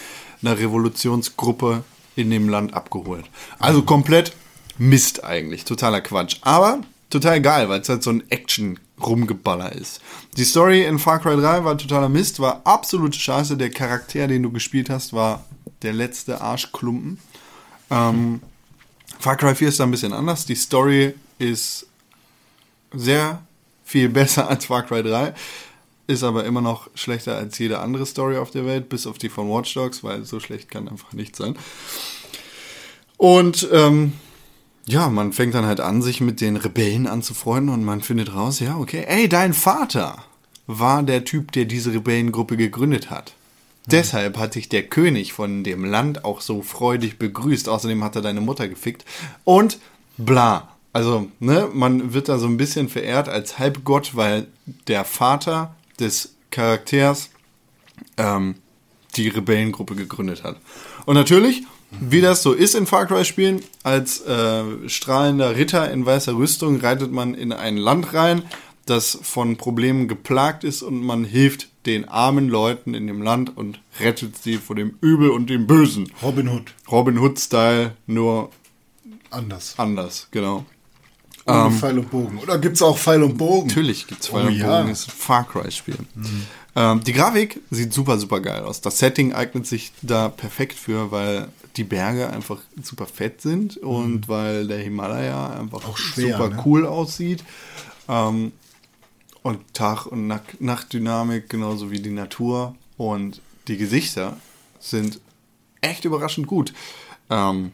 [0.41, 1.83] einer Revolutionsgruppe
[2.15, 3.25] in dem Land abgeholt.
[3.59, 4.33] Also komplett
[4.79, 6.37] Mist eigentlich, totaler Quatsch.
[6.41, 6.81] Aber
[7.11, 10.01] total geil, weil es halt so ein Action-Rumgeballer ist.
[10.37, 13.57] Die Story in Far Cry 3 war totaler Mist, war absolute Scheiße.
[13.57, 15.45] Der Charakter, den du gespielt hast, war
[15.83, 17.19] der letzte Arschklumpen.
[17.89, 18.41] Ähm,
[19.19, 20.45] Far Cry 4 ist da ein bisschen anders.
[20.45, 21.85] Die Story ist
[22.93, 23.43] sehr
[23.83, 25.33] viel besser als Far Cry 3.
[26.07, 29.29] Ist aber immer noch schlechter als jede andere Story auf der Welt, bis auf die
[29.29, 31.55] von Watch Dogs, weil so schlecht kann einfach nicht sein.
[33.17, 34.13] Und ähm,
[34.91, 38.59] ja, man fängt dann halt an, sich mit den Rebellen anzufreunden und man findet raus,
[38.59, 40.23] ja, okay, ey, dein Vater
[40.67, 43.33] war der Typ, der diese Rebellengruppe gegründet hat.
[43.87, 47.67] Deshalb hat dich der König von dem Land auch so freudig begrüßt.
[47.67, 49.05] Außerdem hat er deine Mutter gefickt.
[49.43, 49.79] Und
[50.17, 50.69] bla.
[50.93, 54.47] Also, ne, man wird da so ein bisschen verehrt als Halbgott, weil
[54.87, 57.29] der Vater des Charakters
[58.17, 58.55] ähm,
[59.15, 60.57] die Rebellengruppe gegründet hat.
[61.05, 61.63] Und natürlich,
[61.99, 67.11] wie das so ist in Far Cry-Spielen, als äh, strahlender Ritter in weißer Rüstung reitet
[67.11, 68.43] man in ein Land rein,
[68.85, 73.79] das von Problemen geplagt ist und man hilft den armen Leuten in dem Land und
[73.99, 76.11] rettet sie vor dem Übel und dem Bösen.
[76.21, 76.73] Robin Hood.
[76.91, 78.51] Robin Hood-Style, nur
[79.29, 79.75] Anders.
[79.77, 80.65] anders, genau.
[81.45, 82.37] Ohne Pfeil und Bogen.
[82.37, 83.67] Oder gibt es auch Pfeil und Bogen?
[83.67, 84.77] Natürlich gibt es Oh Fire and ja.
[84.79, 85.97] Bogen, ist ein Far Cry-Spiel.
[86.75, 88.81] Ähm, die Grafik sieht super, super geil aus.
[88.81, 94.27] Das Setting eignet sich da perfekt für, weil die Berge einfach super fett sind und
[94.27, 96.63] weil der Himalaya einfach Auch schwer, super ne?
[96.65, 97.43] cool aussieht.
[98.09, 98.51] Ähm,
[99.43, 100.27] und Tag- und
[100.59, 102.75] Nachtdynamik, genauso wie die Natur.
[102.97, 104.37] Und die Gesichter
[104.79, 105.19] sind
[105.81, 106.73] echt überraschend gut.
[107.29, 107.71] Ähm,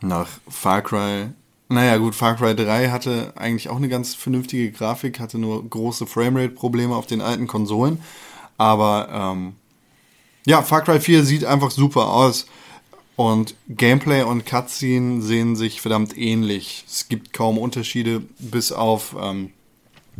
[0.00, 1.28] nach Far Cry.
[1.68, 6.06] Naja, gut, Far Cry 3 hatte eigentlich auch eine ganz vernünftige Grafik, hatte nur große
[6.06, 8.02] Framerate-Probleme auf den alten Konsolen.
[8.58, 9.54] Aber ähm,
[10.46, 12.46] ja, Far Cry 4 sieht einfach super aus.
[13.16, 16.84] Und Gameplay und Cutscene sehen sich verdammt ähnlich.
[16.86, 19.52] Es gibt kaum Unterschiede, bis auf ähm,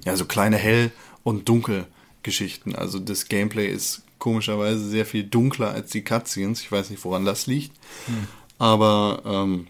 [0.04, 0.92] ja, so kleine Hell-
[1.22, 2.74] und Dunkelgeschichten.
[2.74, 6.62] Also das Gameplay ist komischerweise sehr viel dunkler als die Cutscenes.
[6.62, 7.72] Ich weiß nicht, woran das liegt.
[8.58, 9.66] Aber ähm,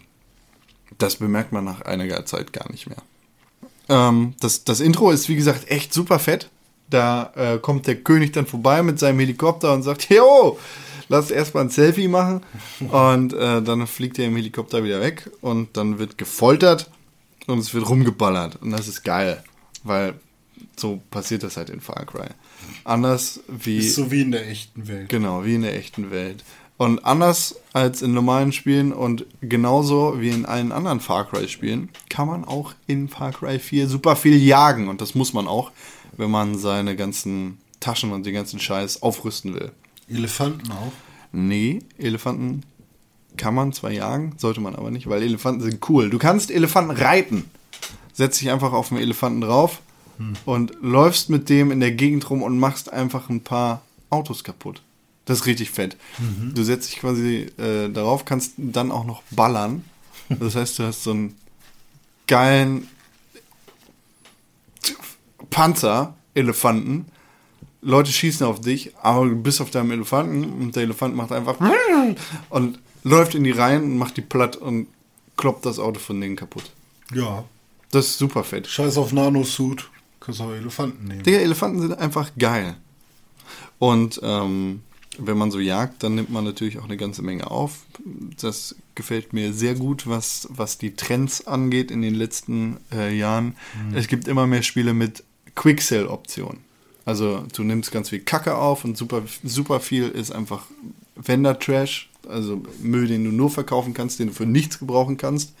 [0.97, 3.01] das bemerkt man nach einiger Zeit gar nicht mehr.
[3.89, 6.49] Ähm, das, das Intro ist, wie gesagt, echt super fett.
[6.89, 10.57] Da äh, kommt der König dann vorbei mit seinem Helikopter und sagt, Jo,
[11.09, 12.41] lass erstmal ein Selfie machen.
[12.89, 16.89] Und äh, dann fliegt er im Helikopter wieder weg und dann wird gefoltert
[17.47, 18.61] und es wird rumgeballert.
[18.61, 19.43] Und das ist geil,
[19.83, 20.15] weil
[20.75, 22.27] so passiert das halt in Far Cry.
[22.83, 23.77] Anders wie...
[23.77, 25.09] Ist so wie in der echten Welt.
[25.09, 26.43] Genau, wie in der echten Welt.
[26.77, 32.27] Und anders als in normalen Spielen und genauso wie in allen anderen Far Cry-Spielen kann
[32.27, 34.87] man auch in Far Cry 4 super viel jagen.
[34.87, 35.71] Und das muss man auch,
[36.17, 39.71] wenn man seine ganzen Taschen und den ganzen Scheiß aufrüsten will.
[40.09, 40.91] Elefanten auch.
[41.31, 42.63] Nee, Elefanten
[43.35, 46.09] kann man zwar jagen, sollte man aber nicht, weil Elefanten sind cool.
[46.09, 47.45] Du kannst Elefanten reiten.
[48.13, 49.81] Setz dich einfach auf einen Elefanten drauf
[50.45, 54.81] und läufst mit dem in der Gegend rum und machst einfach ein paar Autos kaputt.
[55.25, 55.97] Das ist richtig fett.
[56.55, 59.83] Du setzt dich quasi äh, darauf, kannst dann auch noch ballern.
[60.29, 61.35] Das heißt, du hast so einen
[62.25, 62.87] geilen
[65.51, 67.05] Panzer-Elefanten.
[67.81, 71.57] Leute schießen auf dich, aber du bist auf deinem Elefanten und der Elefant macht einfach
[72.49, 74.87] und läuft in die Reihen und macht die platt und
[75.35, 76.71] kloppt das Auto von denen kaputt.
[77.13, 77.45] Ja.
[77.91, 78.67] Das ist super fett.
[78.67, 79.87] Scheiß auf Nanosuit.
[80.19, 81.23] Kannst auch Elefanten nehmen.
[81.23, 82.75] Digga, Elefanten sind einfach geil.
[83.79, 84.81] Und ähm,
[85.17, 87.85] wenn man so jagt, dann nimmt man natürlich auch eine ganze Menge auf.
[88.41, 93.55] Das gefällt mir sehr gut, was, was die Trends angeht in den letzten äh, Jahren.
[93.93, 95.23] Es gibt immer mehr Spiele mit
[95.55, 96.66] Quick-Sell-Optionen.
[97.07, 100.65] Also du nimmst ganz viel Kacke auf und super, super viel ist einfach
[101.15, 105.53] Vendor-Trash, also Müll, den du nur verkaufen kannst, den du für nichts gebrauchen kannst.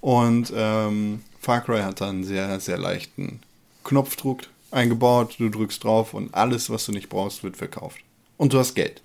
[0.00, 3.40] Und ähm, Far Cry hat da einen sehr, sehr leichten
[3.82, 7.98] Knopfdruck eingebaut, du drückst drauf und alles, was du nicht brauchst, wird verkauft.
[8.36, 9.02] Und du hast Geld.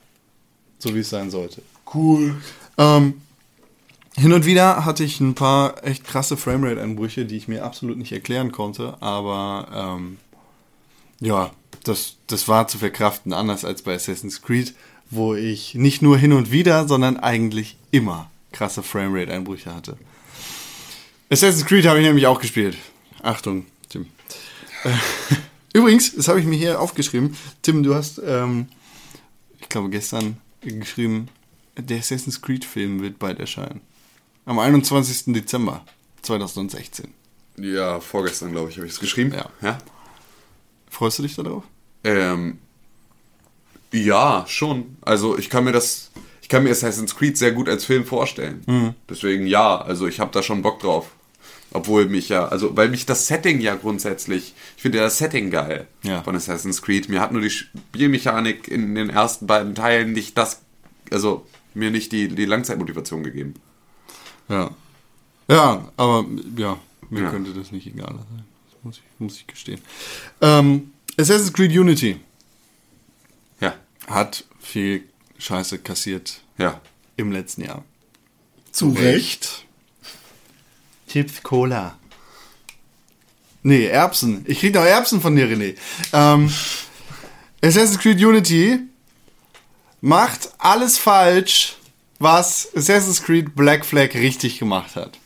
[0.77, 1.63] So wie es sein sollte.
[1.91, 2.35] Cool.
[2.77, 3.19] Ähm,
[4.15, 8.11] hin und wieder hatte ich ein paar echt krasse Framerate-Einbrüche, die ich mir absolut nicht
[8.11, 10.17] erklären konnte, aber ähm,
[11.19, 11.49] ja,
[11.83, 14.73] das, das war zu verkraften, anders als bei Assassin's Creed,
[15.09, 19.97] wo ich nicht nur hin und wieder, sondern eigentlich immer krasse Framerate-Einbrüche hatte.
[21.29, 22.77] Assassin's Creed habe ich nämlich auch gespielt.
[23.21, 24.07] Achtung, Tim.
[24.83, 24.89] Äh,
[25.77, 27.35] Übrigens, das habe ich mir hier aufgeschrieben.
[27.61, 28.67] Tim, du hast, ähm,
[29.59, 31.29] ich glaube, gestern geschrieben,
[31.77, 33.81] der Assassin's Creed-Film wird bald erscheinen.
[34.45, 35.33] Am 21.
[35.33, 35.85] Dezember
[36.23, 37.13] 2016.
[37.57, 39.33] Ja, vorgestern, glaube ich, habe ich es geschrieben.
[39.33, 39.49] Ja.
[39.61, 39.77] ja.
[40.89, 41.63] Freust du dich darauf?
[42.03, 42.57] Ähm,
[43.91, 44.97] ja, schon.
[45.01, 46.11] Also ich kann mir das,
[46.41, 48.63] ich kann mir Assassin's Creed sehr gut als Film vorstellen.
[48.67, 48.93] Mhm.
[49.09, 51.11] Deswegen ja, also ich habe da schon Bock drauf.
[51.71, 55.51] Obwohl mich ja, also weil mich das Setting ja grundsätzlich, ich finde ja das Setting
[55.51, 56.23] geil Ja.
[56.23, 57.09] von Assassin's Creed.
[57.09, 60.61] Mir hat nur die Spielmechanik in den ersten beiden Teilen nicht das,
[61.11, 61.45] also
[61.75, 63.53] mir nicht die, die Langzeitmotivation gegeben.
[64.47, 64.71] Ja.
[65.47, 66.25] Ja, aber
[66.57, 66.79] ja,
[67.11, 67.29] mir Ja.
[67.29, 68.45] könnte das nicht egal sein.
[68.83, 69.81] Muss ich, muss ich gestehen.
[70.41, 72.19] Ähm, Assassin's Creed Unity
[73.59, 73.75] Ja,
[74.07, 75.03] hat viel
[75.37, 76.79] Scheiße kassiert ja.
[77.17, 77.83] im letzten Jahr.
[78.71, 79.65] Zu Recht.
[81.07, 81.97] Chips Cola.
[83.63, 84.45] Nee, Erbsen.
[84.47, 85.75] Ich krieg noch Erbsen von dir, René.
[86.13, 86.51] Ähm,
[87.61, 88.79] Assassin's Creed Unity
[90.01, 91.75] macht alles falsch,
[92.19, 95.17] was Assassin's Creed Black Flag richtig gemacht hat.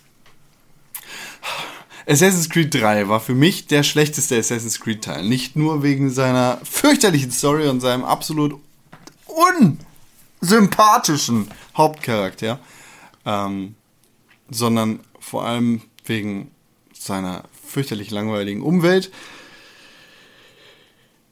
[2.07, 5.23] Assassin's Creed 3 war für mich der schlechteste Assassin's Creed Teil.
[5.23, 8.59] Nicht nur wegen seiner fürchterlichen Story und seinem absolut
[10.41, 12.59] unsympathischen Hauptcharakter,
[13.25, 13.75] ähm,
[14.49, 16.51] sondern vor allem wegen
[16.93, 19.11] seiner fürchterlich langweiligen Umwelt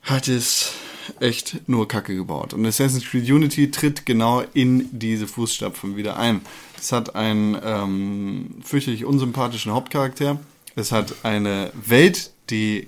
[0.01, 0.73] hat es
[1.19, 2.53] echt nur Kacke gebaut.
[2.53, 6.41] Und Assassin's Creed Unity tritt genau in diese Fußstapfen wieder ein.
[6.77, 10.39] Es hat einen ähm, fürchterlich unsympathischen Hauptcharakter.
[10.75, 12.87] Es hat eine Welt, die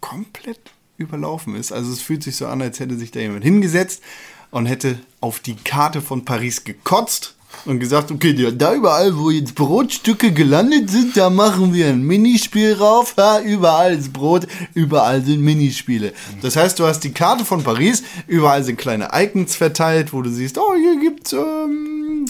[0.00, 0.58] komplett
[0.98, 1.72] überlaufen ist.
[1.72, 4.02] Also es fühlt sich so an, als hätte sich da jemand hingesetzt
[4.50, 7.34] und hätte auf die Karte von Paris gekotzt
[7.66, 12.72] und gesagt, okay, da- überall, wo jetzt Brotstücke gelandet sind, da machen wir ein Minispiel
[12.74, 13.14] rauf.
[13.18, 16.12] Ha, überall ist Brot, überall sind Minispiele.
[16.40, 20.30] Das heißt, du hast die Karte von Paris, überall sind kleine Icons verteilt, wo du
[20.30, 22.24] siehst, oh, hier gibt's ähm,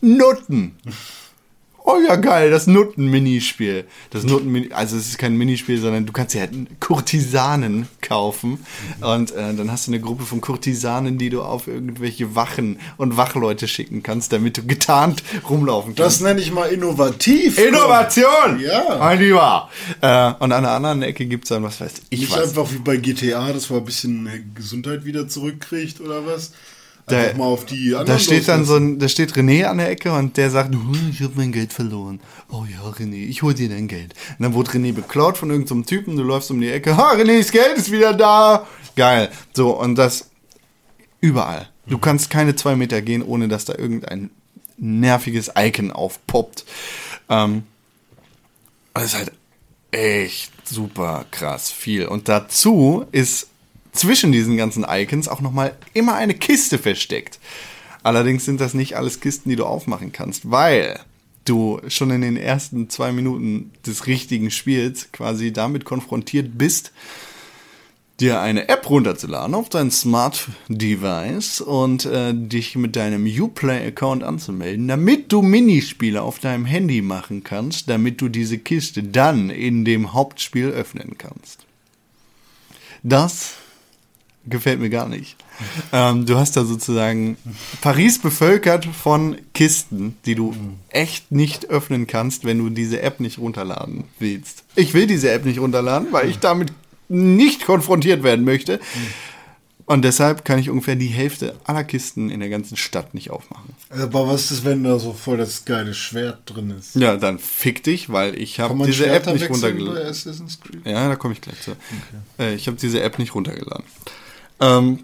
[0.00, 0.72] Nutten.
[1.84, 3.84] Oh ja, geil, das Nutten-Minispiel.
[4.10, 6.46] Das Nutten also es ist kein Minispiel, sondern du kannst ja
[6.78, 8.64] Kurtisanen kaufen.
[9.00, 13.16] Und äh, dann hast du eine Gruppe von Kurtisanen, die du auf irgendwelche Wachen und
[13.16, 16.22] Wachleute schicken kannst, damit du getarnt rumlaufen Das kannst.
[16.22, 17.58] nenne ich mal innovativ.
[17.58, 18.60] Innovation!
[18.60, 18.96] Ja.
[19.00, 19.68] Mein Lieber!
[20.00, 22.50] Äh, und an der anderen Ecke gibt es dann, was weiß ich, Nicht was.
[22.50, 26.52] einfach wie bei GTA, dass man ein bisschen Gesundheit wieder zurückkriegt oder was?
[27.06, 30.12] Da- mal auf die Da steht dann so ein, da steht René an der Ecke
[30.12, 32.20] und der sagt, "Hm, ich habe mein Geld verloren.
[32.50, 34.14] Oh ja, René, ich hol dir dein Geld.
[34.38, 37.50] Und dann wurde René beklaut von irgendeinem Typen, du läufst um die Ecke, ha, Renés
[37.50, 38.66] Geld ist wieder da.
[38.94, 39.30] Geil.
[39.52, 40.30] So, und das
[41.20, 41.68] überall.
[41.86, 44.30] Du kannst keine zwei Meter gehen, ohne dass da irgendein
[44.78, 46.64] nerviges Icon aufpoppt.
[47.28, 47.64] Ähm,
[48.94, 49.32] das ist halt
[49.90, 52.06] echt super krass viel.
[52.06, 53.48] Und dazu ist
[53.92, 57.38] zwischen diesen ganzen Icons auch nochmal immer eine Kiste versteckt.
[58.02, 60.98] Allerdings sind das nicht alles Kisten, die du aufmachen kannst, weil
[61.44, 66.92] du schon in den ersten zwei Minuten des richtigen Spiels quasi damit konfrontiert bist,
[68.20, 74.86] dir eine App runterzuladen auf dein Smart Device und äh, dich mit deinem Uplay-Account anzumelden,
[74.86, 80.12] damit du Minispiele auf deinem Handy machen kannst, damit du diese Kiste dann in dem
[80.12, 81.66] Hauptspiel öffnen kannst.
[83.02, 83.54] Das
[84.46, 85.36] gefällt mir gar nicht.
[85.92, 87.36] Ähm, du hast da sozusagen
[87.80, 90.54] Paris bevölkert von Kisten, die du
[90.88, 94.64] echt nicht öffnen kannst, wenn du diese App nicht runterladen willst.
[94.74, 96.72] Ich will diese App nicht runterladen, weil ich damit
[97.08, 98.80] nicht konfrontiert werden möchte.
[99.84, 103.74] Und deshalb kann ich ungefähr die Hälfte aller Kisten in der ganzen Stadt nicht aufmachen.
[103.90, 106.94] Aber was ist, wenn da so voll das geile Schwert drin ist?
[106.94, 110.14] Ja, dann fick dich, weil ich habe man diese App nicht runtergeladen.
[110.84, 111.72] Ja, da komme ich gleich zu.
[112.38, 113.84] Äh, ich habe diese App nicht runtergeladen.
[114.62, 115.00] Ähm,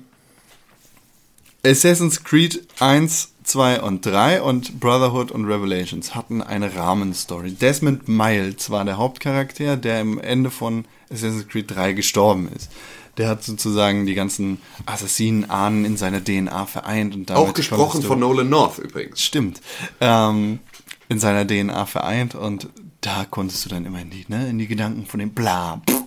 [1.67, 7.51] Assassin's Creed 1, 2 und 3 und Brotherhood und Revelations hatten eine Rahmenstory.
[7.51, 12.71] Desmond Miles war der Hauptcharakter, der am Ende von Assassin's Creed 3 gestorben ist.
[13.17, 18.21] Der hat sozusagen die ganzen Assassinen-Ahnen in seiner DNA vereint und damit Auch gesprochen von
[18.21, 19.21] Nolan North übrigens.
[19.21, 19.61] Stimmt.
[20.01, 20.61] Ähm,
[21.09, 22.69] in seiner DNA vereint und
[23.01, 25.83] da konntest du dann immer in die, ne, in die Gedanken von dem Bla.
[25.89, 25.99] pff.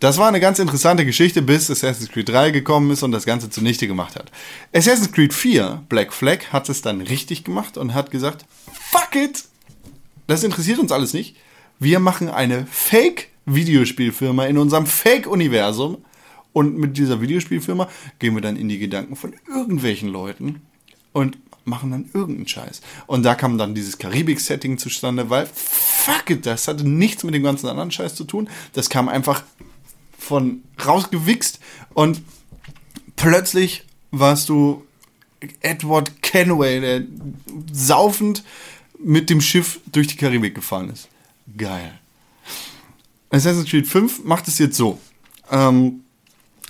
[0.00, 3.50] Das war eine ganz interessante Geschichte, bis Assassin's Creed 3 gekommen ist und das Ganze
[3.50, 4.32] zunichte gemacht hat.
[4.74, 9.44] Assassin's Creed 4, Black Flag, hat es dann richtig gemacht und hat gesagt, fuck it,
[10.26, 11.36] das interessiert uns alles nicht.
[11.78, 15.98] Wir machen eine Fake-Videospielfirma in unserem Fake-Universum.
[16.52, 20.62] Und mit dieser Videospielfirma gehen wir dann in die Gedanken von irgendwelchen Leuten
[21.12, 22.80] und machen dann irgendeinen Scheiß.
[23.06, 27.42] Und da kam dann dieses Karibik-Setting zustande, weil fuck it, das hatte nichts mit dem
[27.42, 28.48] ganzen anderen Scheiß zu tun.
[28.72, 29.42] Das kam einfach
[30.30, 31.58] von rausgewichst
[31.92, 32.22] und
[33.16, 33.82] plötzlich
[34.12, 34.86] warst du
[35.60, 37.02] Edward Kenway, der
[37.72, 38.44] saufend
[38.96, 41.08] mit dem Schiff durch die Karibik gefahren ist.
[41.56, 41.98] Geil.
[43.30, 45.00] Assassin's Creed 5 macht es jetzt so.
[45.50, 46.04] Ähm,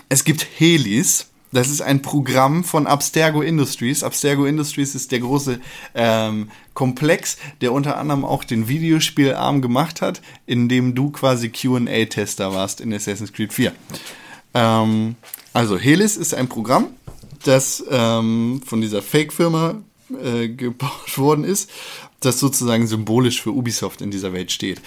[0.09, 1.27] es gibt Helis.
[1.53, 4.03] Das ist ein Programm von Abstergo Industries.
[4.03, 5.61] Abstergo Industries ist der große
[5.95, 12.55] ähm, Komplex, der unter anderem auch den Videospielarm gemacht hat, in dem du quasi QA-Tester
[12.55, 13.73] warst in Assassin's Creed 4.
[14.55, 15.17] Ähm,
[15.53, 16.89] also Helis ist ein Programm,
[17.45, 19.77] das ähm, von dieser Fake-Firma
[20.23, 21.71] äh, gebaut worden ist,
[22.21, 24.81] das sozusagen symbolisch für Ubisoft in dieser Welt steht.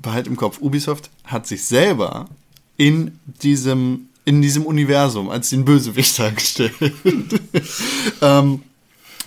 [0.00, 2.28] Behalt im Kopf, Ubisoft hat sich selber
[2.76, 6.74] in diesem, in diesem Universum als den Bösewicht dargestellt.
[8.20, 8.62] ähm,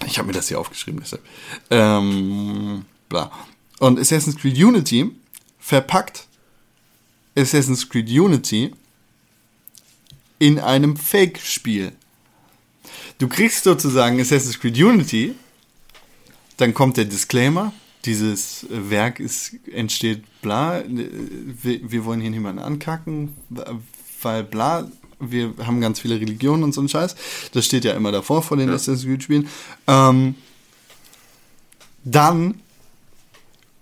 [0.05, 1.23] ich habe mir das hier aufgeschrieben, deshalb.
[1.69, 3.31] Ähm, bla.
[3.79, 5.11] Und Assassin's Creed Unity
[5.59, 6.27] verpackt
[7.37, 8.71] Assassin's Creed Unity
[10.39, 11.91] in einem Fake-Spiel.
[13.17, 15.35] Du kriegst sozusagen Assassin's Creed Unity,
[16.57, 17.73] dann kommt der Disclaimer,
[18.05, 23.33] dieses Werk ist, entsteht bla, wir, wir wollen hier niemanden ankacken,
[24.21, 24.89] weil bla,
[25.19, 27.15] wir haben ganz viele Religionen und so ein Scheiß.
[27.53, 29.49] Das steht ja immer davor vor den Assassin's Creed Spielen.
[29.87, 30.35] Ähm,
[32.03, 32.61] dann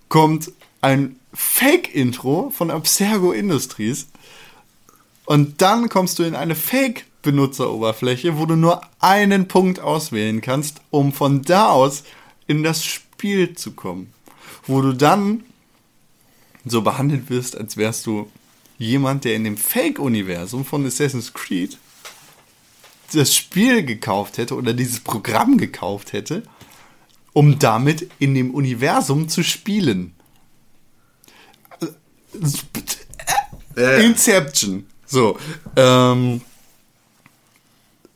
[0.10, 0.52] kommt
[0.82, 4.08] ein Fake-Intro von Abstergo Industries
[5.26, 11.14] und dann kommst du in eine Fake-Benutzeroberfläche, wo du nur einen Punkt auswählen kannst, um
[11.14, 12.04] von da aus
[12.48, 14.14] in das Spiel zu kommen.
[14.68, 15.44] Wo du dann
[16.66, 18.30] so behandelt wirst, als wärst du
[18.84, 21.78] jemand, der in dem Fake-Universum von Assassin's Creed
[23.14, 26.44] das Spiel gekauft hätte oder dieses Programm gekauft hätte,
[27.34, 30.14] um damit in dem Universum zu spielen.
[33.76, 34.86] Inception.
[35.06, 35.38] So.
[35.76, 36.42] Ähm,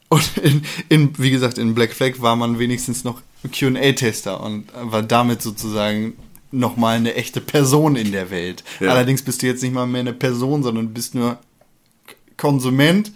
[0.10, 3.22] und in, in, wie gesagt, in Black Flag war man wenigstens noch
[3.52, 6.18] QA-Tester und war damit sozusagen
[6.58, 8.64] nochmal eine echte Person in der Welt.
[8.80, 8.92] Ja.
[8.92, 11.40] Allerdings bist du jetzt nicht mal mehr eine Person, sondern bist nur
[12.36, 13.12] Konsument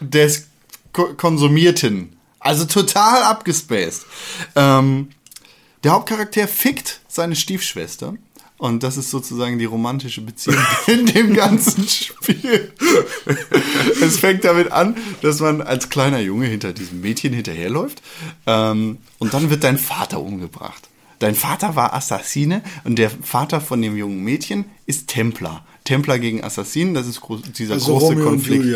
[0.00, 0.48] des
[0.92, 2.16] Ko Konsumierten.
[2.38, 4.04] Also total abgespaced.
[4.54, 5.08] Ähm,
[5.82, 8.14] der Hauptcharakter fickt seine Stiefschwester.
[8.56, 10.56] Und das ist sozusagen die romantische Beziehung
[10.86, 12.72] in dem ganzen Spiel.
[14.00, 18.00] es fängt damit an, dass man als kleiner Junge hinter diesem Mädchen hinterherläuft.
[18.46, 20.88] Ähm, und dann wird dein Vater umgebracht.
[21.18, 25.64] Dein Vater war Assassine und der Vater von dem jungen Mädchen ist Templer.
[25.84, 28.66] Templer gegen Assassinen, das ist gro dieser Also große Romeo Konflikt.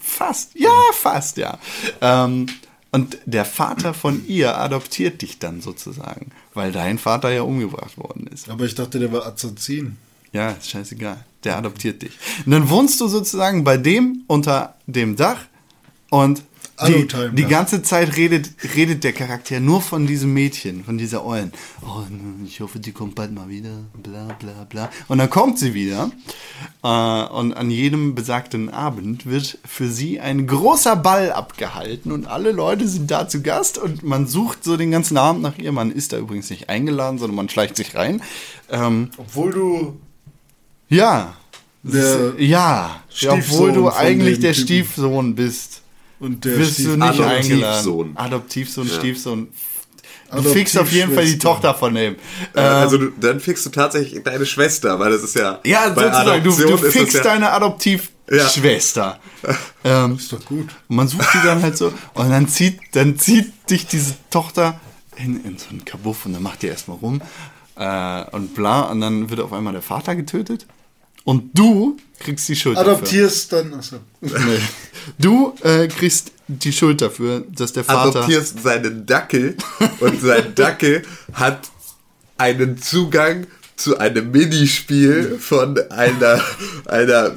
[0.00, 1.58] Fast, ja, fast, ja.
[2.00, 2.46] Ähm,
[2.90, 8.28] und der Vater von ihr adoptiert dich dann sozusagen, weil dein Vater ja umgebracht worden
[8.28, 8.48] ist.
[8.48, 9.96] Aber ich dachte, der war Assassin.
[10.32, 11.24] Ja, ist scheißegal.
[11.44, 12.12] Der adoptiert dich.
[12.46, 15.40] Und dann wohnst du sozusagen bei dem unter dem Dach
[16.10, 16.42] und
[16.86, 21.52] die, die ganze Zeit redet, redet der Charakter nur von diesem Mädchen, von dieser Eulen.
[21.82, 22.02] Oh,
[22.44, 23.84] ich hoffe, die kommt bald mal wieder.
[24.02, 24.90] Bla bla bla.
[25.08, 26.10] Und dann kommt sie wieder.
[26.82, 32.52] Äh, und an jedem besagten Abend wird für sie ein großer Ball abgehalten und alle
[32.52, 35.72] Leute sind da zu Gast und man sucht so den ganzen Abend nach ihr.
[35.72, 38.22] Man ist da übrigens nicht eingeladen, sondern man schleicht sich rein.
[38.70, 40.00] Ähm, Obwohl du
[40.88, 41.36] ja.
[42.38, 43.02] Ja.
[43.28, 44.64] Obwohl du eigentlich der Typen.
[44.64, 45.82] Stiefsohn bist.
[46.24, 47.28] Und der Wirst du nicht Adoptivsohn.
[47.30, 48.16] eingeladen.
[48.16, 49.48] Adoptivsohn, Stiefsohn.
[49.48, 50.58] Du Adoptivschwester.
[50.58, 52.16] fickst auf jeden Fall die Tochter von dem.
[52.54, 55.60] Äh, also du, dann fickst du tatsächlich deine Schwester, weil das ist ja.
[55.64, 59.20] ja, sozusagen, du, du fickst ja, deine Adoptivschwester.
[59.84, 60.68] ähm, Ist doch gut.
[60.88, 64.80] und man sucht die dann halt so und dann zieht, dann zieht dich diese Tochter
[65.16, 67.20] in, in so einen Kabuff und dann macht die erstmal rum
[67.76, 70.66] äh, und bla und dann wird auf einmal der Vater getötet
[71.24, 72.92] und du kriegst die Schuld dafür.
[72.92, 73.74] Adoptierst dann.
[73.74, 73.96] Achso.
[74.20, 74.30] Nee.
[75.18, 78.20] Du äh, kriegst die Schuld dafür, dass der Vater.
[78.20, 79.56] adoptierst seinen Dackel
[80.00, 81.02] und sein Dackel
[81.32, 81.70] hat
[82.38, 83.46] einen Zugang
[83.76, 86.40] zu einem Minispiel von einer,
[86.86, 87.32] einer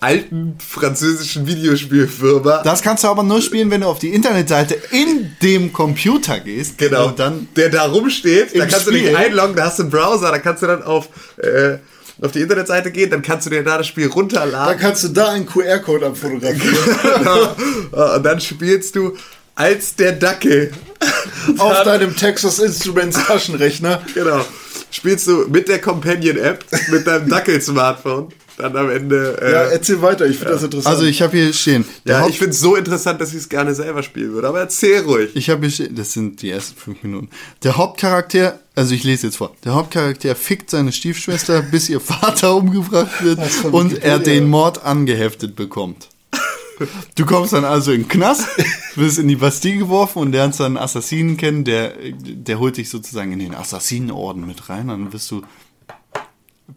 [0.00, 2.62] alten französischen Videospielfirma.
[2.62, 6.78] Das kannst du aber nur spielen, wenn du auf die Internetseite in dem Computer gehst.
[6.78, 9.08] Genau, Und dann der da rumsteht, da kannst du Spiel.
[9.08, 11.76] dich einloggen, da hast du einen Browser, da kannst du dann auf, äh,
[12.22, 14.78] auf die Internetseite gehen, dann kannst du dir da das Spiel Dann runterladen.
[14.78, 16.76] kannst du da einen QR-Code abfotografieren.
[17.18, 18.14] Genau.
[18.16, 19.16] Und dann spielst du
[19.54, 20.72] als der Dackel.
[21.58, 24.02] auf deinem Texas Instruments Taschenrechner.
[24.14, 24.44] Genau.
[24.90, 28.28] Spielst du mit der Companion-App, mit deinem Dackel-Smartphone,
[28.58, 29.38] dann am Ende.
[29.40, 30.94] Äh, Ja, ja, erzähl weiter, ich finde das interessant.
[30.94, 31.84] Also ich habe hier stehen.
[32.20, 34.48] Haupt- ich finde es so interessant, dass ich es gerne selber spielen würde.
[34.48, 35.30] Aber erzähl ruhig.
[35.34, 37.28] Ich habe hier stehen, das sind die ersten fünf Minuten.
[37.62, 39.54] Der Hauptcharakter, also ich lese jetzt vor.
[39.64, 43.38] Der Hauptcharakter fickt seine Stiefschwester, bis ihr Vater umgebracht wird
[43.72, 46.08] und er den Mord angeheftet bekommt.
[47.14, 48.48] Du kommst dann also in den Knast,
[48.96, 52.88] wirst in die Bastille geworfen und lernst dann einen Assassinen kennen, der, der holt dich
[52.90, 54.88] sozusagen in den Assassinenorden mit rein.
[54.88, 55.42] Dann wirst du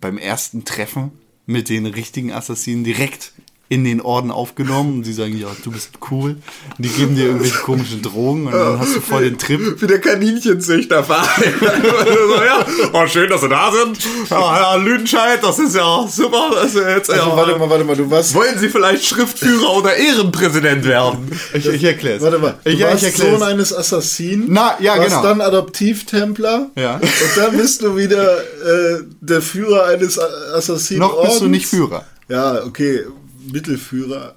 [0.02, 1.12] beim ersten Treffen
[1.46, 3.34] mit den richtigen Assassinen direkt
[3.68, 6.36] in den Orden aufgenommen und die sagen, ja, du bist cool.
[6.78, 9.82] Und die geben dir irgendwelche komischen Drogen und dann hast du voll den Trip.
[9.82, 11.54] Wie der Kaninchenzüchterverein.
[11.60, 13.98] so, ja, oh, schön, dass Sie da sind.
[14.30, 16.52] Ja, Herr Lüdenscheid, das ist ja super.
[16.54, 18.36] Das ist jetzt, also, ja, warte mal, warte mal, du warst.
[18.36, 21.32] Wollen Sie vielleicht Schriftführer oder Ehrenpräsident werden?
[21.56, 22.22] Ich, ich erkläre es.
[22.22, 23.48] Warte mal, du ich, ich warst erkläre Sohn es.
[23.48, 24.46] eines Assassinen.
[24.50, 25.24] Na, ja, warst genau.
[25.24, 26.70] dann Adoptivtempler.
[26.76, 26.96] Ja.
[26.98, 27.04] Und
[27.36, 31.00] dann bist du wieder äh, der Führer eines Assassinen.
[31.00, 32.06] Noch bist du nicht Führer.
[32.28, 33.06] Ja, okay,
[33.52, 34.36] Mittelführer.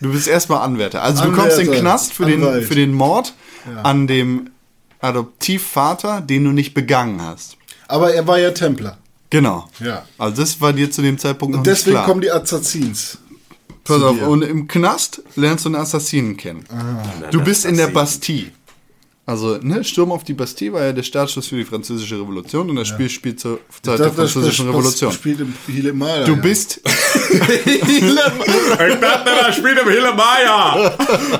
[0.00, 1.02] Du bist erstmal Anwärter.
[1.02, 3.34] Also du kommst in den Anwärter, Knast für den, für den Mord
[3.82, 4.50] an dem
[5.00, 7.56] Adoptivvater, den du nicht begangen hast.
[7.88, 8.98] Aber er war ja Templer.
[9.30, 9.68] Genau.
[9.80, 10.04] Ja.
[10.18, 12.06] Also das war dir zu dem Zeitpunkt noch Und deswegen nicht klar.
[12.06, 13.18] kommen die Assassins.
[13.84, 14.28] Pass auf, dir.
[14.28, 16.64] und im Knast lernst du einen Assassinen kennen.
[17.30, 18.52] du bist in der Bastille.
[19.24, 22.74] Also, ne, Sturm auf die Bastille war ja der Startschuss für die Französische Revolution und
[22.76, 25.10] das Spiel spielt zur Zeit der das- Französischen das- Revolution.
[25.10, 26.24] Das spielt im Himalaya.
[26.24, 28.00] Du bist, ich
[29.00, 30.92] dachte, das spielt im Himalaya.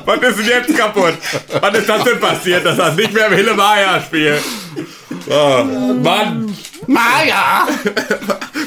[0.05, 1.15] Was ist denn jetzt kaputt?
[1.61, 4.43] Was ist das denn passiert, dass das nicht mehr im Himalaya spielt?
[5.29, 5.65] Oh,
[6.03, 6.57] Mann.
[6.87, 7.67] Maya!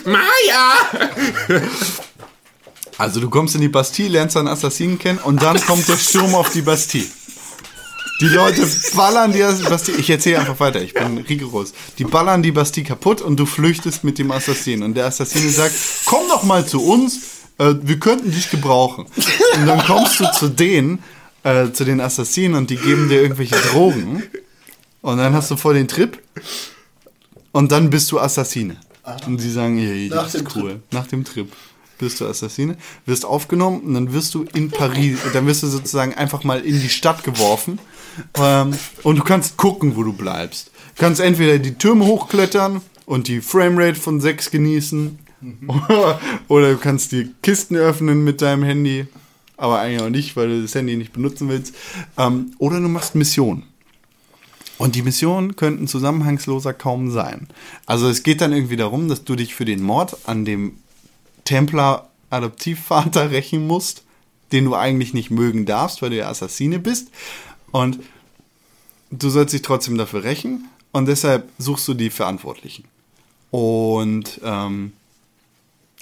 [0.04, 0.74] Maya!
[2.98, 6.34] Also du kommst in die Bastille, lernst einen Assassinen kennen und dann kommt der Sturm
[6.36, 7.06] auf die Bastille.
[8.22, 8.66] Die Leute
[8.96, 9.98] ballern die Bastille.
[9.98, 11.74] Ich erzähle einfach weiter, ich bin rigoros.
[11.98, 14.84] Die ballern die Bastille kaputt und du flüchtest mit dem Assassinen.
[14.84, 15.76] Und der Assassine sagt,
[16.06, 17.20] komm doch mal zu uns,
[17.58, 19.06] äh, wir könnten dich gebrauchen.
[19.58, 21.04] Und dann kommst du zu denen,
[21.44, 24.24] äh, zu den Assassinen und die geben dir irgendwelche Drogen.
[25.02, 26.18] Und dann hast du voll den Trip.
[27.52, 28.78] Und dann bist du Assassine.
[29.28, 30.82] Und die sagen, hey, das ist cool.
[30.92, 31.52] Nach dem Trip
[31.98, 36.14] bist du Assassine, wirst aufgenommen und dann wirst du in Paris, dann wirst du sozusagen
[36.14, 37.80] einfach mal in die Stadt geworfen
[38.38, 38.74] ähm,
[39.04, 40.72] und du kannst gucken, wo du bleibst.
[40.96, 45.20] Du kannst entweder die Türme hochklettern und die Framerate von 6 genießen
[46.48, 49.08] oder du kannst die Kisten öffnen mit deinem Handy,
[49.58, 51.76] aber eigentlich auch nicht, weil du das Handy nicht benutzen willst.
[52.18, 53.64] Ähm, oder du machst Missionen.
[54.78, 57.48] Und die Missionen könnten zusammenhangsloser kaum sein.
[57.86, 60.74] Also es geht dann irgendwie darum, dass du dich für den Mord an dem
[61.46, 64.04] Templer Adoptivvater rächen musst,
[64.52, 67.10] den du eigentlich nicht mögen darfst, weil du ja Assassine bist.
[67.72, 68.00] Und
[69.12, 72.86] du sollst dich trotzdem dafür rächen und deshalb suchst du die Verantwortlichen.
[73.52, 74.94] Und ähm,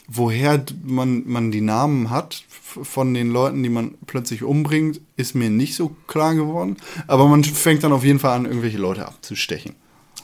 [0.08, 5.50] woher man, man die Namen hat von den Leuten, die man plötzlich umbringt, ist mir
[5.50, 6.78] nicht so klar geworden.
[7.08, 9.76] Aber man fängt dann auf jeden Fall an, irgendwelche Leute abzustechen.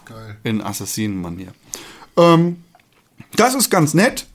[0.05, 0.37] Geil.
[0.43, 1.53] In Assassinenmanier.
[2.17, 2.63] Ähm,
[3.35, 4.25] das ist ganz nett.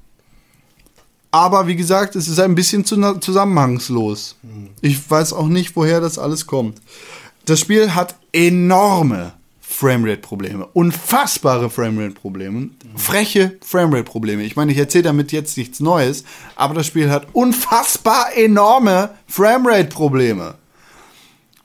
[1.34, 4.36] Aber wie gesagt, es ist ein bisschen zu, zusammenhangslos.
[4.82, 6.80] Ich weiß auch nicht, woher das alles kommt.
[7.44, 10.64] Das Spiel hat enorme Framerate-Probleme.
[10.74, 12.70] Unfassbare Framerate-Probleme.
[12.94, 14.44] Freche Framerate-Probleme.
[14.44, 16.22] Ich meine, ich erzähle damit jetzt nichts Neues,
[16.54, 20.54] aber das Spiel hat unfassbar enorme Framerate-Probleme.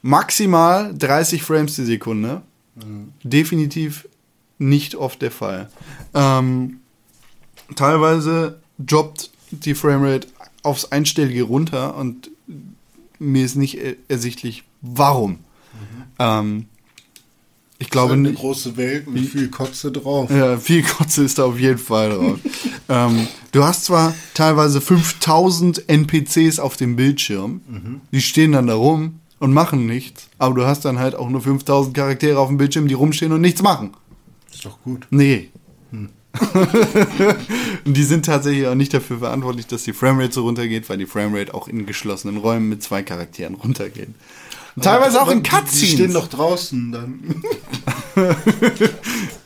[0.02, 2.41] Maximal 30 Frames die Sekunde.
[3.22, 4.10] Definitiv
[4.58, 5.70] nicht oft der Fall.
[6.16, 6.80] Ähm,
[7.76, 10.28] teilweise droppt die Framerate
[10.64, 12.30] aufs Einstellige runter und
[13.20, 15.40] mir ist nicht er- ersichtlich, warum.
[16.20, 16.66] Ähm,
[17.82, 18.40] ich glaube eine nicht.
[18.40, 20.30] große Welt mit viel Kotze drauf.
[20.30, 22.40] Ja, viel Kotze ist da auf jeden Fall drauf.
[22.90, 29.20] ähm, du hast zwar teilweise 5000 NPCs auf dem Bildschirm, die stehen dann da rum
[29.40, 32.88] und machen nichts, aber du hast dann halt auch nur 5000 Charaktere auf dem Bildschirm,
[32.90, 33.92] die rumstehen und nichts machen.
[34.52, 35.08] Ist doch gut.
[35.10, 35.50] Nee.
[37.85, 41.06] und die sind tatsächlich auch nicht dafür verantwortlich, dass die Framerate so runtergeht, weil die
[41.07, 44.10] Framerate auch in geschlossenen Räumen mit zwei Charakteren runtergeht.
[44.76, 46.14] Und teilweise auch in Die- Die stehen Cutscenes.
[46.14, 47.19] doch draußen dann.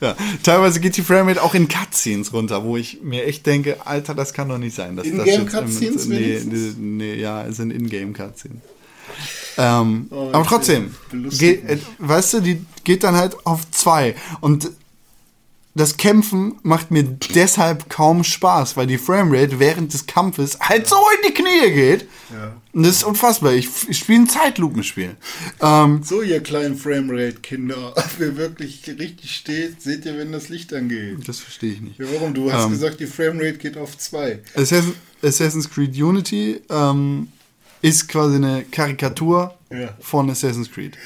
[0.01, 4.13] Ja, teilweise geht die Framerate auch in Cutscenes runter, wo ich mir echt denke, Alter,
[4.15, 4.97] das kann doch nicht sein.
[4.97, 8.57] dass das In-game im- Cutscenes nee, nee, nee, ja, es sind Ingame-Cutscenes.
[9.57, 10.93] Ähm, Oh, aber trotzdem,
[11.37, 14.15] geht, äh, weißt du, die geht dann halt auf zwei.
[14.41, 14.71] Und
[15.75, 20.95] das Kämpfen macht mir deshalb kaum Spaß, weil die Framerate während des Kampfes halt so
[20.95, 22.07] in die Knie geht.
[22.73, 23.53] Und das ist unfassbar.
[23.53, 25.15] Ich, ich spiele ein Zeitlupenspiel.
[25.61, 30.73] Ähm, So, ihr kleinen Framerate-Kinder, ob ihr wirklich richtig steht, seht ihr, wenn das Licht
[30.73, 31.27] angeht.
[31.27, 31.99] das verstehe ich nicht.
[31.99, 32.33] Ja, warum?
[32.33, 34.39] Du hast gesagt, die Framerate geht auf 2.
[34.55, 34.93] Assassin,
[35.23, 37.29] Assassin's Creed Unity ähm,
[37.81, 39.89] ist quasi eine Karikatur Ja.
[39.99, 40.97] von Assassin's Creed.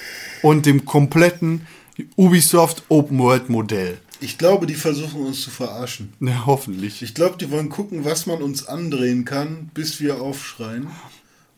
[0.42, 1.68] Und dem kompletten
[2.16, 3.98] Ubisoft Open World Modell.
[4.20, 6.14] Ich glaube, die versuchen uns zu verarschen.
[6.20, 7.02] Na, hoffentlich.
[7.02, 10.88] Ich glaube, die wollen gucken, was man uns andrehen kann, bis wir aufschreien.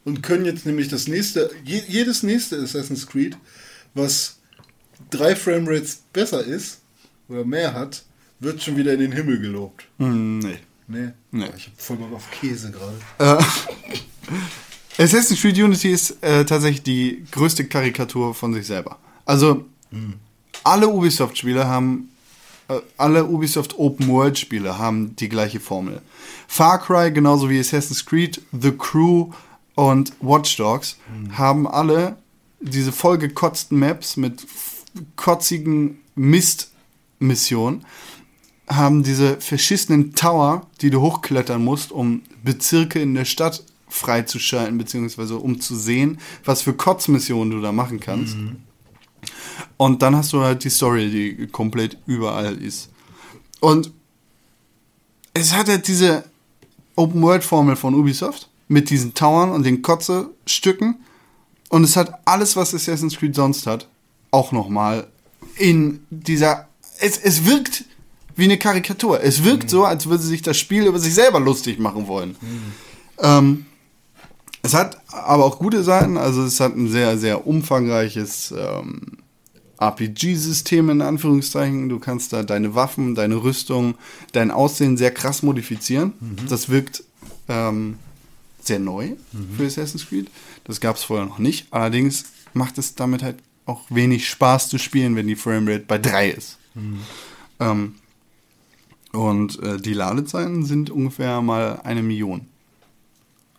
[0.03, 3.37] Und können jetzt nämlich das nächste, je, jedes nächste Assassin's Creed,
[3.93, 4.39] was
[5.09, 6.81] drei Framerates besser ist
[7.27, 8.03] oder mehr hat,
[8.39, 9.85] wird schon wieder in den Himmel gelobt.
[9.97, 10.59] Hm, nee.
[10.87, 11.09] Nee.
[11.31, 11.49] Nee.
[11.55, 12.97] Ich hab voll Bock auf Käse gerade.
[14.97, 18.97] Assassin's Creed Unity ist äh, tatsächlich die größte Karikatur von sich selber.
[19.25, 19.65] Also,
[20.63, 22.08] alle Ubisoft-Spiele haben, äh,
[22.97, 26.01] alle Ubisoft Open-World-Spiele haben die gleiche Formel.
[26.47, 29.31] Far Cry, genauso wie Assassin's Creed, The Crew
[29.75, 30.97] und Watch Dogs,
[31.31, 32.17] haben alle
[32.59, 34.45] diese vollgekotzten Maps mit
[35.15, 37.85] kotzigen Mist-Missionen,
[38.67, 45.37] haben diese verschissenen Tower, die du hochklettern musst, um Bezirke in der Stadt freizuschalten, beziehungsweise
[45.37, 48.35] um zu sehen, was für Kotzmissionen du da machen kannst.
[49.77, 52.89] Und dann hast du halt die Story, die komplett überall ist.
[53.59, 53.91] Und
[55.33, 56.23] es hat halt diese
[56.95, 60.95] Open-World-Formel von Ubisoft mit diesen Towern und den Kotze-Stücken.
[61.69, 63.87] Und es hat alles, was Assassin's Creed sonst hat,
[64.31, 65.07] auch nochmal
[65.57, 66.67] in dieser.
[66.99, 67.85] Es, es wirkt
[68.35, 69.21] wie eine Karikatur.
[69.21, 72.35] Es wirkt so, als würde sich das Spiel über sich selber lustig machen wollen.
[73.19, 73.65] Ähm,
[74.61, 76.17] es hat aber auch gute Seiten.
[76.17, 79.17] Also es hat ein sehr, sehr umfangreiches ähm,
[79.79, 81.89] RPG-System in Anführungszeichen.
[81.89, 83.95] Du kannst da deine Waffen, deine Rüstung,
[84.33, 86.13] dein Aussehen sehr krass modifizieren.
[86.49, 87.03] Das wirkt
[87.47, 87.97] ähm,
[88.61, 89.11] sehr neu
[89.57, 90.29] für Assassin's Creed.
[90.65, 91.67] Das gab es vorher noch nicht.
[91.71, 96.29] Allerdings macht es damit halt auch wenig Spaß zu spielen, wenn die Framerate bei 3
[96.29, 96.57] ist.
[97.59, 97.95] Ähm,
[99.11, 102.47] und äh, die Ladezeiten sind ungefähr mal eine Million.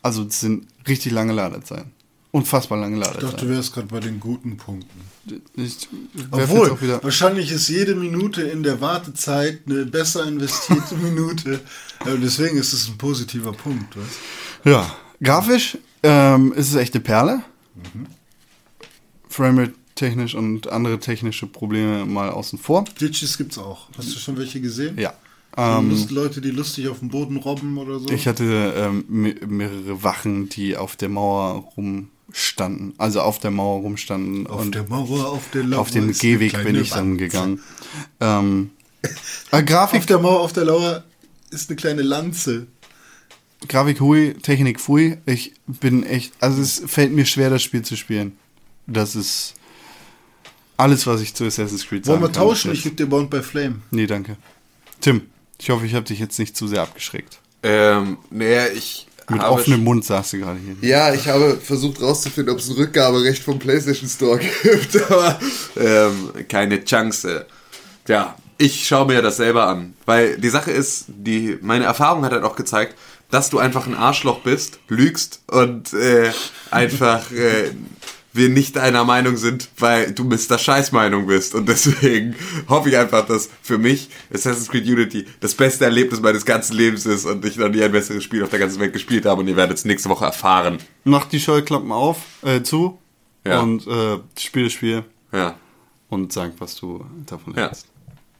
[0.02, 1.92] Also das sind richtig lange Ladezeiten.
[2.32, 5.00] Unfassbar lange Ich dachte, du wärst gerade bei den guten Punkten.
[5.56, 5.88] Ich
[6.30, 11.60] Obwohl, wahrscheinlich ist jede Minute in der Wartezeit eine besser investierte Minute.
[12.22, 13.96] Deswegen ist es ein positiver Punkt.
[13.96, 14.06] Was?
[14.64, 17.42] Ja, grafisch ähm, ist es echt eine Perle.
[19.28, 22.84] Framerate technisch und andere technische Probleme mal außen vor.
[23.00, 23.88] Ditches gibt's auch.
[23.98, 24.96] Hast du schon welche gesehen?
[24.98, 25.12] Ja.
[25.56, 28.08] Ähm, Lust, Leute, die lustig auf dem Boden robben oder so.
[28.10, 31.64] ich hatte ähm, me- mehrere Wachen, die auf der Mauer
[32.30, 32.94] rumstanden.
[32.98, 34.46] Also auf der Mauer rumstanden.
[34.46, 35.80] auf und der Mauer, auf der Lauer.
[35.80, 37.60] auf dem Gehweg bin ich dann gegangen.
[38.20, 38.70] Ähm,
[39.50, 41.04] äh, Grafik Auf der Mauer, auf der Lauer
[41.50, 42.66] ist eine kleine Lanze.
[43.68, 45.18] Grafik hui, Technik fui.
[45.26, 48.36] Ich bin echt, also es fällt mir schwer, das Spiel zu spielen.
[48.86, 49.54] Das ist
[50.76, 52.48] alles, was ich zu Assassin's Creed Wollen sagen wir kann.
[52.48, 52.72] tauschen?
[52.72, 53.82] Ich gebe dir Bound by Flame.
[53.90, 54.36] Nee, danke.
[55.00, 55.22] Tim,
[55.58, 57.38] ich hoffe, ich habe dich jetzt nicht zu sehr abgeschreckt.
[57.62, 60.88] Ähm, naja, ich Mit offenem Mund saß du gerade hier.
[60.88, 65.38] Ja, ich habe versucht rauszufinden, ob es ein Rückgaberecht vom PlayStation Store gibt, aber
[65.76, 67.46] ähm, keine Chance.
[68.08, 72.32] Ja, ich schaue mir das selber an, weil die Sache ist, die meine Erfahrung hat
[72.32, 72.94] halt auch gezeigt,
[73.30, 76.30] dass du einfach ein Arschloch bist, lügst und äh,
[76.70, 77.70] einfach äh,
[78.32, 80.56] wir nicht einer Meinung sind, weil du Mr.
[80.58, 81.54] Scheißmeinung bist.
[81.54, 82.36] Und deswegen
[82.68, 87.06] hoffe ich einfach, dass für mich Assassin's Creed Unity das beste Erlebnis meines ganzen Lebens
[87.06, 89.48] ist und ich noch nie ein besseres Spiel auf der ganzen Welt gespielt habe und
[89.48, 90.78] ihr werdet es nächste Woche erfahren.
[91.04, 92.98] Mach die Scheuklappen auf, äh, zu
[93.44, 93.60] Ja.
[93.60, 95.56] und äh, spiel das Spiel Ja,
[96.08, 97.62] und sag, was du davon ja.
[97.66, 97.86] hältst.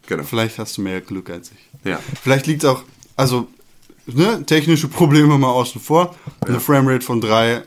[0.06, 0.22] Genau.
[0.24, 1.88] Vielleicht hast du mehr Glück als ich.
[1.90, 1.98] Ja.
[2.22, 2.82] Vielleicht liegt auch,
[3.16, 3.48] also
[4.06, 6.14] ne, technische Probleme mal außen vor.
[6.46, 7.62] Eine Framerate von 3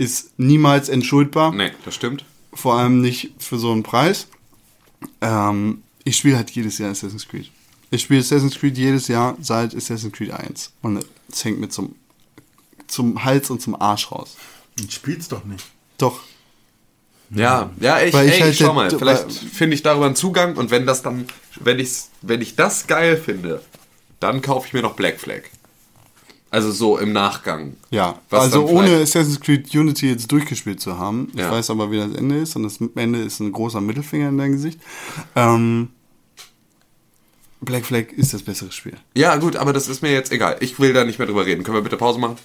[0.00, 1.52] ist niemals entschuldbar.
[1.52, 2.24] Nee, das stimmt.
[2.54, 4.28] Vor allem nicht für so einen Preis.
[5.20, 7.50] Ähm, ich spiele halt jedes Jahr Assassin's Creed.
[7.90, 10.72] Ich spiele Assassin's Creed jedes Jahr seit Assassin's Creed 1.
[10.80, 11.96] Und es hängt mir zum,
[12.86, 14.38] zum Hals und zum Arsch raus.
[14.82, 15.66] Ich spiel's doch nicht.
[15.98, 16.20] Doch.
[17.28, 20.16] Ja, ja, ich, Weil ich ey, halt ich schau mal, vielleicht finde ich darüber einen
[20.16, 21.26] Zugang und wenn das dann,
[21.60, 21.90] wenn ich,
[22.22, 23.62] wenn ich das geil finde,
[24.18, 25.42] dann kaufe ich mir noch Black Flag.
[26.52, 27.76] Also so im Nachgang.
[27.90, 31.28] Ja, Was also ohne Assassin's Creed Unity jetzt durchgespielt zu haben.
[31.32, 31.50] Ich Ja.
[31.50, 34.52] weiß aber, wie das Ende ist und das Ende ist ein großer Mittelfinger in dein
[34.52, 34.80] Gesicht.
[35.36, 35.90] Ähm,
[37.60, 38.94] Black Flag ist das bessere Spiel.
[39.14, 40.56] Ja, gut, aber das ist mir jetzt egal.
[40.60, 41.62] Ich will da nicht mehr drüber reden.
[41.62, 42.36] Können wir bitte Pause machen?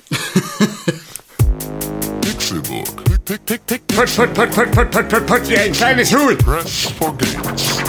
[2.21, 3.03] Pixelbook.
[3.25, 3.87] Pick, pick, pick, pick.
[3.87, 6.37] Put, put, put, put, put, put, put, put dir ein kleines Huhn.
[6.37, 7.79] Press for games.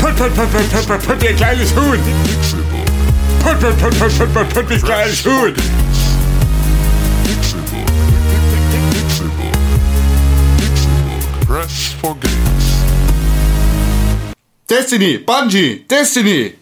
[0.00, 1.98] Put, put, put, put, put, put, put, ihr kleines Huhn.
[2.24, 2.63] Pixelbook.
[3.44, 4.80] Put, put, put, put, put, put, put.
[11.46, 12.64] Press for games.
[14.66, 16.54] Destiny, Bungie, Destiny.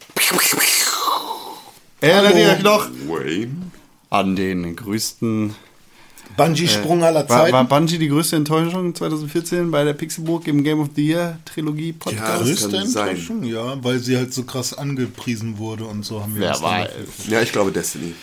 [2.00, 3.70] Erinnert ihr euch noch Wayne?
[4.10, 5.54] an den größten
[6.36, 7.53] Bungee-Sprung aller War, Zeiten.
[7.53, 11.93] war Bungie die größte Enttäuschung 2014 bei der Pixelburg im Game of the Year Trilogie
[11.93, 12.27] Podcast?
[12.27, 13.09] Ja, Größte sein.
[13.09, 16.89] Enttäuschung, ja, weil sie halt so krass angepriesen wurde und so haben wir Wer dafür-
[17.28, 18.15] Ja, ich glaube Destiny.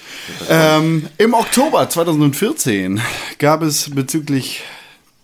[0.50, 3.00] Ähm, Im Oktober 2014
[3.38, 4.64] gab es bezüglich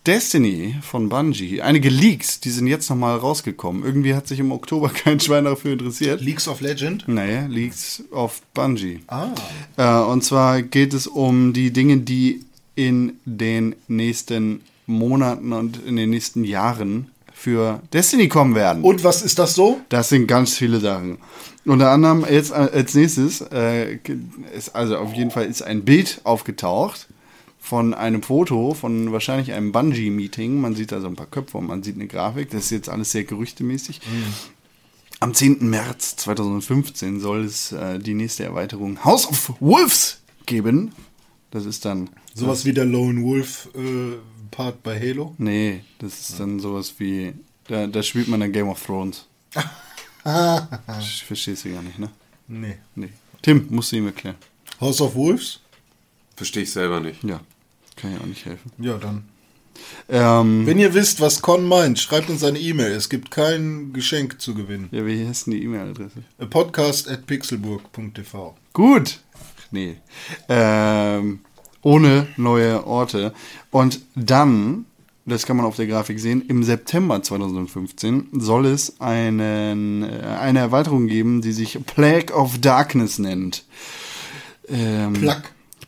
[0.06, 3.84] Destiny von Bungie einige Leaks, die sind jetzt nochmal rausgekommen.
[3.84, 6.22] Irgendwie hat sich im Oktober kein Schwein dafür interessiert.
[6.22, 7.08] Leagues of Legend.
[7.08, 9.00] Naja, Leaks auf Bungie.
[9.08, 9.30] Ah.
[9.78, 12.42] Äh, und zwar geht es um die Dinge, die
[12.76, 18.84] in den nächsten Monaten und in den nächsten Jahren für Destiny kommen werden.
[18.84, 19.82] Und was ist das so?
[19.90, 21.18] Das sind ganz viele Sachen.
[21.66, 24.00] Unter anderem jetzt äh, als nächstes, äh,
[24.56, 27.08] ist also auf jeden Fall ist ein Bild aufgetaucht
[27.60, 30.62] von einem Foto von wahrscheinlich einem Bungee-Meeting.
[30.62, 32.52] Man sieht da so ein paar Köpfe und man sieht eine Grafik.
[32.52, 34.02] Das ist jetzt alles sehr gerüchtemäßig.
[35.20, 35.68] Am 10.
[35.70, 40.94] März 2015 soll es äh, die nächste Erweiterung House of Wolves geben.
[41.52, 42.10] Das ist dann.
[42.36, 44.18] Sowas wie der Lone Wolf äh,
[44.52, 45.34] Part bei Halo.
[45.38, 47.34] Nee, das ist dann sowas wie.
[47.68, 49.26] Da, da spielt man dann Game of Thrones.
[50.24, 52.10] Verstehst du gar nicht, ne?
[52.48, 52.78] Nee.
[52.96, 53.10] Nee.
[53.42, 54.36] Tim, musst du ihm erklären.
[54.82, 55.62] House of Wolves?
[56.36, 57.24] Verstehe ich selber nicht.
[57.24, 57.40] Ja,
[57.96, 58.72] kann ich auch nicht helfen.
[58.78, 59.26] Ja, dann.
[60.10, 62.92] Ähm, Wenn ihr wisst, was Con meint, schreibt uns eine E-Mail.
[62.92, 64.90] Es gibt kein Geschenk zu gewinnen.
[64.92, 66.24] ja, wie heißt denn die E-Mail-Adresse?
[66.50, 68.56] Podcast at pixelburg.tv.
[68.74, 69.20] Gut.
[69.72, 69.98] Nee.
[70.50, 71.40] Ähm,
[71.86, 73.32] ohne neue Orte.
[73.70, 74.86] Und dann,
[75.26, 80.60] das kann man auf der Grafik sehen, im September 2015 soll es einen, äh, eine
[80.60, 83.66] Erweiterung geben, die sich Plague of Darkness nennt.
[84.68, 85.42] Ähm, Plug.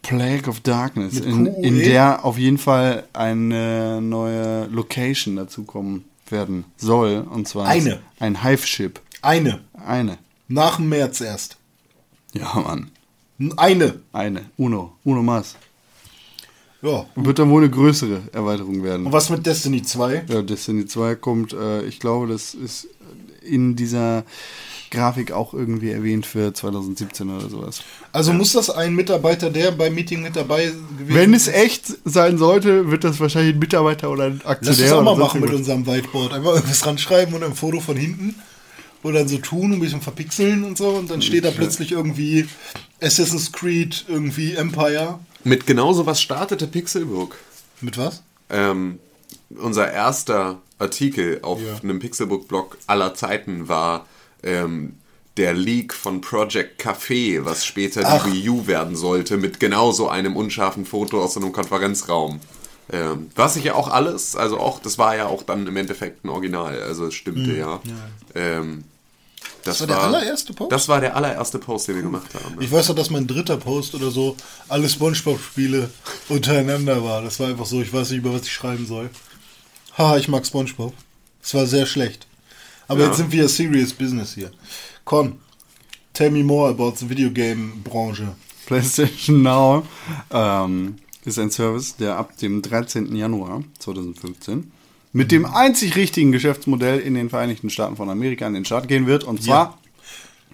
[0.04, 1.64] Plague of Darkness, in, QUE?
[1.64, 7.26] in der auf jeden Fall eine neue Location dazukommen werden soll.
[7.28, 8.00] Und zwar Eine.
[8.20, 9.02] ein Hive-Ship.
[9.24, 9.62] Eine.
[9.74, 10.20] Eine.
[10.48, 11.58] Nach dem März erst.
[12.34, 12.92] Ja, Mann.
[13.58, 14.00] Eine.
[14.14, 14.46] Eine.
[14.58, 14.94] Uno.
[15.04, 15.56] Uno Mas.
[16.82, 17.06] Ja.
[17.16, 19.12] Wird dann wohl eine größere Erweiterung Und werden.
[19.12, 20.26] was mit Destiny 2?
[20.28, 22.88] Ja, Destiny 2 kommt, äh, ich glaube, das ist
[23.42, 24.26] in dieser
[24.90, 27.82] Grafik auch irgendwie erwähnt für 2017 oder sowas.
[28.14, 30.66] Also muss das ein Mitarbeiter, der beim Meeting mit dabei
[30.98, 34.78] gewesen Wenn es echt sein sollte, wird das wahrscheinlich ein Mitarbeiter oder ein Aktionär Lass
[34.80, 36.34] das auch mal machen mit unserem Whiteboard.
[36.34, 38.36] Einfach irgendwas ranschreiben und ein Foto von hinten.
[39.04, 40.90] Oder dann so tun, ein bisschen verpixeln und so.
[40.90, 42.48] Und dann steht da plötzlich irgendwie
[43.02, 45.20] Assassin's Creed, irgendwie Empire.
[45.48, 47.36] Mit genau sowas startete Pixelbook.
[47.82, 48.22] Mit was?
[48.50, 49.00] Ähm,
[49.50, 51.80] unser erster Artikel auf Ja.
[51.82, 54.06] einem Pixelbook-Blog aller Zeiten war
[54.44, 54.96] ähm,
[55.38, 58.26] der Leak von Project Café, was später Ach.
[58.26, 62.40] die Wii U werden sollte, mit genau so einem unscharfen Foto aus einem Konferenzraum.
[62.92, 66.24] Ähm, was ich ja auch alles, also auch, das war ja auch dann im Endeffekt
[66.26, 67.82] ein Original, also es stimmte ja.
[68.34, 68.84] Ähm,
[69.68, 70.72] das, war der allererste Post?
[70.72, 72.60] Das war der allererste Post, den wir gemacht haben.
[72.62, 74.36] Ich weiß noch, dass mein dritter Post oder so
[74.68, 75.90] alle Spongebob-Spiele
[76.30, 77.22] untereinander war.
[77.22, 79.10] Das war einfach so, ich weiß nicht, über was ich schreiben soll.
[79.98, 80.94] Ha, ich mag Spongebob.
[81.42, 82.28] Es war sehr schlecht.
[82.88, 83.08] Aber Ja.
[83.08, 84.52] jetzt sind wir serious business hier.
[85.06, 85.40] Con,
[86.14, 88.36] tell me more about the video game Branche.
[88.66, 89.86] PlayStation Now
[90.32, 93.16] ähm, ist ein Service, der ab dem 13.
[93.16, 94.72] Januar 2015
[95.18, 99.08] mit dem einzig richtigen Geschäftsmodell in den Vereinigten Staaten von Amerika an den Start gehen
[99.08, 99.24] wird.
[99.24, 99.80] Und zwar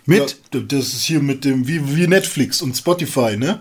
[0.06, 3.60] mit Ja, das ist hier mit dem, wie, wie Netflix und Spotify, ne?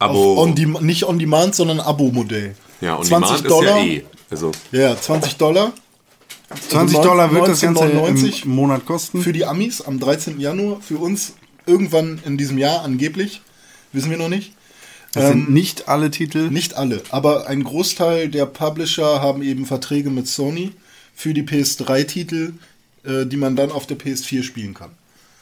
[0.00, 0.42] Abo.
[0.42, 2.56] On dem, nicht on demand, sondern Abo-Modell.
[2.80, 3.78] ja, und 20 Demand Dollar.
[3.80, 4.04] ist ja eh.
[4.30, 5.72] Also, Ja, 20 Dollar
[6.68, 9.22] 20 Also Dollar wird das Ganze 19,99 im Monat kosten.
[9.22, 10.40] für die Amis am 13.
[10.40, 10.80] Januar.
[10.80, 11.34] Für uns
[11.66, 13.40] irgendwann in diesem Jahr angeblich.
[13.92, 14.52] Wissen wir noch nicht.
[15.12, 16.50] Das sind nicht alle Titel.
[16.50, 20.72] Nicht alle, aber ein Großteil der Publisher haben eben Verträge mit Sony
[21.14, 22.52] für die PS3-Titel,
[23.04, 24.90] äh, die man dann auf der PS4 spielen kann.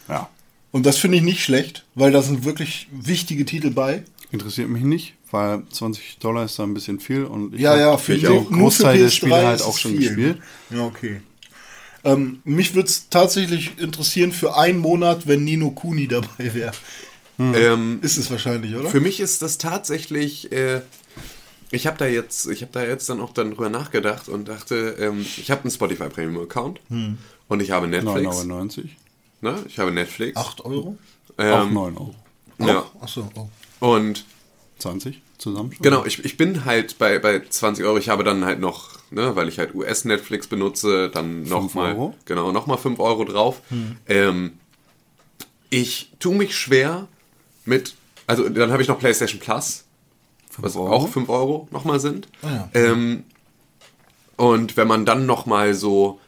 [0.09, 0.29] Ja.
[0.71, 4.03] Und das finde ich nicht schlecht, weil da sind wirklich wichtige Titel bei.
[4.31, 7.97] Interessiert mich nicht, weil 20 Dollar ist da ein bisschen viel und ich Ja, ja,
[7.97, 10.01] für für Großteil der PS3 Spiele halt auch schon viel.
[10.09, 10.39] gespielt.
[10.71, 11.21] Ja, okay.
[12.05, 16.73] Ähm, mich würde es tatsächlich interessieren für einen Monat, wenn Nino Kuni dabei wäre.
[17.39, 18.89] Ähm, Ist es wahrscheinlich, oder?
[18.91, 20.51] Für mich ist das tatsächlich.
[20.53, 20.81] Äh,
[21.71, 24.97] ich habe da jetzt, ich habe da jetzt dann auch dann drüber nachgedacht und dachte,
[24.99, 27.19] ähm, ich habe einen Spotify Premium Account Hm.
[27.49, 28.27] und ich habe Netflix.
[28.39, 28.89] 9,99.
[29.43, 29.57] Ne?
[29.69, 30.37] Ich habe Netflix.
[30.37, 30.97] 8 Euro?
[31.37, 32.15] Auch Ähm, 9 Euro.
[32.59, 32.85] ja.
[33.01, 33.49] Achso, oh.
[33.87, 34.25] Und
[34.79, 35.83] 20 zusammen schon?
[35.83, 37.99] Genau, ich, ich bin halt bei, bei 20 Euro.
[37.99, 42.79] Ich habe dann halt noch, ne, weil ich halt US-Netflix benutze, dann nochmal, genau, nochmal
[42.79, 43.61] 5 Euro drauf.
[44.09, 44.55] Ähm,
[45.71, 47.07] ich tue mich schwer
[47.69, 47.95] mit,
[48.27, 49.85] also dann habe ich noch PlayStation Plus,
[50.59, 50.93] was Euro?
[50.93, 52.29] auch 5 Euro nochmal sind.
[52.43, 52.69] Ah ja.
[52.75, 53.25] Ähm,
[54.37, 56.21] und wenn man dann nochmal so,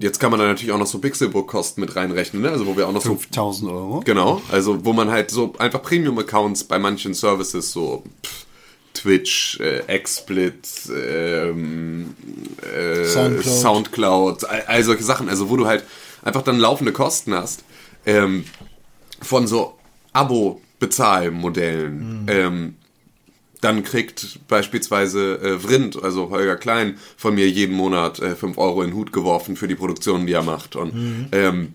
[0.00, 2.50] jetzt kann man da natürlich auch noch so Pixelbook-Kosten mit reinrechnen, ne?
[2.50, 4.00] also wo wir auch noch so 5000 Euro.
[4.04, 8.46] Genau, also wo man halt so einfach Premium-Accounts bei manchen Services so pff,
[8.94, 12.14] Twitch, äh, XSplit, ähm,
[12.62, 13.44] äh, Soundcloud.
[13.60, 15.84] Soundcloud, all, all solche Sachen, also wo du halt
[16.22, 17.64] einfach dann laufende Kosten hast
[18.06, 18.44] ähm,
[19.20, 19.74] von so
[20.12, 22.24] Abo-Bezahlmodellen.
[22.28, 22.74] Ähm,
[23.60, 28.82] dann kriegt beispielsweise äh, Vrind, also Holger Klein, von mir jeden Monat äh, 5 Euro
[28.82, 30.74] in den Hut geworfen für die Produktionen, die er macht.
[30.76, 31.74] Und ähm,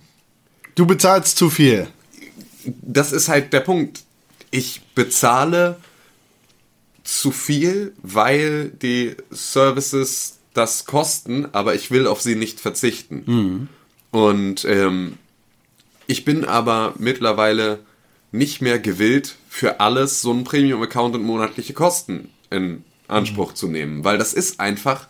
[0.75, 1.87] Du bezahlst zu viel.
[2.65, 4.03] das ist halt der Punkt.
[4.51, 5.77] Ich bezahle
[7.03, 13.69] zu viel, weil die Services das kosten, aber ich will auf sie nicht verzichten.
[14.11, 15.13] Und ähm,
[16.05, 17.79] ich bin aber mittlerweile
[18.31, 24.03] nicht mehr gewillt, für alles so einen Premium-Account und monatliche Kosten in Anspruch zu nehmen,
[24.03, 25.07] weil das ist einfach,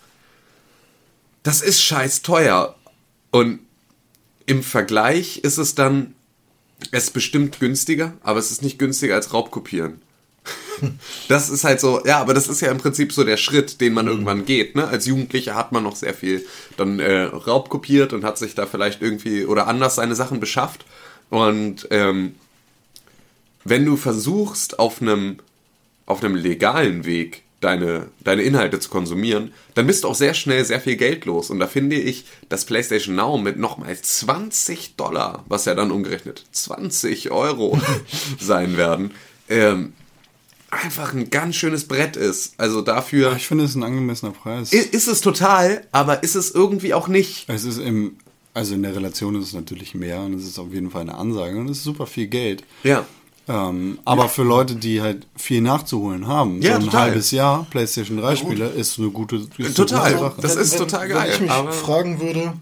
[1.43, 2.75] das ist scheiß teuer.
[3.31, 3.59] Und
[4.45, 6.13] im Vergleich ist es dann,
[6.91, 10.01] es ist bestimmt günstiger, aber es ist nicht günstiger als Raubkopieren.
[11.27, 13.93] Das ist halt so, ja, aber das ist ja im Prinzip so der Schritt, den
[13.93, 14.75] man irgendwann geht.
[14.75, 14.87] Ne?
[14.87, 16.45] Als Jugendlicher hat man noch sehr viel
[16.77, 20.85] dann äh, raubkopiert und hat sich da vielleicht irgendwie oder anders seine Sachen beschafft.
[21.31, 22.35] Und ähm,
[23.69, 25.37] wenn du versuchst, auf einem
[26.05, 30.63] auf einem legalen Weg deine, deine Inhalte zu konsumieren, dann bist du auch sehr schnell
[30.63, 31.49] sehr viel Geld los.
[31.49, 36.45] Und da finde ich, dass PlayStation Now mit nochmal 20 Dollar, was ja dann umgerechnet
[36.53, 37.77] 20 Euro
[38.39, 39.11] sein werden,
[39.49, 39.93] ähm,
[40.69, 42.53] einfach ein ganz schönes Brett ist.
[42.57, 44.71] Also dafür Ich finde es ein angemessener Preis.
[44.71, 47.49] i- ist es total, aber ist es irgendwie auch nicht.
[47.49, 48.17] Es ist im,
[48.53, 51.15] also in der Relation ist es natürlich mehr und es ist auf jeden Fall eine
[51.15, 52.63] Ansage und es ist super viel Geld.
[52.83, 53.05] Ja.
[53.49, 57.01] Ähm, aber für Leute, die halt viel nachzuholen haben, Ja, so ein total.
[57.01, 60.11] halbes Jahr PlayStation 3 Spieler ist eine gute, ist eine Total.
[60.13, 60.41] gute Sache.
[60.41, 62.53] Das ist total geil, Wenn ich mich aber- fragen würde,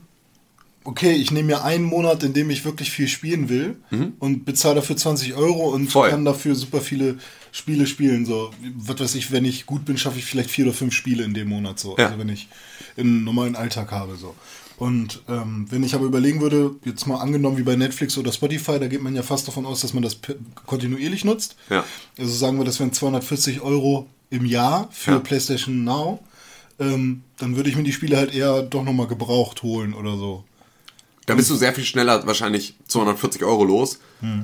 [0.84, 3.78] okay, ich nehme mir einen Monat, in dem ich wirklich viel spielen will
[4.20, 5.88] und bezahle dafür 20 Euro und Mhm.
[5.88, 6.10] Voll.
[6.12, 7.18] kann dafür super viele
[7.52, 8.26] Spiele spielen.
[8.28, 11.24] So, was weiß ich, wenn ich gut bin, schaffe ich vielleicht vier oder fünf Spiele
[11.24, 11.95] in dem Monat so.
[11.98, 12.07] Ja.
[12.07, 12.48] Also wenn ich
[12.98, 14.36] einen normalen Alltag habe so.
[14.77, 18.77] Und ähm, wenn ich aber überlegen würde, jetzt mal angenommen wie bei Netflix oder Spotify,
[18.80, 20.18] da geht man ja fast davon aus, dass man das
[20.65, 21.56] kontinuierlich nutzt.
[21.69, 21.85] Ja.
[22.18, 25.19] Also sagen wir, das wären 240 Euro im Jahr für Ja.
[25.19, 26.19] PlayStation Now.
[26.77, 30.43] Ähm, dann würde ich mir die Spiele halt eher doch nochmal gebraucht holen oder so.
[31.26, 33.99] Da bist du sehr viel schneller wahrscheinlich 240 Euro los.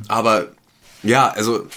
[0.08, 0.48] Aber
[1.04, 1.68] ja, also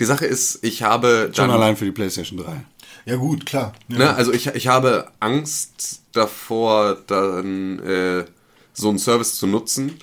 [0.00, 2.62] die Sache ist, ich habe Schon dann, allein für die PlayStation 3.
[3.04, 3.72] Ja gut, klar.
[3.88, 3.98] Ja.
[3.98, 8.24] ne, also ich, ich habe Angst davor, dann äh,
[8.72, 9.94] so einen Service zu nutzen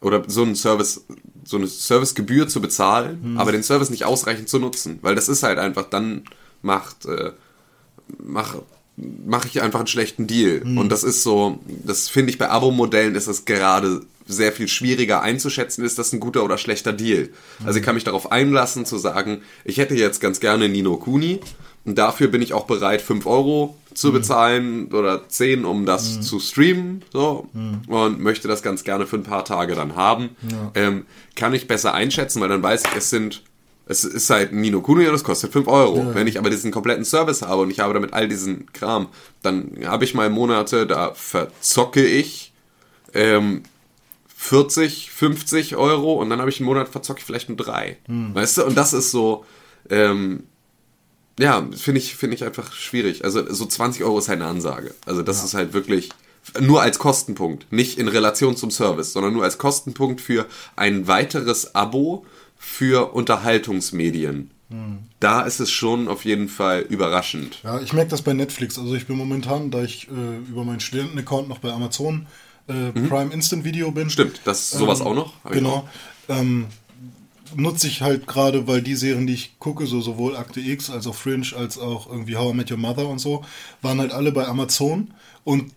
[0.00, 1.04] oder so einen Service,
[1.44, 5.42] so eine Servicegebühr zu bezahlen, aber den Service nicht ausreichend zu nutzen, weil das ist
[5.42, 6.24] halt einfach dann
[6.62, 7.32] macht äh,
[8.18, 8.56] mach
[8.96, 10.62] mache ich einfach einen schlechten Deal.
[10.78, 15.22] Und das ist so, das finde ich bei Abo-Modellen ist es gerade sehr viel schwieriger
[15.22, 17.30] einzuschätzen, ist das ein guter oder schlechter Deal.
[17.64, 21.40] Also ich kann mich darauf einlassen zu sagen, ich hätte jetzt ganz gerne Nino Kuni
[21.84, 26.38] und dafür bin ich auch bereit, 5 Euro zu bezahlen oder 10, um das zu
[26.40, 27.48] streamen so
[27.88, 30.30] und möchte das ganz gerne für ein paar Tage dann haben.
[30.74, 31.06] Ähm,
[31.36, 33.42] kann ich besser einschätzen, weil dann weiß ich, es sind
[33.84, 35.96] es ist halt Nino Kuni und das kostet 5 Euro.
[36.14, 39.08] Wenn ich aber diesen kompletten Service habe und ich habe damit all diesen Kram,
[39.42, 42.52] dann habe ich mal Monate, da verzocke ich
[43.12, 43.64] ähm,
[44.36, 47.98] 40, 50 Euro und dann habe ich einen Monat verzocke ich vielleicht nur drei.
[48.34, 48.64] Weißt du?
[48.64, 49.44] Und das ist so,
[49.90, 50.44] ähm,
[51.38, 53.24] ja, finde ich, finde ich einfach schwierig.
[53.24, 54.94] Also so 20 Euro ist halt eine Ansage.
[55.06, 56.10] Also das ist halt wirklich
[56.60, 60.46] nur als Kostenpunkt, nicht in Relation zum Service, sondern nur als Kostenpunkt für
[60.76, 62.26] ein weiteres Abo
[62.56, 64.50] für Unterhaltungsmedien.
[65.20, 67.58] Da ist es schon auf jeden Fall überraschend.
[67.62, 68.78] Ja, ich merke das bei Netflix.
[68.78, 72.26] Also ich bin momentan, da ich äh, über meinen Studentenaccount noch bei Amazon
[72.68, 74.04] äh, Prime Instant Video bin.
[74.04, 74.10] Mhm.
[74.10, 75.44] Stimmt, das sowas auch noch.
[75.44, 75.88] Hab Genau.
[76.28, 76.66] Ähm,
[77.56, 81.06] nutze ich halt gerade, weil die Serien, die ich gucke, so sowohl Akte X als
[81.06, 83.44] auch Fringe, als auch irgendwie How I Met Your Mother und so,
[83.80, 85.12] waren halt alle bei Amazon
[85.44, 85.72] und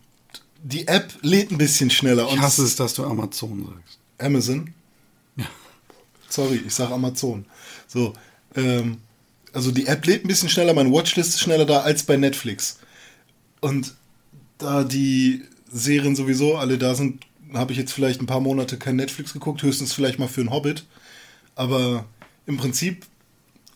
[0.63, 2.27] die App lädt ein bisschen schneller.
[2.31, 3.99] Ich hasse es, dass du Amazon sagst.
[4.17, 4.73] Amazon.
[6.29, 7.45] Sorry, ich sage Amazon.
[7.87, 8.13] So,
[8.55, 8.97] ähm,
[9.53, 12.79] also die App lädt ein bisschen schneller, meine Watchlist ist schneller da als bei Netflix.
[13.61, 13.93] Und
[14.57, 17.23] da die Serien sowieso alle da sind,
[17.53, 20.51] habe ich jetzt vielleicht ein paar Monate kein Netflix geguckt, höchstens vielleicht mal für einen
[20.51, 20.85] Hobbit.
[21.55, 22.05] Aber
[22.45, 23.05] im Prinzip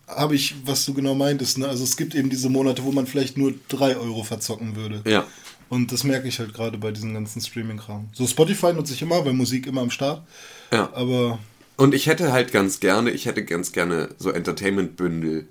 [0.07, 1.57] habe ich, was du genau meintest.
[1.57, 1.67] Ne?
[1.67, 5.01] Also es gibt eben diese Monate, wo man vielleicht nur 3 Euro verzocken würde.
[5.09, 5.25] Ja.
[5.69, 8.09] Und das merke ich halt gerade bei diesem ganzen Streaming-Kram.
[8.11, 10.23] So Spotify nutze ich immer, weil Musik immer am Start.
[10.71, 10.91] Ja.
[10.93, 11.39] Aber
[11.77, 15.47] Und ich hätte halt ganz gerne, ich hätte ganz gerne so Entertainment-Bündel.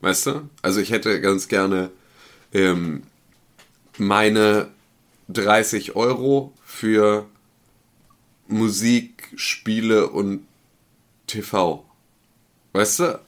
[0.00, 0.48] Weißt du?
[0.62, 1.90] Also ich hätte ganz gerne
[2.52, 3.02] ähm,
[3.96, 4.68] meine
[5.28, 7.26] 30 Euro für
[8.46, 10.46] Musik, Spiele und
[11.28, 11.84] TV.
[12.72, 13.20] Weißt du?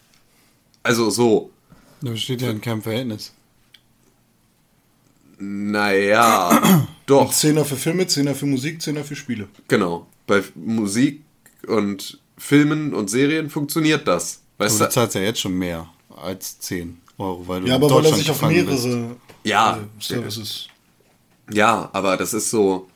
[0.82, 1.50] Also so.
[2.02, 3.32] Da steht ja in keinem Verhältnis.
[5.38, 7.32] Naja, doch.
[7.32, 9.48] Zehner für Filme, Zehner für Musik, Zehner für Spiele.
[9.68, 10.06] Genau.
[10.26, 11.22] Bei Musik
[11.66, 14.42] und Filmen und Serien funktioniert das.
[14.58, 14.90] Weißt du du?
[14.90, 18.02] zahlst ja jetzt schon mehr als 10 Euro, weil du Ja, in aber weil er
[18.02, 19.78] Deutschland sich auf mehrere Ja.
[19.78, 20.68] äh, Services.
[21.52, 22.88] Ja, aber das ist so.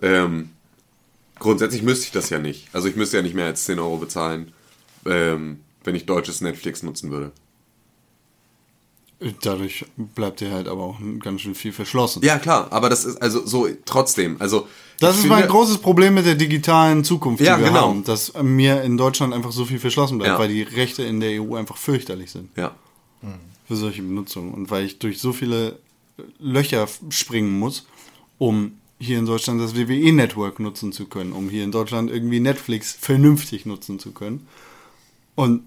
[0.00, 0.50] Ähm,
[1.42, 2.68] grundsätzlich müsste ich das ja nicht.
[2.72, 4.52] Also ich müsste ja nicht mehr als 10 Euro bezahlen,
[5.06, 7.32] ähm, wenn ich deutsches Netflix nutzen würde.
[9.42, 12.22] Dadurch bleibt dir halt aber auch ganz schön viel verschlossen.
[12.24, 14.36] Ja, klar, aber das ist also so trotzdem.
[14.40, 14.66] Also
[14.98, 17.88] Das ist mein großes Problem mit der digitalen Zukunft, die Ja, wir genau.
[17.90, 20.38] haben, dass mir in Deutschland einfach so viel verschlossen bleibt, Ja.
[20.40, 22.74] weil die Rechte in der EU einfach fürchterlich sind Ja.
[23.68, 25.78] für solche Benutzungen und weil ich durch so viele
[26.40, 27.86] Löcher springen muss,
[28.38, 32.92] um hier in Deutschland das WWE-Network nutzen zu können, um hier in Deutschland irgendwie Netflix
[32.92, 34.46] vernünftig nutzen zu können.
[35.34, 35.64] Und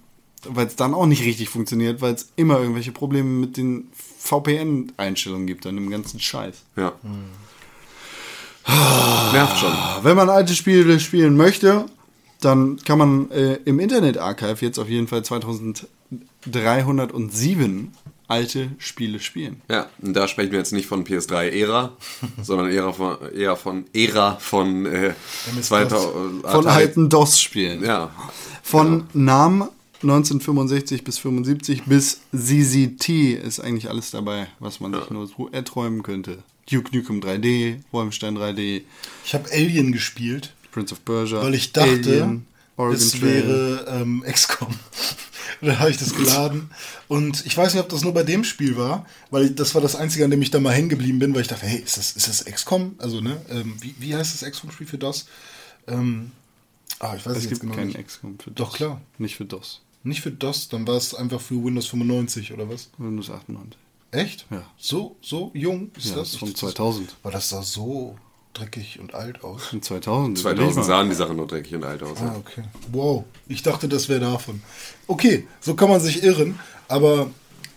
[0.47, 3.89] weil es dann auch nicht richtig funktioniert, weil es immer irgendwelche Probleme mit den
[4.19, 6.63] VPN-Einstellungen gibt an dem ganzen Scheiß.
[6.77, 6.93] Ja.
[9.33, 9.73] Nervt schon.
[10.03, 11.87] Wenn man alte Spiele spielen möchte,
[12.39, 17.91] dann kann man äh, im Internet Archive jetzt auf jeden Fall 2307
[18.27, 19.61] alte Spiele spielen.
[19.69, 21.95] Ja, und da sprechen wir jetzt nicht von PS3-Ära,
[22.41, 25.13] sondern eher von, eher von Ära von äh,
[25.61, 26.45] 2000.
[26.47, 27.83] Von alten DOS-Spielen.
[27.83, 28.11] Ja.
[28.63, 29.69] Von Nam
[30.01, 36.39] 1965 bis 75 bis ZZT ist eigentlich alles dabei, was man sich nur erträumen könnte.
[36.69, 38.81] Duke Nukem 3D, Wolfenstein 3D,
[39.23, 42.47] Ich habe Alien gespielt, Prince of Persia, weil ich dachte, Alien,
[42.77, 43.21] Oregon es Trail.
[43.47, 44.73] wäre ähm, XCOM.
[45.61, 46.69] da habe ich das geladen.
[47.07, 49.95] Und ich weiß nicht, ob das nur bei dem Spiel war, weil das war das
[49.95, 52.11] Einzige, an dem ich da mal hängen geblieben bin, weil ich dachte, hey, ist das,
[52.13, 52.95] ist das XCOM?
[52.97, 53.37] Also, ne?
[53.49, 55.25] Ähm, wie, wie heißt das XCOM-Spiel für DOS?
[55.87, 56.31] Ähm,
[56.99, 58.05] ah, ich weiß Es gibt genau keinen nicht.
[58.05, 58.55] XCOM für DOS.
[58.69, 59.01] Doch, klar.
[59.17, 59.81] Nicht für DOS.
[60.03, 62.89] Nicht für DOS, dann war es einfach für Windows 95 oder was?
[62.97, 63.77] Windows 98.
[64.11, 64.45] Echt?
[64.49, 64.63] Ja.
[64.77, 66.31] So, so jung ist Ja, das?
[66.31, 67.15] das von Ich- 2000.
[67.23, 68.17] Weil das sah so
[68.57, 69.61] dreckig und alt aus.
[69.73, 70.39] In 2000.
[70.39, 70.83] überleg 2000 mal.
[70.83, 72.17] sahen die Sachen noch dreckig und alt aus.
[72.21, 72.63] Ah, okay.
[72.91, 73.25] Wow.
[73.47, 74.61] Ich dachte, das wäre davon.
[75.07, 76.59] Okay, so kann man sich irren.
[76.87, 77.29] Aber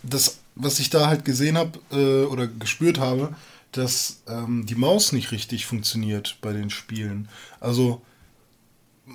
[0.02, 3.34] das, was ich da halt gesehen habe äh, oder gespürt habe,
[3.72, 7.28] dass ähm, die Maus nicht richtig funktioniert bei den Spielen.
[7.60, 8.00] Also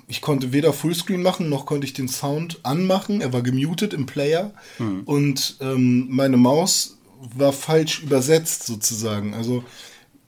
[0.08, 3.20] ich konnte weder Fullscreen machen, noch konnte ich den Sound anmachen.
[3.20, 4.52] Er war gemutet im Player.
[5.04, 6.98] Und ähm, meine Maus
[7.36, 9.34] war falsch übersetzt sozusagen.
[9.34, 9.64] Also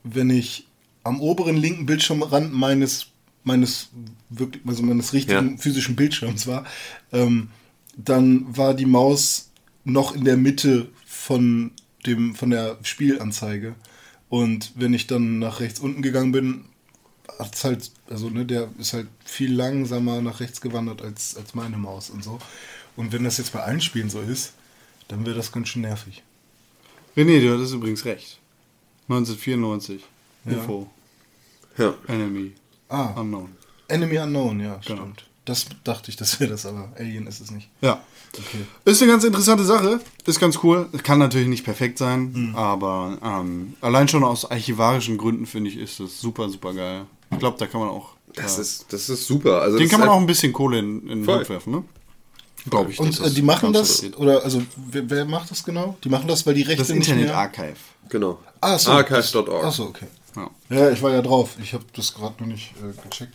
[0.03, 0.66] wenn ich
[1.07, 3.07] am oberen linken Bildschirmrand meines
[3.43, 3.89] meines
[4.29, 5.57] wirklich also meines richtigen Ja.
[5.57, 6.65] physischen Bildschirms war,
[7.13, 7.49] ähm,
[7.95, 9.49] dann war die Maus
[9.85, 11.71] noch in der Mitte von
[12.05, 13.75] dem von der Spielanzeige.
[14.29, 16.65] Und wenn ich dann nach rechts unten gegangen bin,
[17.39, 21.77] hat's halt, also ne, der ist halt viel langsamer nach rechts gewandert als, als meine
[21.77, 22.39] Maus und so.
[22.97, 24.53] Und wenn das jetzt bei allen Spielen so ist,
[25.07, 26.23] dann wäre das ganz schön nervig.
[27.15, 28.39] René, du hattest übrigens recht.
[29.07, 30.01] 1994.
[30.45, 30.51] Ja.
[30.53, 30.89] Info.
[31.77, 31.93] Ja.
[32.07, 32.53] Enemy.
[32.89, 33.49] Ah, Unknown.
[33.87, 35.01] Enemy Unknown, ja, Genau.
[35.01, 35.23] stimmt.
[35.45, 37.69] Das dachte ich, das wäre das, aber Alien ist es nicht.
[37.81, 38.01] Ja.
[38.37, 38.65] Okay.
[38.83, 40.01] Ist eine ganz interessante Sache.
[40.25, 40.89] Ist ganz cool.
[41.03, 42.55] Kann natürlich nicht perfekt sein, Hm.
[42.55, 47.05] aber ähm, allein schon aus archivarischen Gründen finde ich, ist das super, super geil.
[47.31, 48.09] Ich glaube, da kann man auch.
[48.35, 49.61] Das ja, ist, das ist super.
[49.61, 51.27] Also den kann man auch ein bisschen Kohle in, in den.
[51.39, 51.83] Hut werfen, ne?
[52.69, 52.99] Glaube ich.
[52.99, 55.95] Und äh, die machen das, oder also wer, wer macht das genau?
[56.03, 57.37] Die machen das, weil die Rechte Das nicht Internet mehr...
[57.37, 57.75] Archive.
[58.09, 58.39] Genau.
[58.59, 58.91] Ah, so.
[58.91, 59.63] Archive.org.
[59.63, 60.07] Achso, okay.
[60.37, 60.49] Ja.
[60.69, 61.57] Ja, ich war ja drauf.
[61.61, 63.33] Ich habe das gerade noch nicht äh, gecheckt.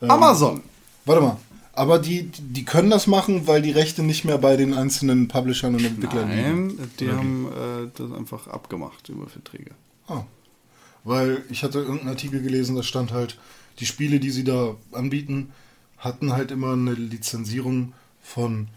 [0.00, 0.62] Ähm, Amazon.
[1.04, 1.36] Warte mal.
[1.72, 5.74] Aber die, die können das machen, weil die Rechte nicht mehr bei den einzelnen Publishern
[5.74, 6.66] und Entwicklern liegen.
[6.68, 9.72] Nein, die haben äh, das einfach abgemacht über Verträge.
[10.06, 10.22] Ah.
[11.02, 13.38] Weil ich hatte irgendeinen Artikel gelesen, da stand halt,
[13.80, 15.52] die Spiele, die sie da anbieten,
[15.98, 18.68] hatten halt immer eine Lizenzierung von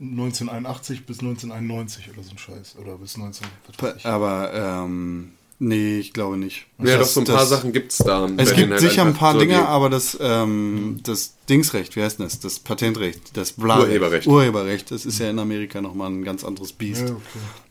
[0.00, 2.76] 1981 bis 1991 oder so ein Scheiß.
[2.80, 3.48] Oder bis 19...
[3.66, 4.06] was weiß ich.
[4.06, 6.66] Aber ähm, nee, ich glaube nicht.
[6.78, 8.26] Ja, doch Das- so ein paar das- Sachen gibt's da.
[8.36, 12.18] Es gibt halt sicher ein paar so Dinge, aber das, ähm, das Dingsrecht, wie heißt
[12.18, 12.40] denn das?
[12.40, 14.26] Das Patentrecht, das Bla Urheberrecht.
[14.26, 17.02] Urheberrecht, das ist ja in Amerika nochmal ein ganz anderes Biest.
[17.02, 17.20] Ja, okay.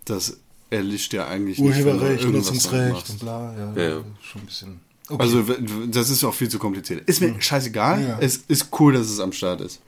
[0.06, 0.38] Das
[0.70, 4.04] erlischt ja eigentlich Urheberrecht, Nutzungsrecht und bla, ja, Ja, ja.
[4.22, 4.80] schon ein bisschen.
[5.10, 5.22] Okay.
[5.24, 5.44] Also
[5.90, 7.08] das ist auch viel zu kompliziert.
[7.08, 8.02] Ist mir scheißegal.
[8.02, 8.18] Ja.
[8.20, 9.80] Es ist cool, dass es am Start ist.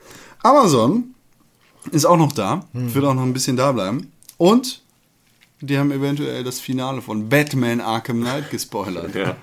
[0.44, 1.14] Amazon
[1.92, 2.66] ist auch noch da.
[2.72, 4.12] Wird auch noch ein bisschen da bleiben.
[4.38, 4.82] Und
[5.62, 9.14] die haben eventuell das Finale von Batman Arkham Knight gespoilert.
[9.16, 9.36] Ja.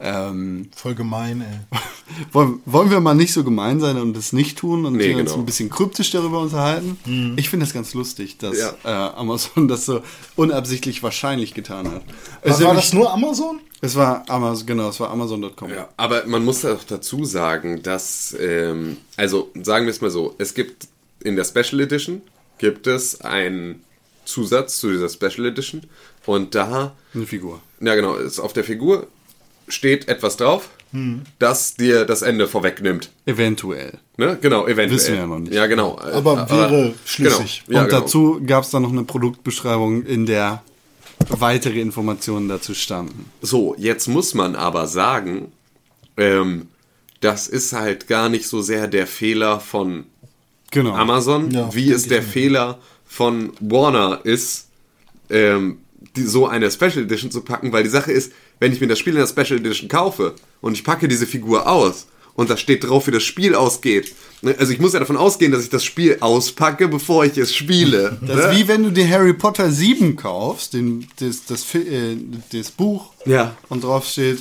[0.00, 1.78] Ähm, Voll gemein, ey.
[2.32, 5.30] wollen, wollen wir mal nicht so gemein sein und das nicht tun und Nee, uns
[5.30, 5.38] genau.
[5.42, 6.98] ein bisschen kryptisch darüber unterhalten?
[7.36, 8.74] Ich finde das ganz lustig, dass Ja.
[8.84, 10.02] äh, Amazon das so
[10.36, 12.02] unabsichtlich wahrscheinlich getan hat.
[12.42, 13.60] Es, war nämlich- das nur Amazon?
[13.80, 15.70] es war Amazon, genau, es war Amazon.com.
[15.70, 20.34] Ja, aber man muss auch dazu sagen, dass, ähm, also sagen wir es mal so,
[20.38, 20.88] es gibt
[21.22, 22.20] in der Special Edition
[22.58, 23.82] gibt es einen
[24.24, 25.82] Zusatz zu dieser Special Edition
[26.26, 27.60] und da, Eine Figur.
[27.80, 29.06] ja genau, ist auf der Figur
[29.68, 30.68] steht etwas drauf,
[31.38, 33.10] das dir das Ende vorwegnimmt.
[33.26, 33.98] Eventuell.
[34.16, 34.38] Ne?
[34.40, 34.90] Genau, eventuell.
[34.90, 35.52] Wissen wir ja noch nicht.
[35.52, 35.98] Ja, genau.
[35.98, 37.64] Aber wäre schlüssig.
[37.66, 37.78] Genau.
[37.78, 38.00] Ja, und genau.
[38.02, 40.62] dazu gab es dann noch eine Produktbeschreibung, in der
[41.30, 43.28] weitere Informationen dazu standen.
[43.42, 45.50] So, jetzt muss man aber sagen,
[46.16, 46.68] ähm,
[47.20, 50.04] das ist halt gar nicht so sehr der Fehler von
[50.70, 50.92] Genau.
[50.94, 52.22] Amazon, Ja, wie es der.
[52.22, 52.78] Fehler
[53.14, 54.66] von Warner ist,
[55.30, 55.78] ähm,
[56.16, 58.98] die, so eine Special Edition zu packen, weil die Sache ist, wenn ich mir das
[58.98, 62.82] Spiel in der Special Edition kaufe und ich packe diese Figur aus und da steht
[62.84, 64.12] drauf, wie das Spiel ausgeht.
[64.42, 67.54] ne, Also ich muss ja davon ausgehen, dass ich das Spiel auspacke, bevor ich es
[67.54, 68.18] spiele.
[68.20, 68.42] Das ne?
[68.42, 72.16] ist wie wenn du dir Harry Potter 7 kaufst, den, das, das, äh,
[72.52, 73.56] das Buch, Ja.
[73.68, 74.40] und drauf steht,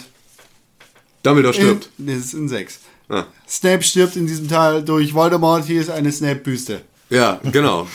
[1.22, 1.90] Dumbledore in, stirbt.
[2.00, 2.80] das ist in 6.
[3.10, 3.26] Ah.
[3.48, 6.82] Snape stirbt in diesem Teil durch Voldemort, hier ist eine Snape-Büste.
[7.10, 7.88] Ja, genau.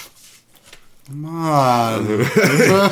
[1.08, 2.26] Mann.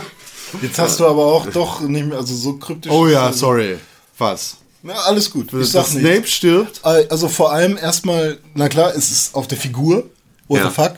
[0.62, 2.90] Jetzt hast du aber auch doch nicht mehr, also so kryptisch.
[2.92, 3.76] oh ja, sorry.
[4.18, 4.56] Was?
[4.82, 5.52] Na, alles gut.
[5.52, 6.28] Ich sag Snape nicht.
[6.32, 6.80] stirbt?
[6.84, 10.08] Also vor allem erstmal, na klar, es ist auf der Figur.
[10.48, 10.68] What Ja.
[10.68, 10.92] the fuck?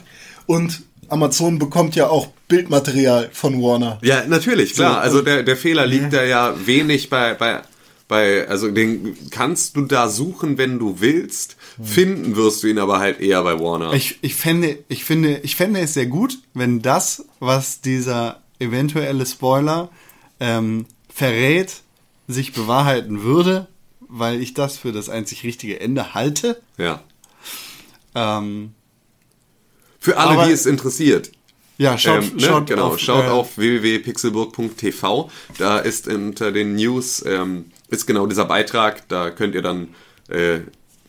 [0.45, 3.97] Und Amazon bekommt ja auch Bildmaterial von Warner.
[4.03, 4.93] Ja, natürlich, klar.
[4.95, 7.61] So, also der, der Fehler liegt da ja wenig bei, bei,
[8.07, 11.57] bei, also den kannst du da suchen, wenn du willst.
[11.81, 13.93] Finden wirst du ihn aber halt eher bei Warner.
[13.93, 19.25] Ich, ich, fände, ich, finde, ich fände es sehr gut, wenn das, was dieser eventuelle
[19.25, 19.89] Spoiler
[20.39, 21.81] ähm, verrät,
[22.27, 23.67] sich bewahrheiten würde,
[24.01, 26.61] weil ich das für das einzig richtige Ende halte.
[26.77, 27.01] ja.
[28.15, 28.73] Ähm,
[29.99, 31.31] Für alle, Aber- die es interessiert.
[31.77, 32.41] ja, schaut, ähm, ne?
[32.41, 35.29] schaut genau, auf, schaut äh, auf www.pixelburg.tv.
[35.59, 39.07] Da ist unter den News ähm, ist genau dieser Beitrag.
[39.09, 39.89] Da könnt ihr dann
[40.29, 40.61] äh,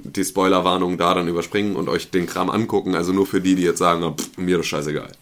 [0.04, 2.94] die Spoilerwarnung da dann überspringen und euch den Kram angucken.
[2.94, 5.12] Also nur für die, die jetzt sagen, ah, pff, mir das scheißegal.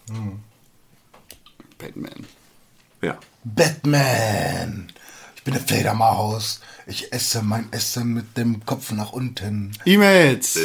[1.77, 2.25] Batman.
[3.01, 3.17] Ja.
[3.43, 4.87] Batman.
[5.35, 6.59] Ich bin eine Fledermaus.
[6.85, 9.71] Ich esse mein Essen mit dem Kopf nach unten.
[9.85, 10.55] E-Mails.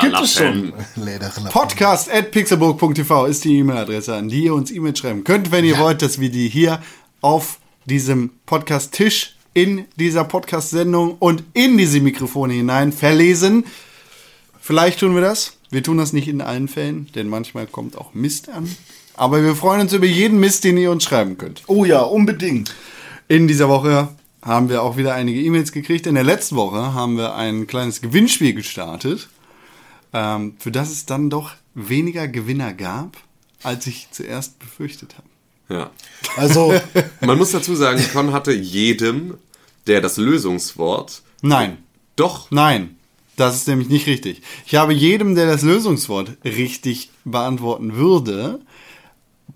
[0.00, 0.72] Gibt es schon.
[1.50, 5.78] Podcast at pixelburg.tv ist die E-Mail-Adresse, an die ihr uns E-Mails schreiben könnt, wenn ihr
[5.78, 6.80] wollt, dass wir die hier
[7.20, 13.64] auf diesem Podcast-Tisch in dieser Podcast-Sendung und in diese Mikrofone hinein verlesen.
[14.60, 15.54] Vielleicht tun wir das.
[15.70, 18.68] Wir tun das nicht in allen Fällen, denn manchmal kommt auch Mist an.
[19.14, 21.62] Aber wir freuen uns über jeden Mist, den ihr uns schreiben könnt.
[21.66, 22.74] Oh ja, unbedingt.
[23.28, 24.08] In dieser Woche
[24.42, 26.06] haben wir auch wieder einige E-Mails gekriegt.
[26.06, 29.28] In der letzten Woche haben wir ein kleines Gewinnspiel gestartet,
[30.12, 33.16] ähm, für das es dann doch weniger Gewinner gab,
[33.62, 35.31] als ich zuerst befürchtet habe.
[35.68, 35.90] Ja.
[36.36, 36.74] Also,
[37.20, 39.34] Man muss dazu sagen, Con hatte jedem,
[39.86, 41.78] der das Lösungswort Nein,
[42.14, 42.96] doch nein,
[43.36, 44.42] das ist nämlich nicht richtig.
[44.64, 48.60] Ich habe jedem, der das Lösungswort richtig beantworten würde,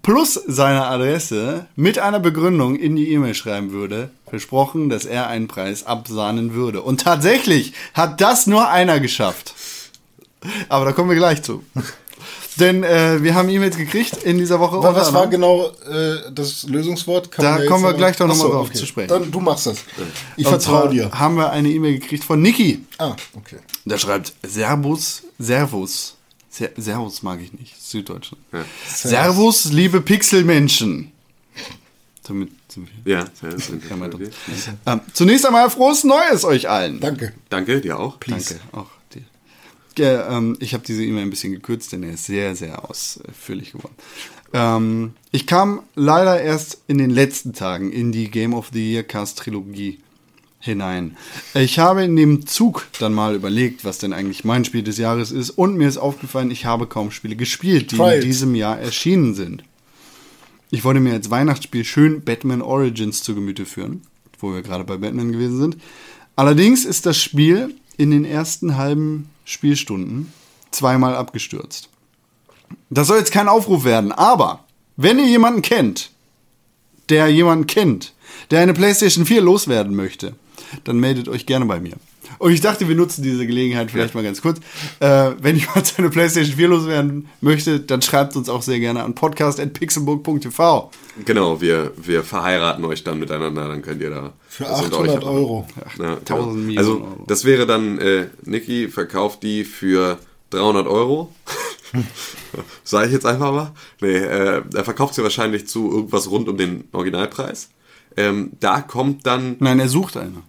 [0.02, 5.46] plus seine Adresse mit einer Begründung in die E-Mail schreiben würde, versprochen, dass er einen
[5.46, 6.82] Preis absahnen würde.
[6.82, 9.54] Und tatsächlich hat das nur einer geschafft.
[10.68, 11.64] Aber da kommen wir gleich zu.
[12.58, 14.76] Denn äh, wir haben E-Mails gekriegt in dieser Woche.
[14.76, 17.30] unter was war genau äh, das Lösungswort?
[17.30, 19.08] Kann Da kommen wir gleich doch noch mal Achso, drauf zu sprechen.
[19.08, 19.78] Dann du machst das.
[20.36, 21.10] Ich vertraue dir.
[21.10, 22.84] haben wir eine E-Mail gekriegt von Niki.
[22.98, 23.58] Ah, okay.
[23.84, 26.14] Der schreibt Servus, Servus.
[26.48, 28.42] Ser Servus mag ich nicht, Süddeutschland.
[28.86, 31.12] Servus, liebe Pixelmenschen.
[32.26, 33.18] Damit sind wir.
[33.18, 34.30] Ja, das sind Ja, mal drin.
[34.86, 36.98] Ähm, zunächst einmal frohes Neues euch allen.
[37.00, 37.32] Danke.
[37.50, 38.16] Danke, dir auch.
[38.26, 38.86] Danke, auch.
[38.86, 38.86] Ja,
[39.98, 43.94] ähm, ich habe diese E-Mail ein bisschen gekürzt, denn er ist sehr, sehr ausführlich geworden.
[44.52, 49.02] Ähm, ich kam leider erst in den letzten Tagen in die Game of the Year
[49.02, 49.98] Cast Trilogie
[50.60, 51.16] hinein.
[51.54, 55.30] Ich habe in dem Zug dann mal überlegt, was denn eigentlich mein Spiel des Jahres
[55.30, 58.24] ist und mir ist aufgefallen, ich habe kaum Spiele gespielt, die Trials.
[58.24, 59.64] in diesem Jahr erschienen sind.
[60.70, 64.02] Ich wollte mir als Weihnachtsspiel schön Batman Origins zu Gemüte führen,
[64.40, 65.76] wo wir gerade bei Batman gewesen sind.
[66.34, 70.32] Allerdings ist das Spiel in den ersten halben Spielstunden
[70.70, 71.88] zweimal abgestürzt.
[72.90, 74.64] Das soll jetzt kein Aufruf werden, aber
[74.96, 76.10] wenn ihr jemanden kennt,
[77.08, 78.12] der jemanden kennt,
[78.50, 80.34] der eine PlayStation 4 loswerden möchte,
[80.84, 81.94] dann meldet euch gerne bei mir.
[82.38, 84.58] Und ich dachte, wir nutzen diese Gelegenheit vielleicht mal ganz kurz.
[85.00, 89.14] Äh, wenn jemand seine PlayStation 4 loswerden möchte, dann schreibt uns auch sehr gerne an
[89.14, 90.90] podcast.pixelbook.tv.
[91.24, 94.32] Genau, wir, wir verheiraten euch dann miteinander, dann könnt ihr da.
[94.56, 95.28] Für was unter 800 euch.
[95.28, 95.66] Euro.
[95.98, 96.46] Ja, 1000 genau.
[96.54, 97.24] Millionen Also, Euro.
[97.26, 100.18] das wäre dann, äh, Niki verkauft die für
[100.50, 101.34] 300 Euro.
[102.84, 103.72] Sag ich jetzt einfach mal.
[104.00, 107.68] Nee, äh, er verkauft sie wahrscheinlich zu irgendwas rund um den Originalpreis.
[108.16, 110.42] Ähm, da kommt dann Nein, er sucht eine.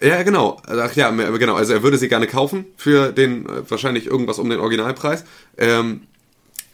[0.00, 0.60] ja, genau.
[0.66, 1.54] Ach ja, genau.
[1.54, 5.24] Also er würde sie gerne kaufen für den äh, wahrscheinlich irgendwas um den Originalpreis.
[5.58, 6.02] Ähm,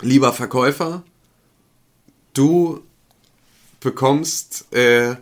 [0.03, 1.03] lieber Verkäufer,
[2.33, 2.81] du
[3.81, 5.17] bekommst, äh,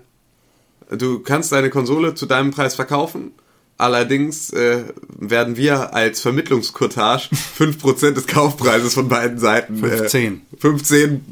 [0.91, 3.33] du kannst deine Konsole zu deinem Preis verkaufen.
[3.77, 4.85] Allerdings äh,
[5.19, 7.29] werden wir als Vermittlungscourtage
[7.59, 9.79] 5% des Kaufpreises von beiden Seiten.
[9.79, 10.35] 15.
[10.53, 11.25] Äh, 15.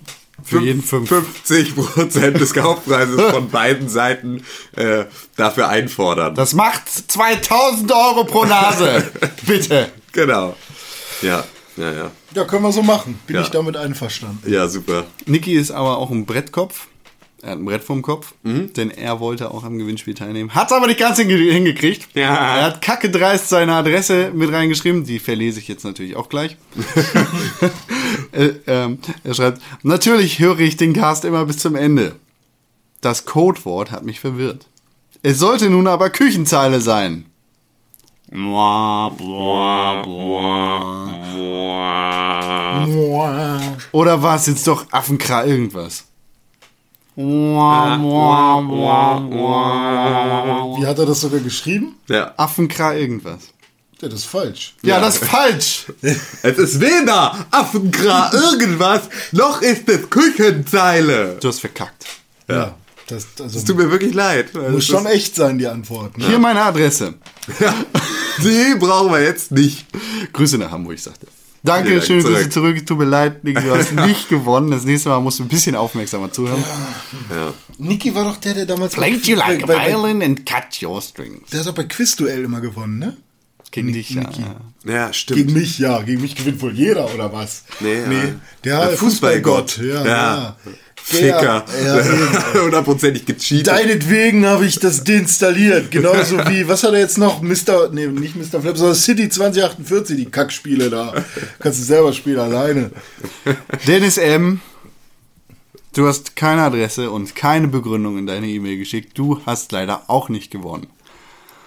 [0.44, 1.08] Für jeden fünf.
[1.08, 4.42] 50 Prozent des Kaufpreises von beiden Seiten
[4.74, 5.04] äh,
[5.36, 6.34] dafür einfordern.
[6.34, 9.04] Das macht 2000 Euro pro Nase.
[9.46, 9.90] Bitte.
[10.10, 10.56] genau.
[11.20, 11.44] Ja,
[11.76, 12.10] ja, ja.
[12.34, 13.20] Ja, können wir so machen.
[13.28, 13.42] Bin Ja.
[13.42, 14.50] ich damit einverstanden.
[14.50, 15.04] Ja, super.
[15.26, 16.88] Niki ist aber auch ein Brettkopf.
[17.44, 18.72] Er hat ein Brett vorm Kopf, Mhm.
[18.74, 20.54] denn er wollte auch am Gewinnspiel teilnehmen.
[20.54, 22.08] Hat aber nicht ganz hinge- hingekriegt.
[22.14, 22.56] Ja.
[22.56, 25.02] Er hat kacke dreist seine Adresse mit reingeschrieben.
[25.04, 26.56] Die verlese ich jetzt natürlich auch gleich.
[28.32, 32.14] äh, ähm, er schreibt, natürlich höre ich den Cast immer bis zum Ende.
[33.00, 34.66] Das Codewort hat mich verwirrt.
[35.24, 37.26] Es sollte nun aber Küchenzeile sein.
[43.92, 46.04] Oder war es jetzt doch Affenkra irgendwas?
[47.14, 47.56] Wie
[50.86, 51.94] hat er das sogar geschrieben?
[52.08, 52.32] Ja.
[52.36, 53.40] Affenkra irgendwas.
[54.00, 54.74] Ja, das ist falsch.
[54.82, 55.86] Ja, das ist falsch.
[56.42, 61.36] Es ist weder Affenkra irgendwas, noch ist es Küchenzeile.
[61.40, 62.04] Du hast verkackt.
[62.48, 62.74] Ja.
[63.06, 64.54] Das, also, Es tut mir wirklich leid.
[64.54, 66.22] muss schon echt sein, die Antworten.
[66.22, 67.14] Hier meine Adresse.
[68.38, 69.84] Die brauchen wir jetzt nicht.
[70.32, 71.26] Grüße nach Hamburg, sagte.
[71.64, 72.52] Danke, schöne Grüße zurück.
[72.52, 72.86] zurück.
[72.86, 74.70] Tut mir leid, Niki, du hast nicht gewonnen.
[74.70, 76.62] Das nächste Mal musst du ein bisschen aufmerksamer zuhören.
[77.30, 77.54] Ja.
[77.78, 80.82] Niki war doch der, der damals Played you like a bei, bei, violin and cut
[80.82, 81.50] your strings.
[81.50, 83.16] Der hat doch bei Quizduell immer gewonnen, ne?
[83.70, 84.22] Gegen dich, ja.
[84.22, 84.44] Niki.
[84.84, 85.38] Ja, stimmt.
[85.38, 86.02] Gegen mich, ja.
[86.02, 87.64] Gegen mich gewinnt wohl jeder, oder was?
[87.80, 88.08] Nee, ja.
[88.10, 89.70] Der, Der Fußballgott.
[89.70, 89.78] Fußballgott.
[89.78, 90.36] Ja, Ja.
[90.66, 90.72] ja.
[91.04, 91.64] Ficker.
[91.82, 93.66] Der, ja, Hundertprozentig gecheatet.
[93.66, 95.90] Deinetwegen habe ich das deinstalliert.
[95.90, 97.42] Genauso wie, was hat er jetzt noch?
[97.42, 97.90] Mr.
[97.92, 98.60] Nee, nicht Mr.
[98.60, 101.12] Flap, sondern City 2048, die Kackspiele da.
[101.58, 102.90] Kannst du selber spielen alleine.
[103.86, 104.60] Dennis M.,
[105.94, 109.18] du hast keine Adresse und keine Begründung in deine E-Mail geschickt.
[109.18, 110.86] Du hast leider auch nicht gewonnen.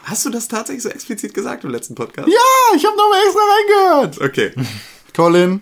[0.05, 2.27] Hast du das tatsächlich so explizit gesagt im letzten Podcast?
[2.27, 4.21] Ja, ich habe nochmal extra reingehört.
[4.21, 4.51] Okay.
[5.15, 5.61] Colin,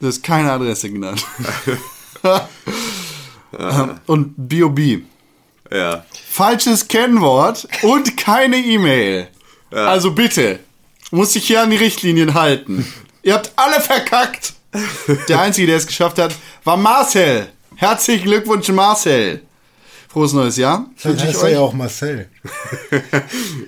[0.00, 1.24] du hast keine Adresse genannt.
[4.06, 5.00] und B.O.B.
[5.70, 6.04] Ja.
[6.28, 9.28] Falsches Kennwort und keine E-Mail.
[9.70, 10.60] Also bitte,
[11.10, 12.86] muss sich hier an die Richtlinien halten.
[13.22, 14.54] Ihr habt alle verkackt.
[15.28, 16.34] Der Einzige, der es geschafft hat,
[16.64, 17.48] war Marcel.
[17.76, 19.42] Herzlichen Glückwunsch, Marcel.
[20.08, 20.86] Frohes neues Jahr.
[20.96, 22.28] Vielleicht ich heißt er ja auch Marcel.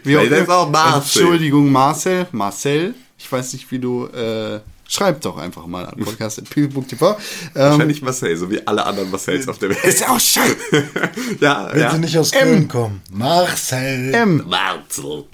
[0.05, 0.71] Wie auch er auch.
[0.71, 1.23] Marcel.
[1.23, 2.27] Entschuldigung, Marcel.
[2.33, 2.95] Marcel.
[3.19, 4.07] Ich weiß nicht, wie du.
[4.07, 4.61] Äh,
[4.91, 7.11] schreib doch einfach mal an podcast.pil.tv.
[7.11, 7.17] Ähm,
[7.55, 9.85] Wahrscheinlich Marcel, so wie alle anderen Marcells auf der Welt.
[9.85, 10.57] ist auch scheiße.
[11.41, 11.93] ja, Wenn ja.
[11.93, 12.41] sie nicht aus M.
[12.41, 13.03] Köln kommen.
[13.13, 14.13] Marcel.
[14.13, 14.45] M.
[14.49, 15.25] Marzel.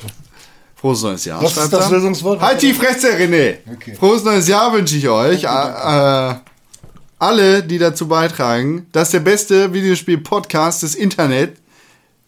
[0.74, 1.42] Frohes neues Jahr.
[1.42, 1.90] Was ist schreibt das.
[1.90, 2.40] Lösungswort?
[2.40, 3.56] Halt die Fresse, René.
[3.72, 3.94] Okay.
[3.94, 5.44] Frohes neues Jahr wünsche ich euch.
[5.44, 6.34] Äh, äh,
[7.18, 11.56] alle, die dazu beitragen, dass der beste Videospiel-Podcast des Internet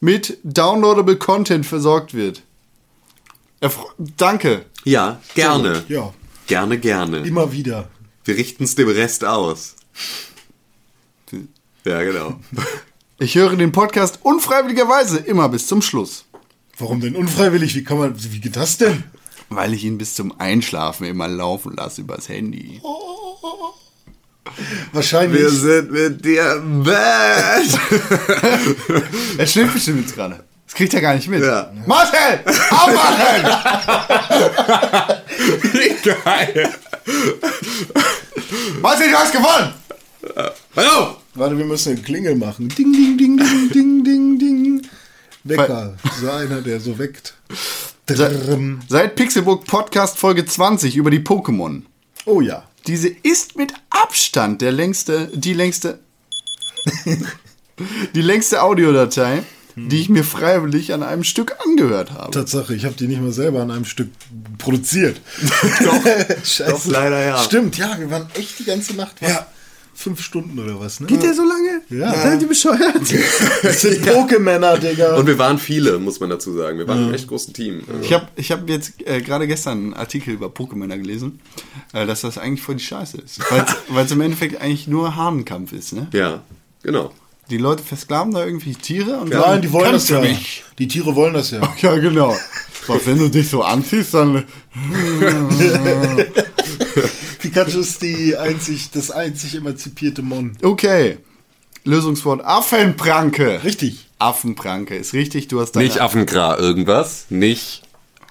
[0.01, 2.43] mit downloadable Content versorgt wird.
[4.17, 4.65] Danke.
[4.85, 5.85] Ja, gerne.
[5.89, 6.15] Ja,
[6.49, 7.19] Gerne, gerne.
[7.19, 7.89] immer wieder.
[8.25, 9.77] Wir richten es dem Rest aus.
[11.85, 12.41] Ja, genau.
[13.19, 16.25] Ich höre den Podcast unfreiwilligerweise immer bis zum Schluss.
[16.79, 17.75] Warum denn unfreiwillig?
[17.75, 19.05] Wie kann man, wie geht das denn?
[19.51, 22.81] Weil ich ihn bis zum Einschlafen immer laufen lasse übers Handy.
[24.93, 25.41] Wahrscheinlich.
[25.41, 27.79] Wir sind mit dir bad.
[29.39, 30.45] Er schläft bestimmt jetzt gerade.
[30.69, 31.43] Das kriegt er gar nicht mit.
[31.43, 31.73] Ja.
[31.87, 32.41] Marcel!
[32.71, 33.43] Aufwachen!
[36.05, 36.75] Geil.
[38.83, 39.73] Marcel, du hast gewonnen!
[40.77, 41.17] Hallo!
[41.33, 42.69] Warte, wir müssen eine Klingel machen.
[42.69, 44.87] Ding, ding, ding, ding, ding, ding, ding.
[45.45, 45.97] Wecker.
[46.21, 47.33] So einer, der so weckt.
[48.05, 48.81] Drrrm.
[48.89, 51.81] Seit Pixelbook Podcast Folge 20 über die Pokémon.
[52.27, 52.65] Oh ja.
[52.87, 55.99] Diese ist mit Abstand der längste, die längste,
[58.15, 59.45] die längste Audiodatei,
[59.87, 62.31] die ich mir freiwillig an einem Stück angehört habe.
[62.33, 64.09] Tatsache, ich habe die nicht mal selber an einem Stück
[64.59, 65.21] produziert.
[65.85, 66.05] doch,
[66.45, 66.65] Scheiße.
[66.71, 67.39] Doch, leider ja.
[67.39, 69.29] Stimmt, ja, wir waren echt die ganze Nacht wach.
[69.29, 69.47] Ja.
[69.95, 71.07] fünf Stunden oder was, ne?
[71.07, 71.83] Geht der so lange?
[71.91, 72.13] Ja.
[72.15, 72.79] Seid ihr bescheuert?
[73.63, 75.17] Das sind Pokémänner, Digga.
[75.17, 76.79] Und wir waren viele, muss man dazu sagen.
[76.79, 77.83] Wir waren ein echt großes Team.
[77.89, 81.41] Also, Ich habe ich hab jetzt äh, gerade gestern einen Artikel über Pokémon gelesen,
[81.93, 83.41] äh, dass das eigentlich voll die Scheiße ist.
[83.89, 86.07] Weil es im Endeffekt eigentlich nur Hahnenkampf ist, ne?
[86.13, 86.43] ja,
[86.83, 87.13] genau.
[87.51, 90.21] Die Leute versklaven da irgendwie Tiere und Nein, die wollen "Kämpf das ja.
[90.21, 91.61] mich." Die Tiere wollen das ja.
[91.81, 92.37] Ja, genau.
[92.87, 94.45] Was, wenn du dich so anziehst, dann.
[97.39, 100.57] Pikachu ist die einzig, das einzig emanzipierte Mon.
[100.63, 101.19] Okay.
[101.85, 103.63] Lösungswort Affenpranke.
[103.65, 104.09] Richtig.
[104.19, 105.49] Affenpranke ist richtig.
[105.49, 107.83] Du hast deine Nicht Affengra irgendwas, nicht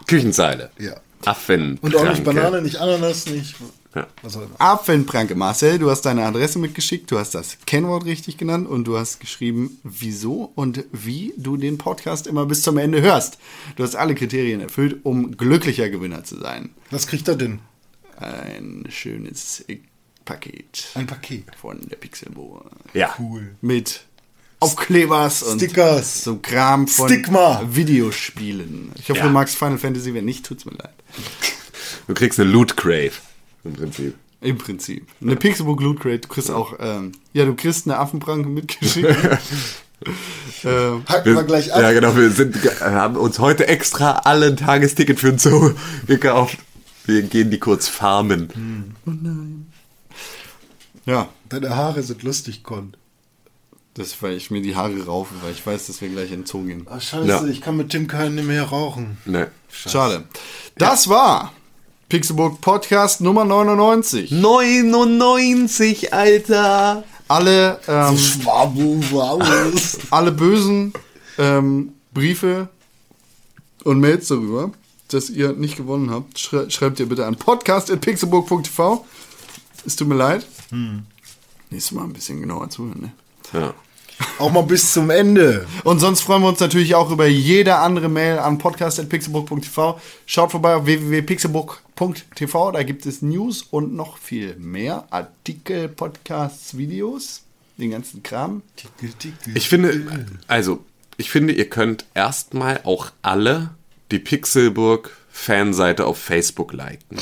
[0.07, 0.69] Küchenzeile.
[0.77, 0.95] Ja.
[1.25, 1.77] Affen.
[1.81, 3.55] Und auch nicht Banane, nicht Ananas, nicht.
[3.97, 4.07] Ja.
[4.23, 4.47] Immer.
[4.59, 5.35] Affenpranke.
[5.35, 9.19] Marcel, du hast deine Adresse mitgeschickt, du hast das Kennwort richtig genannt und du hast
[9.19, 13.37] geschrieben, wieso und wie du den Podcast immer bis zum Ende hörst.
[13.75, 16.69] Du hast alle Kriterien erfüllt, um glücklicher Gewinner zu sein.
[16.91, 17.59] Was kriegt er denn?
[18.17, 19.63] Ein schönes
[20.25, 21.45] Paket Ein Paket.
[21.59, 22.69] von der Pixelbohr.
[22.93, 23.15] Ja.
[23.19, 23.55] Cool.
[23.61, 24.01] Mit
[24.59, 26.23] Aufklebers und Stickers.
[26.23, 27.61] so Kram von Stigma.
[27.69, 28.91] Videospielen.
[28.95, 29.27] Ich hoffe, Ja.
[29.27, 30.93] du magst Final Fantasy, wenn nicht, tut's mir leid.
[32.07, 33.11] Du kriegst eine Loot Crave.
[33.67, 34.15] Im Prinzip.
[34.41, 35.07] Im Prinzip.
[35.21, 39.07] Eine Pixelbook Loot Crate, du kriegst auch, ähm, ja, du kriegst eine Affenpranke mitgeschickt.
[40.63, 41.81] ähm, Hacken wir gleich ab.
[41.81, 42.15] Ja, genau.
[42.15, 45.71] Wir sind, haben uns heute extra alle ein Tagesticket für den Zoo
[46.07, 46.57] gekauft.
[47.05, 48.95] Wir gehen die kurz farmen.
[51.05, 52.95] ja, Deine Haare sind lustig, Con.
[53.93, 56.45] das, weil ich mir die Haare raufe, weil ich weiß, dass wir gleich in den
[56.45, 56.85] Zoo gehen.
[56.89, 57.45] Ah, scheiße, Ja.
[57.45, 59.17] ich kann mit Tim keinen mehr rauchen.
[59.25, 59.49] Ne.
[59.71, 60.25] Schade.
[60.77, 61.53] Das war
[62.09, 64.31] Pixelbook Podcast Nummer 99.
[64.31, 67.03] 99, Alter.
[67.27, 68.17] Alle, ähm,
[70.11, 70.93] alle bösen
[71.37, 72.69] ähm, Briefe
[73.83, 74.71] und Mails darüber,
[75.09, 79.05] dass ihr nicht gewonnen habt, schrei schreibt ihr bitte an podcast.pixelburg.tv.
[79.85, 80.45] Es tut mir leid.
[81.69, 83.01] Nächstes Mal ein bisschen genauer zuhören.
[83.01, 83.11] Ne?
[83.51, 83.73] Ja.
[84.39, 85.67] Auch mal bis zum Ende.
[85.83, 89.99] Und sonst freuen wir uns natürlich auch über jede andere Mail an podcast.pixelburg.tv.
[90.25, 92.71] Schaut vorbei auf www.pixelburg.tv.
[92.71, 95.05] Da gibt es News und noch viel mehr.
[95.09, 97.43] Artikel, Podcasts, Videos,
[97.77, 98.61] den ganzen Kram.
[99.53, 100.83] Ich finde, also,
[101.17, 103.71] ich finde, ihr könnt erstmal auch alle
[104.11, 107.17] die Pixelburg Fanseite auf Facebook liken.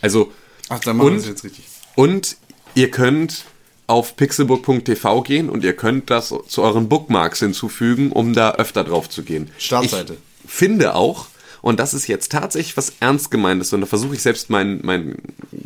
[0.00, 0.32] Also,
[0.68, 1.64] Ach, dann machen wir das jetzt richtig.
[1.94, 2.36] und
[2.74, 3.44] ihr könnt
[3.92, 9.10] auf pixelburg.tv gehen und ihr könnt das zu euren Bookmarks hinzufügen, um da öfter drauf
[9.10, 9.50] zu gehen.
[9.58, 10.16] Startseite.
[10.44, 11.26] Ich finde auch,
[11.60, 15.16] und das ist jetzt tatsächlich was ernst gemeintes, und da versuche ich selbst meinen mein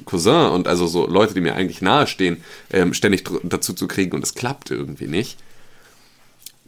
[0.06, 2.42] Cousin und also so Leute, die mir eigentlich nahestehen,
[2.72, 5.38] ähm, ständig dazu zu kriegen und es klappt irgendwie nicht.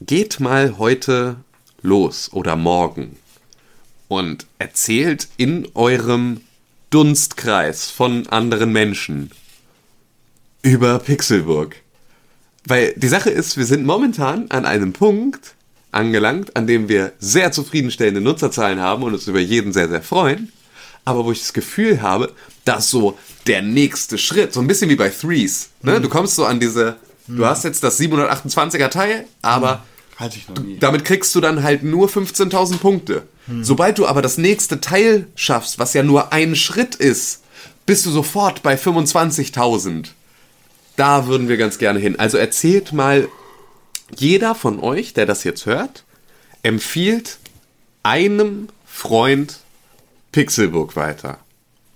[0.01, 1.37] Geht mal heute
[1.83, 3.17] los oder morgen
[4.07, 6.41] und erzählt in eurem
[6.91, 9.33] Dunstkreis von anderen Menschen
[10.63, 11.77] über Pixelburg.
[12.67, 15.55] Weil die Sache ist, wir sind momentan an einem Punkt
[15.91, 20.53] angelangt, an dem wir sehr zufriedenstellende Nutzerzahlen haben und uns über jeden sehr, sehr freuen.
[21.05, 22.33] Aber wo ich das Gefühl habe,
[22.65, 26.01] dass so der nächste Schritt, so ein bisschen wie bei Threes, ne?
[26.01, 29.85] du kommst so an diese, du hast jetzt das 728er Teil, aber
[30.63, 30.79] nie.
[30.79, 33.23] damit kriegst du dann halt nur 15.000 Punkte.
[33.63, 37.43] Sobald du aber das nächste Teil schaffst, was ja nur ein Schritt ist,
[37.87, 40.09] bist du sofort bei 25.000.
[40.99, 42.19] Da würden wir ganz gerne hin.
[42.19, 43.29] Also erzählt mal,
[44.17, 46.03] jeder von euch, der das jetzt hört,
[46.65, 47.39] empfiehlt
[48.03, 49.61] einem Freund
[50.33, 51.39] Pixelbook weiter.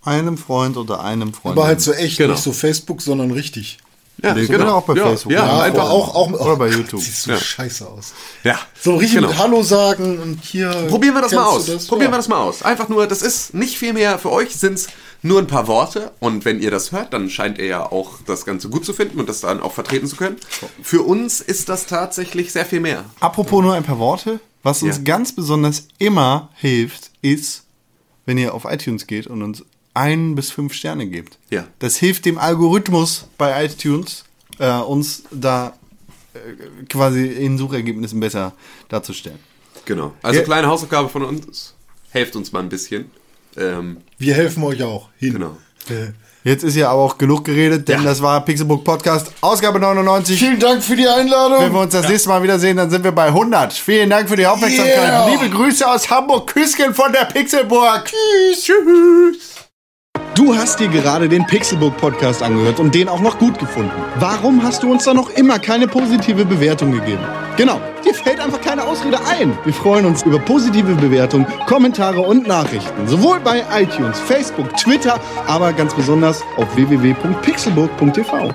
[0.05, 1.59] Einem Freund oder einem Freund.
[1.59, 2.35] Aber halt so echt, Genau.
[2.35, 3.79] nicht so Facebook, sondern richtig.
[4.23, 4.77] Ja, Nee, genau.
[4.77, 5.33] auch bei ja, Facebook.
[5.33, 7.01] Ja, Ja, einfach aber auch, auch Oder bei YouTube.
[7.01, 7.39] Sieht so Ja.
[7.39, 8.13] scheiße aus.
[8.45, 9.29] Ja, So richtig genau.
[9.29, 10.71] mit Hallo sagen und hier.
[10.89, 11.67] Probieren wir das mal aus.
[11.67, 12.63] du Probieren wir das mal aus.
[12.63, 14.89] Einfach nur, das ist nicht viel mehr für euch, sind es
[15.23, 16.13] nur ein paar Worte.
[16.21, 19.19] Und wenn ihr das hört, dann scheint ihr ja auch das Ganze gut zu finden
[19.19, 20.37] und das dann auch vertreten zu können.
[20.83, 23.05] Für uns ist das tatsächlich sehr viel mehr.
[23.21, 24.41] Apropos nur ein paar Worte.
[24.63, 27.65] Was uns ganz besonders immer hilft, ist,
[28.27, 29.65] wenn ihr auf iTunes geht und uns
[29.95, 31.39] ein bis fünf Sterne gebt.
[31.51, 31.65] Ja.
[31.79, 34.25] Das hilft dem Algorithmus bei iTunes,
[34.59, 35.75] äh, uns da
[36.35, 38.53] äh, quasi in Suchergebnissen besser
[38.89, 39.39] darzustellen.
[39.85, 40.13] Genau.
[40.23, 40.45] Also Ja.
[40.47, 41.75] kleine Hausaufgabe von uns.
[42.11, 43.11] Helft uns mal ein bisschen.
[43.57, 45.09] Ähm, Wir helfen euch auch.
[45.19, 45.35] Hin.
[45.35, 45.57] genau.
[45.91, 46.13] Äh,
[46.45, 48.05] Jetzt ist ja aber auch genug geredet, denn Ja.
[48.09, 50.37] das war Pixelbook Podcast, Ausgabe 99.
[50.41, 51.73] Vielen Dank für die Wenn Einladung.
[51.73, 53.73] wir uns das nächste Mal wiedersehen, dann sind wir bei 100.
[53.73, 54.97] Vielen Dank für die Aufmerksamkeit.
[54.97, 55.29] Yeah.
[55.29, 58.07] Liebe Grüße aus Hamburg, Küsschen von der Pixelburg.
[58.07, 58.65] Tschüss.
[58.65, 59.52] Tschüss.
[60.35, 63.93] Du hast dir gerade den Pixelbook Podcast angehört und den auch noch gut gefunden.
[64.19, 67.21] Warum hast du uns da noch immer keine positive Bewertung gegeben?
[67.59, 69.53] Genau, dir fällt einfach keine Ausrede ein.
[69.65, 73.07] Wir freuen uns über positive Bewertungen, Kommentare und Nachrichten.
[73.07, 78.55] Sowohl bei iTunes, Facebook, Twitter, aber ganz besonders auf www.pixelburg.tv.